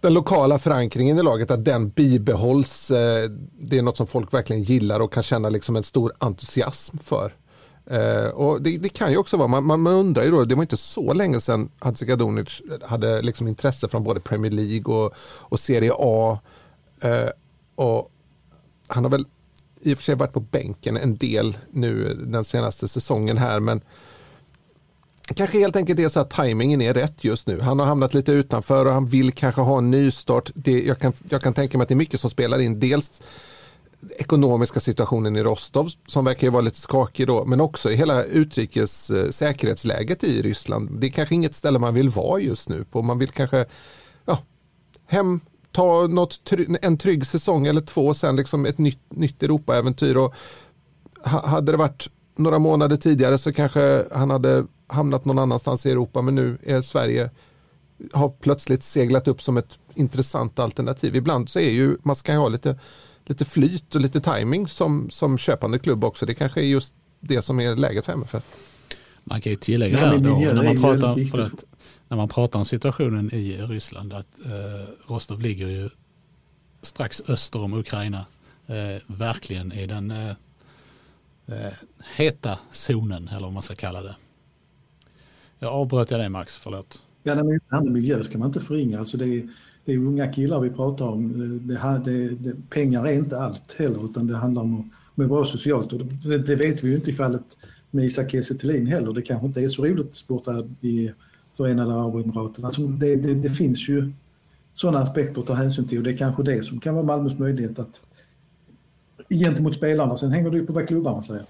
den 0.02 0.14
lokala 0.14 0.60
förankringen 0.60 1.20
i 1.20 1.24
laget, 1.24 1.52
att 1.52 1.66
den 1.66 1.90
bibehålls. 1.90 2.92
Eh, 2.92 3.30
det 3.60 3.78
är 3.78 3.82
något 3.82 3.98
som 3.98 4.08
folk 4.08 4.34
verkligen 4.34 4.64
gillar 4.64 5.00
och 5.00 5.14
kan 5.14 5.24
känna 5.24 5.50
liksom 5.50 5.76
en 5.76 5.84
stor 5.84 6.14
entusiasm 6.20 6.98
för. 6.98 7.36
Eh, 7.86 8.30
och 8.30 8.62
det, 8.62 8.78
det, 8.78 8.90
kan 8.90 9.12
ju 9.12 9.18
också 9.18 9.38
vara, 9.38 9.48
man, 9.48 9.82
man, 9.82 9.94
undrar 9.94 10.24
ju 10.24 10.32
då, 10.32 10.46
det 10.46 10.56
var 10.56 10.62
inte 10.62 10.78
så 10.78 11.14
länge 11.14 11.40
sedan 11.40 11.72
Hadzikadunic 11.80 12.62
hade 12.82 13.22
liksom 13.22 13.48
intresse 13.48 13.88
från 13.88 14.04
både 14.04 14.20
Premier 14.20 14.52
League 14.52 14.96
och, 14.96 15.14
och 15.20 15.60
Serie 15.60 15.92
A. 15.98 16.40
Eh, 17.02 17.30
och 17.76 18.12
han 18.88 19.04
har 19.04 19.12
väl 19.12 19.26
i 19.82 19.94
och 19.94 19.98
för 19.98 20.04
sig 20.04 20.16
varit 20.16 20.34
på 20.34 20.40
bänken 20.40 20.98
en 20.98 21.18
del 21.18 21.58
nu 21.72 22.14
den 22.14 22.46
senaste 22.46 22.88
säsongen 22.88 23.38
här, 23.38 23.60
men 23.60 23.82
kanske 25.36 25.60
helt 25.60 25.76
enkelt 25.76 26.00
är 26.00 26.10
så 26.10 26.20
att 26.20 26.30
tajmingen 26.30 26.82
är 26.82 26.94
rätt 26.94 27.24
just 27.24 27.48
nu. 27.48 27.62
Han 27.62 27.80
har 27.80 27.86
hamnat 27.86 28.14
lite 28.14 28.32
utanför 28.32 28.86
och 28.86 28.94
han 28.94 29.08
vill 29.08 29.32
kanske 29.32 29.62
ha 29.62 29.78
en 29.78 29.92
nystart. 29.92 30.52
Det, 30.56 30.84
jag, 30.84 31.00
kan, 31.00 31.14
jag 31.30 31.42
kan 31.42 31.54
tänka 31.54 31.78
mig 31.78 31.84
att 31.84 31.90
det 31.90 31.94
är 31.94 31.96
mycket 31.96 32.22
som 32.22 32.30
spelar 32.30 32.60
in. 32.60 32.80
Dels 32.80 33.22
ekonomiska 34.18 34.80
situationen 34.80 35.36
i 35.36 35.44
Rostov 35.44 35.90
som 36.08 36.26
verkar 36.26 36.50
vara 36.50 36.62
lite 36.62 36.80
skakig 36.80 37.28
då, 37.28 37.46
men 37.46 37.62
också 37.62 37.92
i 37.92 37.96
hela 37.96 38.24
utrikes 38.24 39.10
eh, 39.10 39.30
säkerhetsläget 39.30 40.24
i 40.24 40.42
Ryssland. 40.42 41.00
Det 41.00 41.08
är 41.08 41.12
kanske 41.12 41.36
inget 41.36 41.56
ställe 41.56 41.80
man 41.80 41.94
vill 41.94 42.10
vara 42.10 42.40
just 42.40 42.70
nu 42.70 42.84
på. 42.84 43.02
Man 43.02 43.20
vill 43.20 43.30
kanske 43.30 43.66
ja, 44.26 44.40
hem, 45.08 45.40
ta 45.72 46.08
något, 46.08 46.52
en 46.82 46.98
trygg 46.98 47.26
säsong 47.26 47.68
eller 47.68 47.82
två 47.82 48.08
och 48.08 48.18
sen 48.18 48.36
liksom 48.36 48.66
ett 48.66 48.78
nytt, 48.78 49.02
nytt 49.10 49.44
Europaäventyr. 49.44 50.18
Och 50.18 50.34
hade 51.24 51.72
det 51.72 51.78
varit 51.78 52.10
några 52.36 52.60
månader 52.60 52.98
tidigare 52.98 53.38
så 53.38 53.54
kanske 53.54 54.06
han 54.12 54.30
hade 54.30 54.66
hamnat 54.88 55.26
någon 55.26 55.40
annanstans 55.40 55.86
i 55.86 55.92
Europa 55.92 56.22
men 56.22 56.36
nu 56.36 56.58
är 56.64 56.82
Sverige 56.82 57.30
har 58.14 58.30
plötsligt 58.30 58.84
seglat 58.84 59.28
upp 59.28 59.42
som 59.42 59.58
ett 59.58 59.80
intressant 59.96 60.60
alternativ. 60.60 61.16
Ibland 61.16 61.50
så 61.50 61.60
är 61.60 61.70
ju, 61.70 61.98
man 62.04 62.16
ska 62.16 62.32
ju 62.32 62.38
ha 62.38 62.50
lite, 62.50 62.80
lite 63.26 63.46
flyt 63.46 63.96
och 63.96 64.02
lite 64.02 64.22
timing 64.22 64.68
som, 64.68 65.10
som 65.10 65.38
köpande 65.38 65.80
klubb 65.80 66.04
också. 66.04 66.26
Det 66.26 66.34
kanske 66.34 66.62
är 66.62 66.66
just 66.66 66.94
det 67.20 67.42
som 67.42 67.60
är 67.60 67.76
läget 67.76 68.06
för 68.06 68.14
MFF. 68.14 68.44
Man 69.24 69.42
kan 69.42 69.50
ju 69.52 69.56
tillägga 69.56 69.98
där 69.98 70.18
då, 70.18 70.36
när 70.36 70.64
man, 70.64 70.82
pratar, 70.82 71.26
förlåt, 71.32 71.64
när 72.08 72.18
man 72.18 72.30
pratar 72.30 72.60
om 72.60 72.66
situationen 72.66 73.34
i 73.34 73.58
Ryssland 73.58 74.14
att 74.14 74.28
eh, 74.46 75.12
Rostov 75.12 75.42
ligger 75.42 75.68
ju 75.68 75.90
strax 76.82 77.22
öster 77.28 77.62
om 77.62 77.74
Ukraina. 77.74 78.26
Eh, 78.68 79.02
verkligen 79.08 79.72
i 79.72 79.88
den 79.88 80.12
eh, 80.12 80.30
eh 81.48 81.74
heta 82.16 82.60
zonen 82.72 83.28
eller 83.28 83.46
vad 83.46 83.54
man 83.54 83.64
ska 83.64 83.76
kalla 83.76 84.02
det. 84.02 84.16
Jag 85.60 85.74
avbröt 85.74 86.12
jag 86.12 86.20
dig 86.20 86.30
Max, 86.30 86.58
förlåt. 86.58 87.02
Ja, 87.24 87.36
det 87.36 87.60
här 87.70 87.82
med 87.82 87.94
miljö 87.94 88.24
ska 88.24 88.38
man 88.38 88.48
inte 88.48 88.60
förringa. 88.60 89.00
Alltså 89.00 89.18
det, 89.18 89.26
är, 89.26 89.50
det 89.86 89.94
är 89.94 89.98
unga 89.98 90.34
killar 90.34 90.60
vi 90.60 90.70
pratar 90.70 91.06
om. 91.06 91.34
Det, 91.68 92.02
det, 92.06 92.30
det, 92.30 92.70
pengar 92.70 93.08
är 93.08 93.14
inte 93.14 93.40
allt 93.40 93.74
heller, 93.78 94.06
utan 94.06 94.28
det 94.28 94.38
handlar 94.38 94.62
om 94.62 94.92
att 95.16 95.28
vara 95.28 95.46
socialt. 95.46 95.94
Och 95.94 96.00
det, 96.46 96.56
vet 96.56 96.84
vi 96.84 96.90
ju 96.90 96.96
inte 96.96 97.10
i 97.10 97.14
fallet 97.14 97.58
med 97.92 98.06
Isak 98.06 98.32
Kiese 98.32 98.54
heller. 98.64 99.14
Det 99.14 99.22
kanske 99.22 99.48
inte 99.48 99.62
är 99.62 99.70
så 99.70 99.86
roligt 99.86 100.28
borta 100.28 100.64
i 100.82 101.12
Förenade 101.58 101.94
Arabemiraten. 101.94 102.66
Alltså 102.66 102.82
det, 102.82 103.16
det, 103.16 103.34
det, 103.34 103.50
finns 103.50 103.90
ju 103.90 104.12
sådana 104.74 105.00
aspekter 105.00 105.42
att 105.42 105.48
ta 105.48 105.54
hänsyn 105.54 105.88
till 105.88 105.98
och 105.98 106.04
det 106.04 106.12
är 106.12 106.18
kanske 106.18 106.44
det 106.44 106.64
som 106.64 106.80
kan 106.80 106.96
vara 106.96 107.06
Malmös 107.06 107.40
möjlighet 107.40 107.80
att 107.80 108.02
gentemot 109.30 109.76
spelarna. 109.76 110.18
Sen 110.18 110.32
hänger 110.32 110.50
det 110.50 110.58
ju 110.58 110.66
på 110.66 110.74
vad 110.74 110.88
klubbarna 110.88 111.24
säger. 111.24 111.46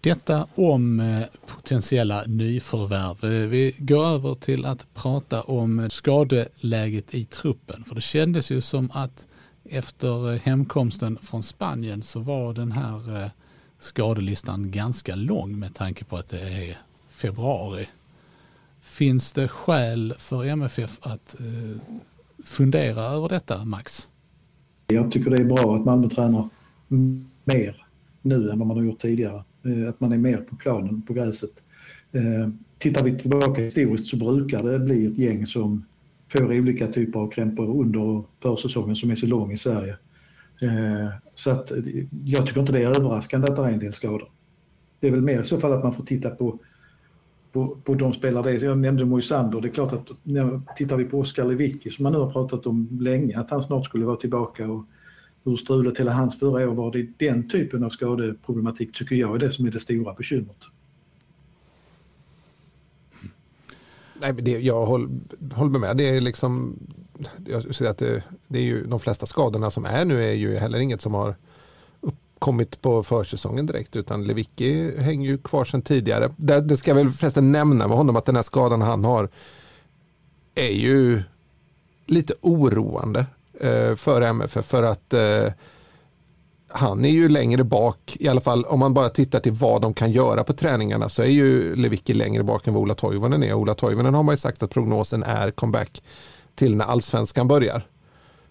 Detta 0.00 0.46
om 0.54 1.00
eh, 1.00 1.26
potentiella 1.46 2.24
nyförvärv. 2.26 3.24
Eh, 3.24 3.48
vi 3.48 3.74
går 3.78 4.04
över 4.04 4.34
till 4.34 4.64
att 4.64 4.94
prata 4.94 5.42
om 5.42 5.88
skadeläget 5.90 7.14
i 7.14 7.24
truppen. 7.24 7.84
För 7.84 7.94
det 7.94 8.00
kändes 8.00 8.50
ju 8.50 8.60
som 8.60 8.90
att 8.94 9.26
efter 9.64 10.32
eh, 10.32 10.40
hemkomsten 10.40 11.18
från 11.22 11.42
Spanien 11.42 12.02
så 12.02 12.20
var 12.20 12.54
den 12.54 12.72
här 12.72 13.30
skadelistan 13.78 14.70
ganska 14.70 15.14
lång 15.14 15.58
med 15.58 15.74
tanke 15.74 16.04
på 16.04 16.16
att 16.16 16.28
det 16.28 16.40
är 16.40 16.78
februari. 17.08 17.88
Finns 18.80 19.32
det 19.32 19.48
skäl 19.48 20.14
för 20.18 20.44
MFF 20.44 20.98
att 21.02 21.36
fundera 22.44 23.02
över 23.02 23.28
detta, 23.28 23.64
Max? 23.64 24.08
Jag 24.86 25.12
tycker 25.12 25.30
det 25.30 25.36
är 25.36 25.44
bra 25.44 25.76
att 25.76 25.84
Malmö 25.84 26.08
tränar 26.08 26.48
mer 27.44 27.86
nu 28.22 28.50
än 28.50 28.58
vad 28.58 28.68
man 28.68 28.76
har 28.76 28.84
gjort 28.84 29.00
tidigare. 29.00 29.44
Eh, 29.68 29.88
att 29.88 30.00
man 30.00 30.12
är 30.12 30.18
mer 30.18 30.36
på 30.36 30.56
planen, 30.56 31.02
på 31.02 31.12
gräset. 31.12 31.50
Eh, 32.12 32.48
tittar 32.78 33.04
vi 33.04 33.18
tillbaka 33.18 33.62
historiskt 33.62 34.06
så 34.06 34.16
brukar 34.16 34.62
det 34.62 34.78
bli 34.78 35.06
ett 35.06 35.18
gäng 35.18 35.46
som 35.46 35.84
får 36.28 36.58
olika 36.58 36.86
typer 36.86 37.20
av 37.20 37.30
krämpor 37.30 37.80
under 37.80 38.24
försäsongen 38.42 38.96
som 38.96 39.10
är 39.10 39.14
så 39.14 39.26
lång 39.26 39.52
i 39.52 39.58
Sverige. 39.58 39.96
Eh, 40.62 41.08
så 41.34 41.50
att 41.50 41.72
jag 42.24 42.46
tycker 42.46 42.60
inte 42.60 42.72
det 42.72 42.84
är 42.84 42.90
överraskande 42.90 43.48
att 43.48 43.56
det 43.56 43.62
är 43.62 43.68
en 43.68 43.78
del 43.78 43.92
skador. 43.92 44.30
Det 45.00 45.06
är 45.06 45.10
väl 45.10 45.22
mer 45.22 45.40
i 45.40 45.44
så 45.44 45.60
fall 45.60 45.72
att 45.72 45.82
man 45.82 45.94
får 45.94 46.04
titta 46.04 46.30
på, 46.30 46.58
på, 47.52 47.76
på 47.84 47.94
de 47.94 48.12
spelare 48.12 48.52
det. 48.52 48.62
Jag 48.62 48.78
nämnde 48.78 49.04
Moisander, 49.04 49.60
det 49.60 49.68
är 49.68 49.72
klart 49.72 49.92
att 49.92 50.08
när 50.22 50.60
tittar 50.76 50.96
vi 50.96 51.04
på 51.04 51.18
Oskar 51.18 51.44
Lewicki 51.44 51.90
som 51.90 52.02
man 52.02 52.12
nu 52.12 52.18
har 52.18 52.32
pratat 52.32 52.66
om 52.66 52.98
länge, 53.00 53.38
att 53.38 53.50
han 53.50 53.62
snart 53.62 53.84
skulle 53.84 54.04
vara 54.04 54.16
tillbaka 54.16 54.68
och 54.68 54.84
hur 55.44 55.56
struligt 55.56 56.00
hela 56.00 56.12
hans 56.12 56.38
förra 56.38 56.70
år 56.70 56.74
var. 56.74 56.92
Det 56.92 57.00
är 57.00 57.08
den 57.18 57.48
typen 57.48 57.84
av 57.84 57.90
skadeproblematik 57.90 58.96
tycker 58.96 59.16
jag 59.16 59.34
är 59.34 59.38
det 59.38 59.50
som 59.50 59.66
är 59.66 59.70
det 59.70 59.80
stora 59.80 60.14
bekymret. 60.14 60.56
Nej, 64.20 64.32
det, 64.32 64.50
jag 64.50 64.86
håller, 64.86 65.08
håller 65.54 65.78
med. 65.78 65.96
Det 65.96 66.08
är 66.08 66.20
liksom, 66.20 66.76
jag 67.46 67.74
ser 67.74 67.90
att 67.90 67.98
det, 67.98 68.24
det, 68.48 68.58
är 68.58 68.62
ju 68.62 68.86
de 68.86 69.00
flesta 69.00 69.26
skadorna 69.26 69.70
som 69.70 69.84
är 69.84 70.04
nu 70.04 70.24
är 70.24 70.32
ju 70.32 70.56
heller 70.56 70.78
inget 70.78 71.00
som 71.00 71.14
har 71.14 71.34
kommit 72.38 72.82
på 72.82 73.02
försäsongen 73.02 73.66
direkt 73.66 73.96
utan 73.96 74.24
Lewicki 74.24 75.00
hänger 75.00 75.28
ju 75.30 75.38
kvar 75.38 75.64
sedan 75.64 75.82
tidigare. 75.82 76.30
Det, 76.36 76.60
det 76.60 76.76
ska 76.76 76.90
jag 76.90 76.96
väl 76.96 77.10
förresten 77.10 77.52
nämna 77.52 77.88
med 77.88 77.96
honom 77.96 78.16
att 78.16 78.24
den 78.24 78.36
här 78.36 78.42
skadan 78.42 78.82
han 78.82 79.04
har 79.04 79.28
är 80.54 80.72
ju 80.72 81.22
lite 82.06 82.34
oroande 82.40 83.26
Eh, 83.60 83.94
för 83.94 84.22
MFF 84.22 84.66
för 84.66 84.82
att 84.82 85.12
eh, 85.12 85.52
han 86.68 87.04
är 87.04 87.10
ju 87.10 87.28
längre 87.28 87.64
bak, 87.64 88.16
i 88.20 88.28
alla 88.28 88.40
fall 88.40 88.64
om 88.64 88.80
man 88.80 88.94
bara 88.94 89.08
tittar 89.08 89.40
till 89.40 89.52
vad 89.52 89.82
de 89.82 89.94
kan 89.94 90.12
göra 90.12 90.44
på 90.44 90.52
träningarna 90.52 91.08
så 91.08 91.22
är 91.22 91.26
ju 91.26 91.76
Lewicki 91.76 92.14
längre 92.14 92.42
bak 92.42 92.66
än 92.66 92.74
vad 92.74 92.82
Ola 92.82 92.94
Toivonen 92.94 93.42
är. 93.42 93.54
Ola 93.54 93.74
Toivonen 93.74 94.14
har 94.14 94.22
man 94.22 94.32
ju 94.32 94.36
sagt 94.36 94.62
att 94.62 94.70
prognosen 94.70 95.22
är 95.22 95.50
comeback 95.50 96.02
till 96.54 96.76
när 96.76 96.84
allsvenskan 96.84 97.48
börjar. 97.48 97.82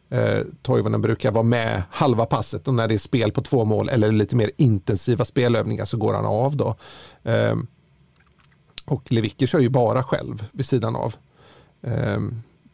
Eh, 0.10 0.40
Toivonen 0.62 1.02
brukar 1.02 1.32
vara 1.32 1.44
med 1.44 1.84
halva 1.92 2.26
passet 2.26 2.68
och 2.68 2.74
när 2.74 2.88
det 2.88 2.94
är 2.94 2.98
spel 2.98 3.32
på 3.32 3.42
två 3.42 3.66
mål 3.66 3.90
eller 3.90 4.12
lite 4.12 4.36
mer 4.36 4.52
intensiva 4.58 5.26
spelövningar 5.26 5.86
så 5.86 5.98
går 5.98 6.14
han 6.14 6.26
av 6.26 6.58
då. 6.58 6.76
Eh, 7.24 7.56
och 8.86 9.12
Lewicki 9.12 9.48
kör 9.48 9.60
ju 9.60 9.70
bara 9.70 10.04
själv 10.04 10.46
vid 10.52 10.66
sidan 10.66 10.96
av. 10.96 11.16
Eh, 11.82 12.20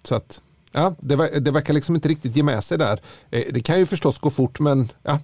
så 0.04 0.16
att 0.16 0.42
Ja, 0.74 0.96
det, 1.00 1.40
det 1.40 1.52
verkar 1.52 1.74
liksom 1.74 1.96
inte 1.96 2.10
riktigt 2.10 2.36
ge 2.36 2.44
med 2.44 2.64
sig 2.64 2.78
där. 2.78 3.02
Eh, 3.30 3.44
det 3.54 3.62
kan 3.62 3.80
ju 3.80 3.86
förstås 3.86 4.20
gå 4.20 4.30
fort 4.30 4.60
men 4.60 4.92
ja, 5.04 5.20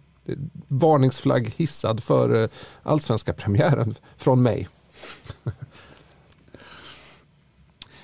varningsflagg 0.68 1.54
hissad 1.58 2.04
för 2.04 2.44
eh, 2.44 2.50
allsvenska 2.84 3.34
premiären 3.34 3.96
från 4.18 4.42
mig. 4.42 4.68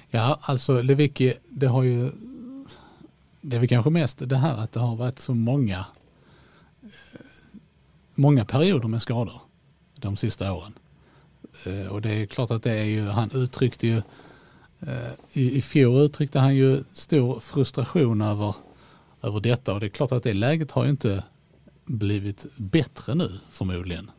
ja, 0.10 0.40
alltså 0.42 0.82
Lewicki, 0.82 1.34
det 1.50 1.68
har 1.68 1.84
ju 1.84 2.12
det 3.42 3.56
är 3.56 3.60
väl 3.60 3.70
kanske 3.70 3.90
mest 3.90 4.30
det 4.30 4.38
här 4.38 4.58
att 4.58 4.72
det 4.72 4.80
har 4.80 4.96
varit 4.96 5.20
så 5.20 5.34
många 5.34 5.86
eh, 6.84 6.90
många 8.16 8.46
perioder 8.46 8.88
med 8.88 9.02
skador 9.02 9.42
de 9.96 10.18
sista 10.18 10.54
åren. 10.54 10.74
Eh, 11.66 11.92
och 11.92 12.02
det 12.02 12.10
är 12.10 12.26
klart 12.26 12.52
att 12.52 12.64
det 12.64 12.72
är 12.72 12.84
ju, 12.84 13.08
han 13.08 13.32
uttryckte 13.32 13.88
ju 13.88 14.02
Eh, 14.88 15.42
I, 15.42 15.58
I 15.58 15.62
fjol 15.62 16.02
uttryckte 16.02 16.40
han 16.40 16.56
ju 16.56 16.84
stor 16.94 17.40
frustration 17.40 18.22
över, 18.22 18.56
över 19.22 19.40
detta 19.40 19.74
och 19.74 19.80
det 19.80 19.86
är 19.86 19.90
klart 19.90 20.12
att 20.12 20.24
det 20.24 20.34
läget 20.34 20.72
har 20.72 20.84
ju 20.84 20.90
inte 20.90 21.24
blivit 21.86 22.46
bättre 22.58 23.16
nu 23.16 23.30
förmodligen. 23.50 24.12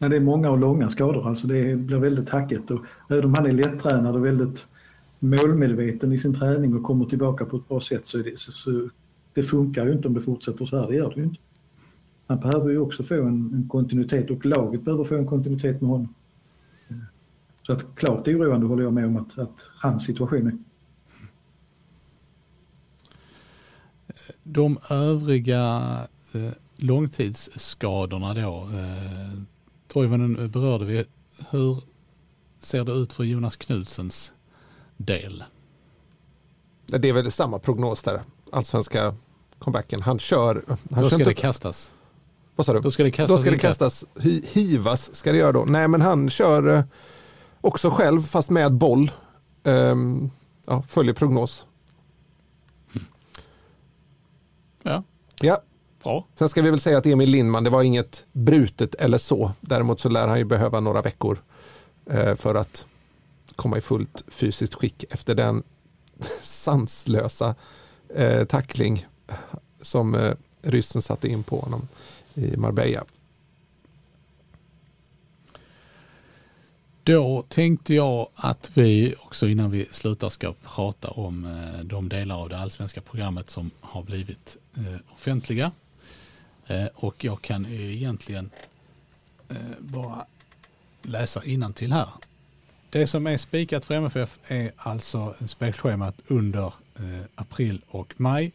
Nej, 0.00 0.10
det 0.10 0.16
är 0.16 0.20
många 0.20 0.50
och 0.50 0.58
långa 0.58 0.90
skador, 0.90 1.28
alltså 1.28 1.46
det 1.46 1.76
blir 1.76 1.98
väldigt 1.98 2.28
hackigt. 2.28 2.70
Och 2.70 2.84
även 3.08 3.24
om 3.24 3.34
han 3.34 3.46
är 3.46 3.52
lättränad 3.52 4.16
och 4.16 4.24
väldigt 4.24 4.66
målmedveten 5.18 6.12
i 6.12 6.18
sin 6.18 6.34
träning 6.34 6.74
och 6.74 6.82
kommer 6.82 7.04
tillbaka 7.04 7.44
på 7.44 7.56
ett 7.56 7.68
bra 7.68 7.80
sätt 7.80 8.06
så, 8.06 8.18
är 8.18 8.24
det, 8.24 8.38
så, 8.38 8.52
så 8.52 8.88
det 9.34 9.42
funkar 9.42 9.86
ju 9.86 9.92
inte 9.92 10.08
om 10.08 10.14
det 10.14 10.20
fortsätter 10.20 10.66
så 10.66 10.76
här, 10.76 10.88
det 10.88 10.94
gör 10.96 11.12
det 11.14 11.20
ju 11.20 11.22
inte. 11.22 11.40
Han 12.26 12.40
behöver 12.40 12.70
ju 12.70 12.78
också 12.78 13.02
få 13.02 13.14
en, 13.14 13.54
en 13.54 13.68
kontinuitet 13.68 14.30
och 14.30 14.46
laget 14.46 14.82
behöver 14.82 15.04
få 15.04 15.14
en 15.14 15.26
kontinuitet 15.26 15.80
med 15.80 15.90
honom. 15.90 16.14
Så 17.70 17.76
att 17.76 17.86
klart 17.94 18.28
oroande 18.28 18.66
håller 18.66 18.82
jag 18.82 18.92
med 18.92 19.06
om 19.06 19.16
att, 19.16 19.38
att 19.38 19.66
hans 19.76 20.04
situation 20.04 20.46
är. 20.46 20.58
De 24.42 24.78
övriga 24.88 25.96
eh, 26.32 26.50
långtidsskadorna 26.76 28.34
då, 28.34 28.68
eh, 28.72 29.40
Toivonen 29.88 30.50
berörde 30.50 30.84
vi. 30.84 31.04
Hur 31.50 31.82
ser 32.60 32.84
det 32.84 32.92
ut 32.92 33.12
för 33.12 33.24
Jonas 33.24 33.56
Knudsens 33.56 34.32
del? 34.96 35.44
Det 36.86 37.08
är 37.08 37.12
väl 37.12 37.32
samma 37.32 37.58
prognos 37.58 38.02
där, 38.02 38.20
allsvenska 38.52 39.14
comebacken. 39.58 40.02
Han 40.02 40.18
kör... 40.18 40.64
Han 40.90 41.02
då 41.02 41.10
ska 41.10 41.24
det 41.24 41.34
kastas. 41.34 41.92
Vad 42.56 42.66
sa 42.66 42.72
du? 42.72 42.80
Då 42.80 42.90
ska 42.90 43.02
det 43.02 43.10
kastas. 43.10 43.36
Då 43.36 43.42
ska 43.42 43.50
det 43.50 43.58
kastas. 43.58 44.04
Hivas 44.52 45.14
ska 45.14 45.32
det 45.32 45.38
göra 45.38 45.52
då. 45.52 45.64
Nej 45.64 45.88
men 45.88 46.00
han 46.00 46.30
kör 46.30 46.74
eh, 46.76 46.84
Också 47.60 47.90
själv, 47.90 48.20
fast 48.20 48.50
med 48.50 48.72
boll. 48.72 49.10
Um, 49.62 50.30
ja, 50.66 50.82
följer 50.82 51.14
prognos. 51.14 51.64
Mm. 52.94 53.06
Ja. 54.82 55.02
Ja. 55.40 55.62
Bra. 56.02 56.26
Sen 56.34 56.48
ska 56.48 56.62
vi 56.62 56.70
väl 56.70 56.80
säga 56.80 56.98
att 56.98 57.06
Emil 57.06 57.30
Lindman, 57.30 57.64
det 57.64 57.70
var 57.70 57.82
inget 57.82 58.26
brutet 58.32 58.94
eller 58.94 59.18
så. 59.18 59.52
Däremot 59.60 60.00
så 60.00 60.08
lär 60.08 60.28
han 60.28 60.38
ju 60.38 60.44
behöva 60.44 60.80
några 60.80 61.02
veckor 61.02 61.38
eh, 62.06 62.34
för 62.34 62.54
att 62.54 62.86
komma 63.56 63.78
i 63.78 63.80
fullt 63.80 64.24
fysiskt 64.28 64.74
skick 64.74 65.04
efter 65.10 65.34
den 65.34 65.62
sanslösa 66.42 67.54
eh, 68.14 68.44
tackling 68.44 69.06
som 69.82 70.14
eh, 70.14 70.34
ryssen 70.62 71.02
satte 71.02 71.28
in 71.28 71.42
på 71.42 71.60
honom 71.60 71.88
i 72.34 72.56
Marbella. 72.56 73.04
Då 77.10 77.42
tänkte 77.48 77.94
jag 77.94 78.28
att 78.34 78.70
vi 78.74 79.14
också 79.18 79.48
innan 79.48 79.70
vi 79.70 79.86
slutar 79.90 80.28
ska 80.28 80.54
prata 80.62 81.08
om 81.08 81.44
eh, 81.44 81.84
de 81.84 82.08
delar 82.08 82.36
av 82.36 82.48
det 82.48 82.58
allsvenska 82.58 83.00
programmet 83.00 83.50
som 83.50 83.70
har 83.80 84.02
blivit 84.02 84.56
eh, 84.76 85.14
offentliga. 85.14 85.72
Eh, 86.66 86.86
och 86.94 87.24
jag 87.24 87.42
kan 87.42 87.66
egentligen 87.66 88.50
bara 89.78 90.26
läsa 91.02 91.42
till 91.74 91.92
här. 91.92 92.08
Det 92.90 93.06
som 93.06 93.26
är 93.26 93.36
spikat 93.36 93.84
för 93.84 93.94
MFF 93.94 94.38
är 94.46 94.72
alltså 94.76 95.34
spelschemat 95.46 96.14
under 96.26 96.72
april 97.34 97.80
och 97.88 98.14
maj. 98.16 98.52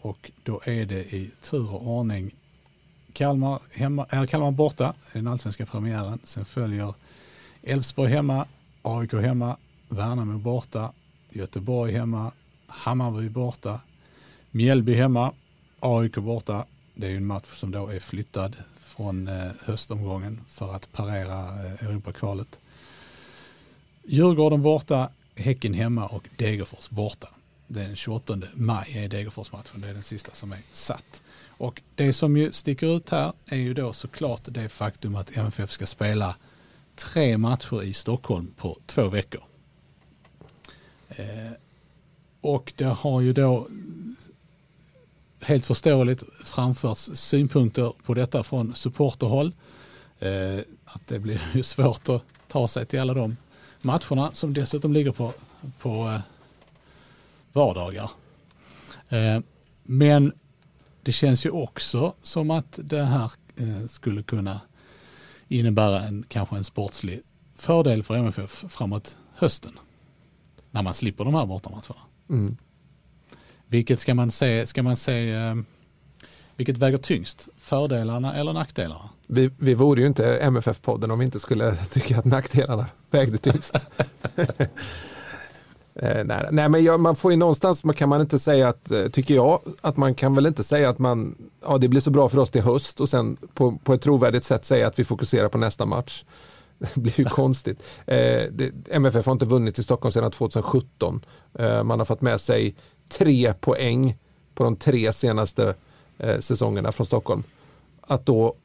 Och 0.00 0.30
då 0.42 0.60
är 0.64 0.86
det 0.86 1.14
i 1.14 1.30
tur 1.42 1.74
och 1.74 1.86
ordning 1.86 2.34
Kalmar, 3.12 3.60
hemma, 3.70 4.06
äh, 4.10 4.24
Kalmar 4.24 4.50
borta, 4.50 4.94
den 5.12 5.26
allsvenska 5.26 5.66
premiären. 5.66 6.18
Sen 6.24 6.44
följer 6.44 6.94
Elfsborg 7.62 8.10
hemma, 8.10 8.46
AIK 8.82 9.12
hemma, 9.12 9.56
Värnamo 9.88 10.38
borta, 10.38 10.92
Göteborg 11.30 11.92
hemma, 11.92 12.32
Hammarby 12.66 13.28
borta, 13.28 13.80
Mjällby 14.50 14.94
hemma, 14.94 15.32
AIK 15.80 16.14
borta. 16.14 16.64
Det 16.94 17.06
är 17.06 17.10
ju 17.10 17.16
en 17.16 17.26
match 17.26 17.58
som 17.58 17.70
då 17.70 17.88
är 17.88 18.00
flyttad 18.00 18.56
från 18.78 19.28
eh, 19.28 19.50
höstomgången 19.64 20.40
för 20.48 20.74
att 20.74 20.92
parera 20.92 21.66
eh, 21.66 21.86
Europakvalet. 21.88 22.60
Djurgården 24.04 24.62
borta, 24.62 25.08
Häcken 25.34 25.74
hemma 25.74 26.06
och 26.06 26.28
Degerfors 26.36 26.90
borta. 26.90 27.28
Den 27.66 27.96
28 27.96 28.40
maj 28.54 28.98
är 28.98 29.08
Degerfors-matchen, 29.08 29.80
det 29.80 29.88
är 29.88 29.94
den 29.94 30.02
sista 30.02 30.34
som 30.34 30.52
är 30.52 30.58
satt. 30.72 31.22
Och 31.46 31.82
det 31.94 32.12
som 32.12 32.36
ju 32.36 32.52
sticker 32.52 32.96
ut 32.96 33.10
här 33.10 33.32
är 33.46 33.56
ju 33.56 33.74
då 33.74 33.92
såklart 33.92 34.42
det 34.44 34.68
faktum 34.68 35.16
att 35.16 35.36
MFF 35.36 35.70
ska 35.70 35.86
spela 35.86 36.36
tre 37.02 37.38
matcher 37.38 37.82
i 37.82 37.92
Stockholm 37.92 38.54
på 38.56 38.78
två 38.86 39.08
veckor. 39.08 39.42
Eh, 41.08 41.52
och 42.40 42.72
det 42.76 42.84
har 42.84 43.20
ju 43.20 43.32
då 43.32 43.68
helt 45.40 45.66
förståeligt 45.66 46.22
framförts 46.44 47.10
synpunkter 47.14 47.92
på 48.04 48.14
detta 48.14 48.42
från 48.42 48.74
supporterhåll. 48.74 49.54
Eh, 50.18 50.58
att 50.84 51.06
det 51.06 51.18
blir 51.18 51.42
ju 51.54 51.62
svårt 51.62 52.08
att 52.08 52.22
ta 52.48 52.68
sig 52.68 52.86
till 52.86 53.00
alla 53.00 53.14
de 53.14 53.36
matcherna 53.82 54.30
som 54.32 54.54
dessutom 54.54 54.92
ligger 54.92 55.12
på, 55.12 55.32
på 55.78 56.08
eh, 56.08 56.20
vardagar. 57.52 58.10
Eh, 59.08 59.40
men 59.82 60.32
det 61.02 61.12
känns 61.12 61.46
ju 61.46 61.50
också 61.50 62.14
som 62.22 62.50
att 62.50 62.78
det 62.82 63.04
här 63.04 63.32
eh, 63.56 63.86
skulle 63.88 64.22
kunna 64.22 64.60
innebära 65.52 66.00
en, 66.00 66.24
kanske 66.28 66.56
en 66.56 66.64
sportslig 66.64 67.20
fördel 67.56 68.02
för 68.02 68.14
MFF 68.14 68.64
framåt 68.68 69.16
hösten. 69.34 69.78
När 70.70 70.82
man 70.82 70.94
slipper 70.94 71.24
de 71.24 71.34
här 71.34 71.46
bortamatcherna. 71.46 72.00
Mm. 72.30 72.56
Vilket 73.66 74.00
ska 74.00 74.14
man 74.14 74.30
se, 74.30 74.66
ska 74.66 74.82
man 74.82 74.96
se 74.96 75.30
eh, 75.30 75.54
vilket 76.56 76.78
väger 76.78 76.98
tyngst? 76.98 77.48
Fördelarna 77.56 78.34
eller 78.34 78.52
nackdelarna? 78.52 79.10
Vi, 79.26 79.50
vi 79.58 79.74
vore 79.74 80.00
ju 80.00 80.06
inte 80.06 80.36
MFF-podden 80.36 81.10
om 81.10 81.18
vi 81.18 81.24
inte 81.24 81.40
skulle 81.40 81.76
tycka 81.90 82.18
att 82.18 82.24
nackdelarna 82.24 82.86
vägde 83.10 83.38
tyngst. 83.38 83.76
Eh, 85.94 86.24
nej, 86.24 86.48
nej, 86.50 86.68
men 86.68 86.84
jag, 86.84 87.00
man 87.00 87.16
får 87.16 87.30
ju 87.30 87.36
någonstans, 87.36 87.84
man 87.84 87.94
kan 87.94 88.08
man 88.08 88.20
inte 88.20 88.38
säga 88.38 88.68
att, 88.68 88.90
eh, 88.90 89.08
tycker 89.08 89.34
jag, 89.34 89.60
att 89.80 89.96
man 89.96 90.14
kan 90.14 90.34
väl 90.34 90.46
inte 90.46 90.64
säga 90.64 90.88
att 90.88 90.98
man, 90.98 91.34
ja 91.62 91.78
det 91.78 91.88
blir 91.88 92.00
så 92.00 92.10
bra 92.10 92.28
för 92.28 92.38
oss 92.38 92.50
till 92.50 92.62
höst 92.62 93.00
och 93.00 93.08
sen 93.08 93.36
på, 93.54 93.78
på 93.84 93.94
ett 93.94 94.02
trovärdigt 94.02 94.44
sätt 94.44 94.64
säga 94.64 94.86
att 94.86 94.98
vi 94.98 95.04
fokuserar 95.04 95.48
på 95.48 95.58
nästa 95.58 95.86
match. 95.86 96.24
Det 96.94 97.00
blir 97.00 97.20
ju 97.20 97.24
konstigt. 97.24 97.82
Eh, 98.06 98.42
det, 98.52 98.72
MFF 98.90 99.26
har 99.26 99.32
inte 99.32 99.46
vunnit 99.46 99.78
i 99.78 99.82
Stockholm 99.82 100.12
sedan 100.12 100.30
2017. 100.30 101.24
Eh, 101.58 101.84
man 101.84 102.00
har 102.00 102.04
fått 102.04 102.20
med 102.20 102.40
sig 102.40 102.74
tre 103.08 103.54
poäng 103.54 104.16
på 104.54 104.64
de 104.64 104.76
tre 104.76 105.12
senaste 105.12 105.74
eh, 106.18 106.38
säsongerna 106.38 106.92
från 106.92 107.06
Stockholm. 107.06 107.42
Att 108.00 108.26
då 108.26 108.56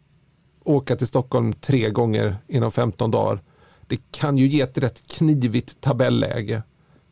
åka 0.64 0.96
till 0.96 1.08
Stockholm 1.08 1.54
tre 1.54 1.90
gånger 1.90 2.38
inom 2.48 2.72
15 2.72 3.12
dagar, 3.12 3.42
det 3.88 4.00
kan 4.12 4.38
ju 4.38 4.48
ge 4.48 4.62
ett 4.62 4.78
rätt 4.78 5.08
knivigt 5.08 5.82
tabelläge. 5.82 6.64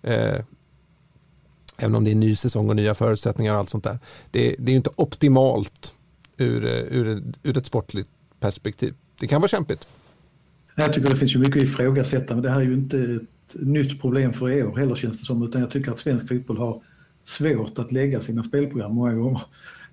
Eh, 0.06 0.40
även 1.78 1.96
om 1.96 2.04
det 2.04 2.12
är 2.12 2.16
ny 2.16 2.36
säsong 2.36 2.70
och 2.70 2.76
nya 2.76 2.94
förutsättningar 2.94 3.54
och 3.54 3.60
allt 3.60 3.70
sånt 3.70 3.84
där. 3.84 4.00
Det, 4.32 4.56
det 4.60 4.72
är 4.72 4.76
inte 4.76 4.90
optimalt 4.96 5.94
ur, 6.38 6.66
eh, 6.66 6.72
ur, 6.72 7.24
ur 7.44 7.58
ett 7.58 7.66
sportligt 7.66 8.10
perspektiv. 8.40 8.94
Det 9.20 9.28
kan 9.28 9.42
vara 9.42 9.50
kämpigt. 9.50 9.88
Jag 10.76 10.94
tycker 10.94 11.10
det 11.10 11.18
finns 11.18 11.36
ju 11.36 11.40
mycket 11.40 11.58
att 11.58 11.64
ifrågasätta, 11.64 12.34
men 12.34 12.44
det 12.44 12.50
här 12.50 12.60
är 12.60 12.66
ju 12.66 12.74
inte 12.74 12.98
ett 12.98 13.62
nytt 13.62 14.02
problem 14.02 14.34
för 14.34 14.50
i 14.50 14.64
år 14.64 14.76
heller 14.76 14.96
känns 14.96 15.20
det 15.20 15.26
som, 15.26 15.44
utan 15.44 15.62
jag 15.62 15.72
tycker 15.72 15.92
att 15.92 16.00
svensk 16.00 16.28
fotboll 16.28 16.58
har 16.58 16.82
svårt 17.24 17.80
att 17.80 17.92
lägga 17.92 18.22
sina 18.22 18.44
spelprogram 18.44 18.96
många 18.96 19.14
gånger. 19.14 19.42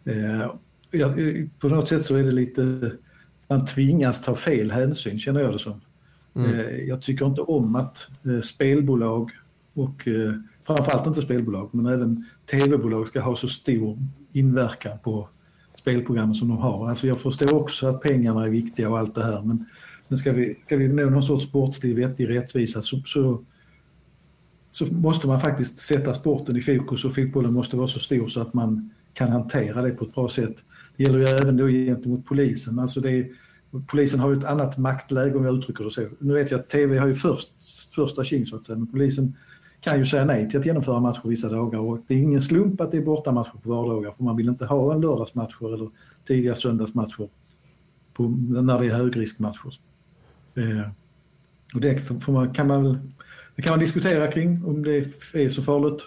Eh, 0.05 0.51
på 1.59 1.69
något 1.69 1.89
sätt 1.89 2.07
så 2.07 2.17
är 2.17 2.23
det 2.23 2.33
lite, 2.33 2.93
man 3.49 3.67
tvingas 3.67 4.23
ta 4.23 4.37
fel 4.37 4.71
hänsyn 4.71 5.19
känner 5.19 5.41
jag 5.41 5.53
det 5.53 5.59
som. 5.59 5.81
Mm. 6.35 6.61
Eh, 6.61 6.77
jag 6.77 7.03
tycker 7.03 7.27
inte 7.27 7.41
om 7.41 7.77
att 7.77 8.09
eh, 8.25 8.41
spelbolag 8.41 9.31
och 9.75 10.09
eh, 10.09 10.33
framförallt 10.67 11.07
inte 11.07 11.23
spelbolag 11.23 11.71
men 11.73 11.87
även 11.87 12.27
tv-bolag 12.51 13.09
ska 13.09 13.21
ha 13.21 13.37
så 13.37 13.49
stor 13.49 13.99
inverkan 14.33 14.99
på 15.05 15.29
spelprogrammen 15.75 16.35
som 16.35 16.49
de 16.49 16.59
har. 16.59 16.89
Alltså 16.89 17.07
jag 17.07 17.21
förstår 17.21 17.55
också 17.55 17.87
att 17.87 18.01
pengarna 18.01 18.45
är 18.45 18.51
viktiga 18.51 18.91
och 18.91 18.99
allt 18.99 19.15
det 19.15 19.25
här 19.25 19.43
men, 19.43 19.67
men 20.09 20.19
ska, 20.19 20.33
vi, 20.33 20.59
ska 20.67 20.77
vi 20.77 20.89
nå 20.89 21.11
någon 21.11 21.23
sorts 21.23 21.45
sportslig 21.45 21.97
vettig 21.97 22.29
rättvisa 22.29 22.83
så, 22.83 23.03
så 23.07 23.45
så 24.73 24.87
måste 24.87 25.27
man 25.27 25.41
faktiskt 25.41 25.79
sätta 25.79 26.15
sporten 26.15 26.57
i 26.57 26.63
fokus 26.63 27.05
och 27.05 27.15
fotbollen 27.15 27.53
måste 27.53 27.77
vara 27.77 27.89
så 27.89 27.99
stor 27.99 28.29
så 28.29 28.41
att 28.41 28.55
man 28.55 28.91
kan 29.15 29.29
hantera 29.29 29.83
det 29.83 29.91
på 29.91 30.05
ett 30.05 30.15
bra 30.15 30.29
sätt. 30.29 30.57
Det 30.97 31.05
gäller 31.05 31.19
ju 31.19 31.25
även 31.25 31.57
då 31.57 31.69
gentemot 31.69 32.27
polisen. 32.27 32.79
Alltså 32.79 33.01
det 33.01 33.31
polisen 33.87 34.21
har 34.21 34.31
ju 34.31 34.39
ett 34.39 34.45
annat 34.45 34.79
maktläge 34.79 35.35
om 35.35 35.45
jag 35.45 35.59
uttrycker 35.59 35.85
det 35.85 35.91
så. 35.91 36.09
Nu 36.19 36.35
vet 36.35 36.51
jag 36.51 36.61
att 36.61 36.69
tv 36.69 36.99
har 36.99 37.07
ju 37.07 37.15
först, 37.15 37.53
första 37.95 38.25
tjing 38.25 38.47
så 38.47 38.57
att 38.57 38.65
säga, 38.65 38.79
men 38.79 38.87
polisen 38.87 39.37
kan 39.85 39.99
ju 39.99 40.07
säga 40.07 40.25
nej 40.25 40.51
till 40.51 40.59
att 40.59 40.67
genomföra 40.67 41.01
matcher 41.01 41.21
vissa 41.25 41.49
dagar 41.49 41.79
och 41.79 41.99
det 42.07 42.15
är 42.15 42.19
ingen 42.19 42.43
slump 42.43 42.81
att 42.81 42.91
det 42.91 42.97
är 42.97 43.03
bortamatcher 43.03 43.59
på 43.63 43.71
vardagar 43.71 44.13
för 44.13 44.25
man 44.25 44.37
vill 44.37 44.49
inte 44.49 44.67
ha 44.67 44.95
en 44.95 45.01
lördagsmatcher 45.01 45.75
eller 45.75 45.91
tidiga 46.27 46.55
söndagsmatcher 46.55 47.29
på, 48.13 48.29
när 48.49 48.81
det 48.81 48.87
är 48.87 48.95
högriskmatcher. 48.95 49.75
Eh, 50.55 50.91
och 51.75 51.81
det 51.81 51.99
får 52.25 52.33
man, 52.33 52.55
kan 52.55 52.67
man 52.67 53.13
det 53.57 53.63
kan 53.63 53.73
man 53.73 53.81
diskutera 53.81 54.33
kring 54.33 54.65
om 54.65 54.83
det 54.83 54.97
är 55.33 55.51
så 55.51 55.63
farligt. 55.63 56.03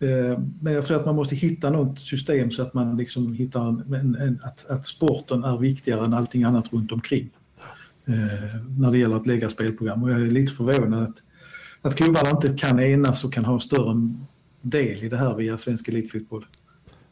Eh, 0.00 0.38
men 0.60 0.72
jag 0.72 0.86
tror 0.86 0.96
att 0.96 1.06
man 1.06 1.16
måste 1.16 1.34
hitta 1.34 1.70
något 1.70 2.00
system 2.00 2.50
så 2.50 2.62
att 2.62 2.74
man 2.74 2.96
liksom 2.96 3.32
hittar 3.32 3.68
en, 3.68 3.94
en, 3.94 4.14
en, 4.14 4.40
att, 4.42 4.66
att 4.70 4.86
sporten 4.86 5.44
är 5.44 5.58
viktigare 5.58 6.04
än 6.04 6.14
allting 6.14 6.44
annat 6.44 6.72
runt 6.72 6.92
omkring. 6.92 7.30
Eh, 8.04 8.60
när 8.78 8.90
det 8.90 8.98
gäller 8.98 9.16
att 9.16 9.26
lägga 9.26 9.50
spelprogram. 9.50 10.02
Och 10.02 10.10
jag 10.10 10.20
är 10.20 10.30
lite 10.30 10.52
förvånad 10.52 11.02
att, 11.02 11.22
att 11.82 11.96
klubbarna 11.96 12.30
inte 12.30 12.54
kan 12.58 12.80
enas 12.80 13.24
och 13.24 13.32
kan 13.32 13.44
ha 13.44 13.54
en 13.54 13.60
större 13.60 14.14
del 14.60 15.04
i 15.04 15.08
det 15.08 15.16
här 15.16 15.34
via 15.34 15.58
svensk 15.58 15.88
elitfotboll. 15.88 16.46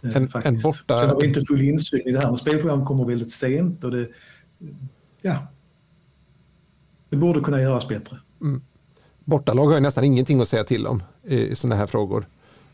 Eh, 0.05 0.17
en, 0.17 0.29
en 0.45 0.59
borta... 0.59 1.01
Sen 1.01 1.09
har 1.09 1.21
vi 1.21 1.27
inte 1.27 1.45
full 1.45 1.63
insyn 1.63 2.01
i 2.01 2.13
det 2.13 2.19
här. 2.19 2.29
Men 2.29 2.37
spelprogram 2.37 2.87
kommer 2.87 3.05
väldigt 3.05 3.31
sent 3.31 3.85
och 3.85 3.91
det, 3.91 4.09
ja, 5.23 5.47
det 7.09 7.17
borde 7.17 7.41
kunna 7.41 7.63
göras 7.63 7.89
bättre. 7.89 8.19
Mm 8.41 8.63
bortalag 9.31 9.67
har 9.67 9.75
ju 9.75 9.81
nästan 9.81 10.05
ingenting 10.05 10.41
att 10.41 10.49
säga 10.49 10.65
till 10.65 10.87
om 10.87 11.03
i 11.23 11.57
sådana 11.57 11.77
här 11.77 11.87
frågor. 11.87 12.27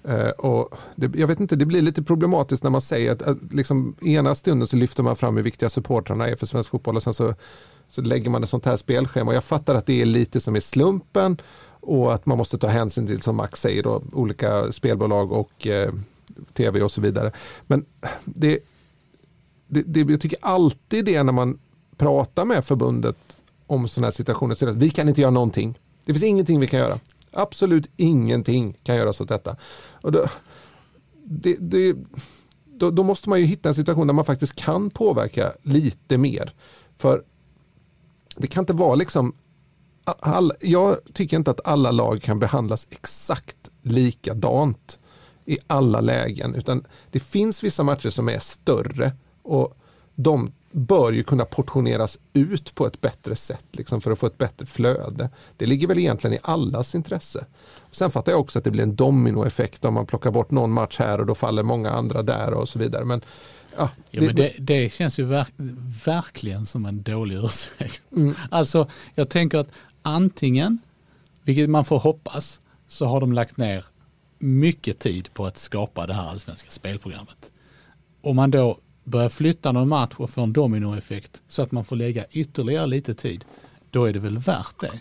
Uh, 0.09 0.29
och 0.29 0.79
det, 0.97 1.19
jag 1.19 1.27
vet 1.27 1.41
inte, 1.41 1.57
det 1.57 1.67
blir 1.67 1.83
lite 1.83 2.03
problematiskt 2.03 2.63
när 2.63 2.71
man 2.71 2.81
säger 2.81 3.13
att, 3.13 3.23
att 3.23 3.39
liksom, 3.53 3.97
ena 4.01 4.35
stunden 4.35 4.69
så 4.69 4.77
lyfter 4.77 5.03
man 5.03 5.17
fram 5.17 5.37
hur 5.37 5.43
viktiga 5.43 5.69
supportrarna 5.69 6.29
är 6.29 6.37
för 6.37 6.47
svensk 6.47 6.71
fotboll 6.71 6.97
och 6.97 7.03
sen 7.03 7.15
så, 7.15 7.35
så 7.91 8.03
lägger 8.03 8.31
man 8.31 8.45
ett 8.45 8.51
sånt 8.51 8.65
här 8.65 8.77
spelschema. 8.77 9.35
Jag 9.35 9.45
fattar 9.45 9.75
att 9.75 9.87
det 9.87 10.03
är 10.03 10.07
lite 10.07 10.41
som 10.41 10.57
i 10.57 10.61
slumpen 10.61 11.37
och 11.87 12.15
att 12.15 12.27
man 12.27 12.39
måste 12.39 12.59
ta 12.59 12.67
hänsyn 12.67 13.07
till, 13.07 13.23
som 13.23 13.37
Max 13.37 13.61
säger, 13.61 13.83
då, 13.83 14.03
olika 14.13 14.73
spelbolag 14.73 15.33
och 15.33 15.67
eh, 15.67 15.93
tv 16.53 16.83
och 16.83 16.93
så 16.93 17.01
vidare. 17.01 17.33
Men 17.67 17.85
det, 18.25 18.59
det, 19.67 19.83
det, 19.83 20.01
jag 20.01 20.21
tycker 20.21 20.39
alltid 20.43 21.05
det 21.05 21.23
när 21.23 21.33
man 21.33 21.59
pratar 21.97 22.45
med 22.45 22.65
förbundet 22.65 23.17
om 23.67 23.89
sådana 23.89 24.07
här 24.07 24.13
situationer, 24.13 24.55
så 24.55 24.69
att 24.69 24.77
vi 24.77 24.91
kan 24.91 25.09
inte 25.09 25.21
göra 25.21 25.31
någonting. 25.31 25.79
Det 26.05 26.13
finns 26.13 26.25
ingenting 26.25 26.61
vi 26.61 26.67
kan 26.67 26.81
göra. 26.81 26.99
Absolut 27.33 27.91
ingenting 27.97 28.79
kan 28.83 28.97
göras 28.97 29.21
åt 29.21 29.29
detta. 29.29 29.57
Och 29.93 30.13
då, 30.13 30.29
det, 31.25 31.57
det, 31.61 31.97
då, 32.65 32.91
då, 32.91 33.03
måste 33.03 33.29
man 33.29 33.41
ju 33.41 33.47
hitta 33.47 33.69
en 33.69 33.75
situation 33.75 34.07
där 34.07 34.15
man 34.15 34.25
faktiskt 34.25 34.55
kan 34.55 34.91
påverka 34.91 35.53
lite 35.63 36.19
mer. 36.19 36.53
För 36.99 37.25
det 38.37 38.47
kan 38.47 38.63
inte 38.63 38.73
vara 38.73 38.95
liksom 38.95 39.35
all, 40.07 40.53
jag 40.61 40.97
tycker 41.13 41.37
inte 41.37 41.51
att 41.51 41.67
alla 41.67 41.91
lag 41.91 42.23
kan 42.23 42.39
behandlas 42.39 42.87
exakt 42.91 43.71
likadant 43.83 44.99
i 45.45 45.59
alla 45.67 46.01
lägen. 46.01 46.55
Utan 46.55 46.85
det 47.11 47.21
finns 47.21 47.65
vissa 47.65 47.83
matcher 47.83 48.11
som 48.11 48.29
är 48.29 48.39
större 48.39 49.13
och 49.43 49.77
de 50.15 50.53
bör 50.71 51.13
ju 51.13 51.23
kunna 51.23 51.45
portioneras 51.45 52.19
ut 52.33 52.75
på 52.75 52.87
ett 52.87 53.01
bättre 53.01 53.37
sätt 53.37 53.65
liksom 53.73 54.01
för 54.01 54.11
att 54.11 54.19
få 54.19 54.27
ett 54.27 54.39
bättre 54.39 54.67
flöde. 54.67 55.31
Det 55.57 55.67
ligger 55.67 55.89
väl 55.89 55.99
egentligen 55.99 56.35
i 56.37 56.39
allas 56.43 56.95
intresse. 56.95 57.47
Sen 57.91 58.11
fattar 58.11 58.33
jag 58.33 58.41
också 58.41 58.59
att 58.59 58.65
det 58.65 58.71
blir 58.71 58.83
en 58.83 58.97
dominoeffekt 58.97 59.85
om 59.85 59.95
man 59.95 60.07
plockar 60.07 60.31
bort 60.31 60.51
någon 60.51 60.73
match 60.73 60.99
här 60.99 61.21
och 61.21 61.27
då 61.27 61.35
faller 61.35 61.63
många 61.63 61.91
andra 61.91 62.23
där 62.23 62.55
och 62.55 62.69
så 62.69 62.79
vidare. 62.79 63.05
Men, 63.05 63.21
ja, 63.77 63.91
det, 64.11 64.17
ja, 64.17 64.23
men 64.23 64.35
det, 64.35 64.55
det 64.59 64.93
känns 64.93 65.19
ju 65.19 65.25
verk, 65.25 65.53
verkligen 66.05 66.67
som 66.67 66.87
en 66.87 67.03
dålig 67.03 67.37
ursäkt. 67.37 68.03
Mm. 68.17 68.35
Alltså 68.51 68.89
jag 69.15 69.29
tänker 69.29 69.59
att 69.59 69.69
antingen, 70.07 70.79
vilket 71.43 71.71
man 71.71 71.85
får 71.85 71.99
hoppas, 71.99 72.61
så 72.87 73.07
har 73.07 73.21
de 73.21 73.33
lagt 73.33 73.57
ner 73.57 73.85
mycket 74.39 74.99
tid 74.99 75.35
på 75.35 75.47
att 75.47 75.59
skapa 75.59 76.07
det 76.07 76.15
här 76.15 76.29
allsvenska 76.29 76.71
spelprogrammet. 76.71 77.53
Om 78.23 78.37
man 78.37 78.51
då 78.51 78.79
börjar 79.05 79.29
flytta 79.29 79.73
någon 79.73 79.89
match 79.89 80.15
och 80.17 80.31
får 80.31 80.43
en 80.43 80.53
dominoeffekt 80.53 81.43
så 81.49 81.63
att 81.63 81.73
man 81.73 81.85
får 81.85 81.97
lägga 81.97 82.25
ytterligare 82.31 82.87
lite 82.87 83.15
tid, 83.15 83.45
då 83.91 84.05
är 84.05 84.13
det 84.13 84.19
väl 84.19 84.39
värt 84.39 84.81
det. 84.81 85.01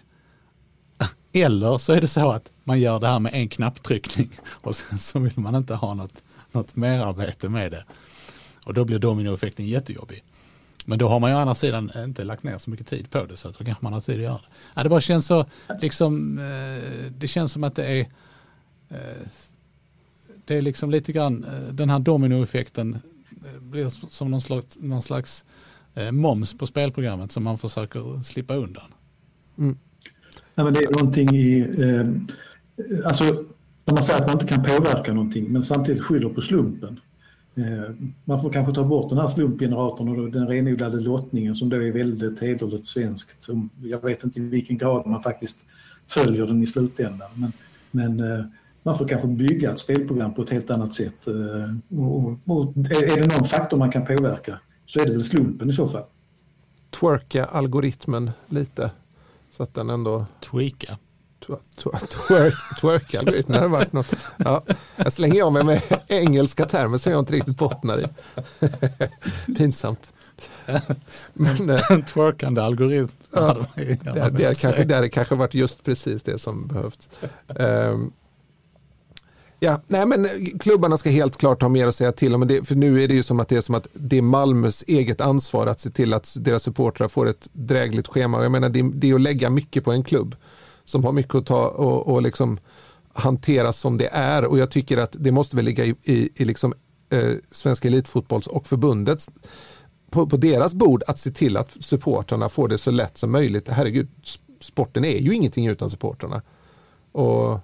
Eller 1.45 1.77
så 1.77 1.93
är 1.93 2.01
det 2.01 2.07
så 2.07 2.31
att 2.31 2.51
man 2.63 2.79
gör 2.79 2.99
det 2.99 3.07
här 3.07 3.19
med 3.19 3.33
en 3.33 3.49
knapptryckning 3.49 4.29
och 4.49 4.75
sen 4.75 4.99
så 4.99 5.19
vill 5.19 5.39
man 5.39 5.55
inte 5.55 5.73
ha 5.75 5.93
något, 5.93 6.23
något 6.51 6.75
merarbete 6.75 7.49
med 7.49 7.71
det. 7.71 7.85
Och 8.63 8.73
då 8.73 8.85
blir 8.85 8.99
dominoeffekten 8.99 9.67
jättejobbig. 9.67 10.23
Men 10.85 10.99
då 10.99 11.07
har 11.07 11.19
man 11.19 11.29
ju 11.29 11.35
å 11.35 11.39
andra 11.39 11.55
sidan 11.55 11.91
inte 11.97 12.23
lagt 12.23 12.43
ner 12.43 12.57
så 12.57 12.69
mycket 12.69 12.87
tid 12.87 13.09
på 13.09 13.25
det 13.25 13.37
så 13.37 13.47
att 13.47 13.57
då 13.57 13.65
kanske 13.65 13.83
man 13.83 13.93
har 13.93 14.01
tid 14.01 14.15
att 14.15 14.21
göra 14.21 14.33
det. 14.37 14.47
Ja, 14.75 14.83
det 14.83 14.89
bara 14.89 15.01
känns 15.01 15.25
så, 15.25 15.45
liksom, 15.81 16.39
eh, 16.39 17.11
det 17.11 17.27
känns 17.27 17.51
som 17.51 17.63
att 17.63 17.75
det 17.75 17.85
är 17.85 17.99
eh, 18.89 19.27
det 20.45 20.55
är 20.55 20.61
liksom 20.61 20.91
lite 20.91 21.11
grann 21.11 21.43
eh, 21.43 21.73
den 21.73 21.89
här 21.89 21.99
dominoeffekten 21.99 22.97
blir 23.59 24.09
som 24.09 24.31
någon 24.31 24.41
slags, 24.41 24.77
någon 24.81 25.01
slags 25.01 25.45
eh, 25.95 26.11
moms 26.11 26.57
på 26.57 26.67
spelprogrammet 26.67 27.31
som 27.31 27.43
man 27.43 27.57
försöker 27.57 28.23
slippa 28.23 28.55
undan. 28.55 28.93
Mm. 29.57 29.77
Nej, 30.55 30.63
men 30.63 30.73
det 30.73 30.79
är 30.79 30.91
någonting 30.91 31.29
i... 31.35 31.59
Eh, 31.59 32.07
alltså, 33.05 33.23
när 33.85 33.93
man 33.93 34.03
säger 34.03 34.21
att 34.21 34.27
man 34.27 34.41
inte 34.41 34.53
kan 34.53 34.63
påverka 34.63 35.13
någonting 35.13 35.51
men 35.51 35.63
samtidigt 35.63 36.03
skyller 36.03 36.29
på 36.29 36.41
slumpen. 36.41 36.99
Eh, 37.55 37.95
man 38.25 38.41
får 38.41 38.49
kanske 38.49 38.73
ta 38.73 38.83
bort 38.83 39.09
den 39.09 39.17
här 39.17 39.27
slumpgeneratorn 39.27 40.19
och 40.19 40.31
den 40.31 40.47
renodlade 40.47 40.99
lottningen 40.99 41.55
som 41.55 41.69
då 41.69 41.75
är 41.75 41.91
väldigt 41.91 42.39
hederligt 42.39 42.85
svenskt. 42.85 43.43
Som 43.43 43.69
jag 43.81 44.03
vet 44.03 44.23
inte 44.23 44.39
i 44.39 44.43
vilken 44.43 44.77
grad 44.77 45.07
man 45.07 45.21
faktiskt 45.21 45.65
följer 46.07 46.45
den 46.47 46.63
i 46.63 46.67
slutändan. 46.67 47.29
Men, 47.35 47.51
men 47.91 48.31
eh, 48.31 48.45
man 48.83 48.97
får 48.97 49.07
kanske 49.07 49.27
bygga 49.27 49.71
ett 49.71 49.79
spelprogram 49.79 50.33
på 50.33 50.41
ett 50.41 50.49
helt 50.49 50.69
annat 50.69 50.93
sätt. 50.93 51.27
Eh, 51.27 51.99
och, 51.99 52.39
och, 52.45 52.77
är 52.77 53.21
det 53.21 53.37
någon 53.37 53.47
faktor 53.47 53.77
man 53.77 53.91
kan 53.91 54.05
påverka 54.05 54.59
så 54.85 54.99
är 54.99 55.05
det 55.05 55.11
väl 55.11 55.23
slumpen 55.23 55.69
i 55.69 55.73
så 55.73 55.89
fall. 55.89 56.03
Twerka 56.99 57.45
algoritmen 57.45 58.31
lite 58.47 58.91
så 59.51 59.63
att 59.63 59.73
den 59.73 59.89
ändå... 59.89 60.25
Tweaka? 60.51 60.97
Twerka 62.79 63.19
algoritmen 63.19 63.57
hade 63.57 63.69
varit 63.69 63.93
något. 63.93 64.13
Ja, 64.37 64.63
jag 64.95 65.13
slänger 65.13 65.43
av 65.43 65.53
mig 65.53 65.63
med 65.63 65.81
engelska 66.07 66.65
termer 66.65 66.97
som 66.97 67.11
jag 67.11 67.19
inte 67.19 67.33
riktigt 67.33 67.57
bottnar 67.57 67.99
i. 67.99 68.05
Pinsamt. 69.57 70.13
Men, 71.33 71.69
eh, 71.69 71.91
en 71.91 72.05
twerkande 72.05 72.61
algoritm. 72.61 73.07
Ja, 73.31 73.57
det, 73.75 73.83
det, 74.03 74.29
det, 74.29 74.61
kanske, 74.61 74.83
det 74.83 74.95
hade 74.95 75.09
kanske 75.09 75.35
varit 75.35 75.53
just 75.53 75.83
precis 75.83 76.23
det 76.23 76.39
som 76.39 76.67
behövts. 76.67 77.09
Um, 77.47 78.13
Ja, 79.59 79.81
nej 79.87 80.05
men 80.05 80.29
klubbarna 80.59 80.97
ska 80.97 81.09
helt 81.09 81.37
klart 81.37 81.61
ha 81.61 81.69
mer 81.69 81.87
att 81.87 81.95
säga 81.95 82.11
till 82.11 82.35
om. 82.35 82.47
Det, 82.47 82.67
för 82.67 82.75
nu 82.75 83.03
är 83.03 83.07
det 83.07 83.13
ju 83.13 83.23
som 83.23 83.39
att 83.39 83.49
det 83.49 83.55
är 83.55 83.61
som 83.61 83.75
att 83.75 83.87
det 83.93 84.17
är 84.17 84.21
Malmös 84.21 84.83
eget 84.87 85.21
ansvar 85.21 85.67
att 85.67 85.79
se 85.79 85.89
till 85.89 86.13
att 86.13 86.35
deras 86.39 86.63
supportrar 86.63 87.07
får 87.07 87.27
ett 87.29 87.49
drägligt 87.53 88.07
schema. 88.07 88.43
Jag 88.43 88.51
menar 88.51 88.69
det, 88.69 88.91
det 88.93 89.09
är 89.09 89.15
att 89.15 89.21
lägga 89.21 89.49
mycket 89.49 89.83
på 89.83 89.91
en 89.91 90.03
klubb 90.03 90.35
som 90.85 91.03
har 91.03 91.11
mycket 91.11 91.35
att 91.35 91.45
ta 91.45 91.67
och, 91.67 92.07
och 92.07 92.21
liksom 92.21 92.57
hanteras 93.13 93.79
som 93.79 93.97
det 93.97 94.07
är. 94.07 94.45
Och 94.45 94.57
jag 94.57 94.71
tycker 94.71 94.97
att 94.97 95.15
det 95.19 95.31
måste 95.31 95.55
väl 95.55 95.65
ligga 95.65 95.85
i, 95.85 95.95
i, 96.03 96.29
i 96.35 96.45
liksom, 96.45 96.73
eh, 97.09 97.33
Svenska 97.51 97.87
Elitfotbolls 97.87 98.47
och 98.47 98.67
förbundets 98.67 99.29
på, 100.09 100.27
på, 100.27 100.37
deras 100.37 100.73
bord 100.73 101.03
att 101.07 101.19
se 101.19 101.31
till 101.31 101.57
att 101.57 101.77
supportrarna 101.83 102.49
får 102.49 102.67
det 102.67 102.77
så 102.77 102.91
lätt 102.91 103.17
som 103.17 103.31
möjligt. 103.31 103.69
Herregud, 103.69 104.07
sporten 104.59 105.05
är 105.05 105.17
ju 105.17 105.33
ingenting 105.33 105.67
utan 105.67 105.89
supportrarna. 105.89 106.41
Och 107.11 107.59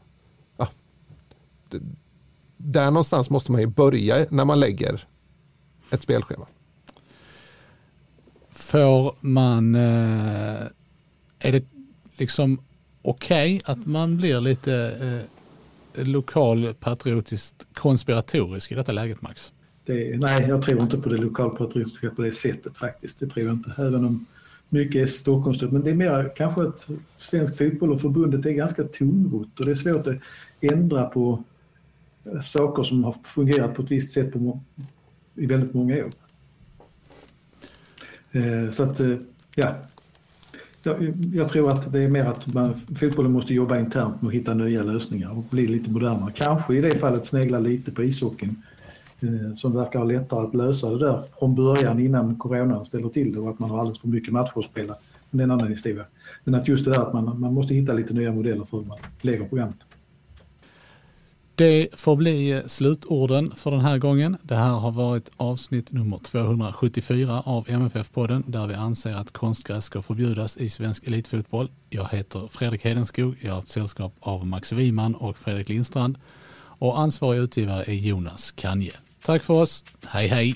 där 2.57 2.85
någonstans 2.85 3.29
måste 3.29 3.51
man 3.51 3.61
ju 3.61 3.67
börja 3.67 4.25
när 4.29 4.45
man 4.45 4.59
lägger 4.59 5.07
ett 5.89 6.03
spelschema. 6.03 6.47
Får 8.49 9.15
man, 9.19 9.75
eh, 9.75 10.61
är 11.39 11.51
det 11.51 11.65
liksom 12.17 12.61
okej 13.01 13.55
okay 13.55 13.73
att 13.73 13.85
man 13.85 14.17
blir 14.17 14.41
lite 14.41 14.73
eh, 15.93 16.05
lokalpatriotiskt 16.05 17.67
konspiratorisk 17.73 18.71
i 18.71 18.75
detta 18.75 18.91
läget 18.91 19.21
Max? 19.21 19.51
Det, 19.85 20.19
nej, 20.19 20.45
jag 20.47 20.61
tror 20.61 20.81
inte 20.81 20.97
på 20.97 21.09
det 21.09 21.17
lokalpatriotiska 21.17 22.09
på 22.09 22.21
det 22.21 22.31
sättet 22.31 22.77
faktiskt. 22.77 23.19
Det 23.19 23.27
tror 23.27 23.45
jag 23.45 23.53
inte. 23.53 23.73
Även 23.77 24.05
om 24.05 24.25
mycket 24.69 25.01
är 25.03 25.07
Stockholmsstyrt. 25.07 25.71
Men 25.71 25.81
det 25.81 25.89
är 25.89 25.95
mer 25.95 26.31
kanske 26.35 26.63
att 26.63 26.87
svensk 27.17 27.57
fotboll 27.57 27.91
och 27.91 28.01
förbundet 28.01 28.45
är 28.45 28.51
ganska 28.51 28.83
tungrott 28.83 29.59
och 29.59 29.65
det 29.65 29.71
är 29.71 29.75
svårt 29.75 30.07
att 30.07 30.17
ändra 30.61 31.05
på 31.05 31.43
eh, 32.25 32.41
saker 32.41 32.83
som 32.83 33.03
har 33.03 33.15
fungerat 33.23 33.75
på 33.75 33.81
ett 33.81 33.91
visst 33.91 34.13
sätt 34.13 34.33
på, 34.33 34.59
i 35.35 35.45
väldigt 35.45 35.73
många 35.73 36.05
år. 36.05 36.11
Eh, 38.31 38.71
så 38.71 38.83
att, 38.83 38.99
eh, 38.99 39.15
ja. 39.55 39.75
Jag, 40.83 41.13
jag, 41.33 41.49
tror 41.49 41.69
att 41.69 41.93
det 41.93 41.99
är 41.99 42.07
mer 42.07 42.23
att 42.23 42.53
man, 42.53 42.73
fotbollen 42.99 43.31
måste 43.31 43.53
jobba 43.53 43.79
internt 43.79 44.21
med 44.21 44.29
att 44.29 44.33
hitta 44.33 44.53
nya 44.53 44.83
lösningar 44.83 45.37
och 45.37 45.43
bli 45.49 45.67
lite 45.67 45.89
modernare. 45.89 46.31
Kanske 46.35 46.75
i 46.75 46.81
det 46.81 46.91
fallet 46.91 47.25
snegla 47.25 47.59
lite 47.59 47.91
på 47.91 48.03
ishockeyn 48.03 48.55
eh, 49.19 49.55
som 49.55 49.75
verkar 49.75 49.99
ha 49.99 50.05
lättare 50.05 50.39
att 50.39 50.55
lösa 50.55 50.89
det 50.89 50.99
där 50.99 51.21
från 51.39 51.55
början 51.55 51.99
innan 51.99 52.35
coronan 52.35 52.85
ställer 52.85 53.09
till 53.09 53.33
det 53.33 53.39
och 53.39 53.49
att 53.49 53.59
man 53.59 53.69
har 53.69 53.79
alldeles 53.79 53.99
för 53.99 54.07
mycket 54.07 54.33
matcher 54.33 54.59
att 54.59 54.65
spela. 54.65 54.95
Men 55.29 55.37
det 55.37 55.41
är 55.41 55.43
en 55.43 55.51
annan 55.51 55.67
historia. 55.67 56.05
Men 56.43 56.55
att 56.55 56.67
just 56.67 56.85
det 56.85 56.91
där 56.91 57.01
att 57.01 57.13
man, 57.13 57.39
man 57.39 57.53
måste 57.53 57.73
hitta 57.73 57.93
lite 57.93 58.13
nya 58.13 58.31
modeller 58.31 58.65
för 58.65 58.77
hur 58.77 58.85
man 58.85 58.97
lägger 59.21 59.47
programmet. 59.47 59.77
Det 61.61 61.87
får 61.93 62.15
bli 62.15 62.61
slutorden 62.67 63.53
för 63.55 63.71
den 63.71 63.79
här 63.79 63.97
gången. 63.97 64.37
Det 64.43 64.55
här 64.55 64.73
har 64.73 64.91
varit 64.91 65.31
avsnitt 65.37 65.91
nummer 65.91 66.19
274 66.19 67.43
av 67.45 67.67
MFF-podden 67.67 68.43
där 68.47 68.67
vi 68.67 68.73
anser 68.73 69.15
att 69.15 69.31
konstgräs 69.31 69.85
ska 69.85 70.01
förbjudas 70.01 70.57
i 70.57 70.69
svensk 70.69 71.07
elitfotboll. 71.07 71.71
Jag 71.89 72.07
heter 72.11 72.49
Fredrik 72.51 72.85
Hedenskog. 72.85 73.35
Jag 73.41 73.53
har 73.53 73.59
ett 73.59 73.69
sällskap 73.69 74.15
av 74.19 74.45
Max 74.45 74.71
Wiman 74.71 75.15
och 75.15 75.37
Fredrik 75.37 75.69
Lindstrand 75.69 76.17
och 76.79 76.99
ansvarig 76.99 77.39
utgivare 77.39 77.83
är 77.83 77.93
Jonas 77.93 78.51
Kanje. 78.51 78.91
Tack 79.25 79.41
för 79.41 79.53
oss. 79.53 79.83
Hej 80.07 80.55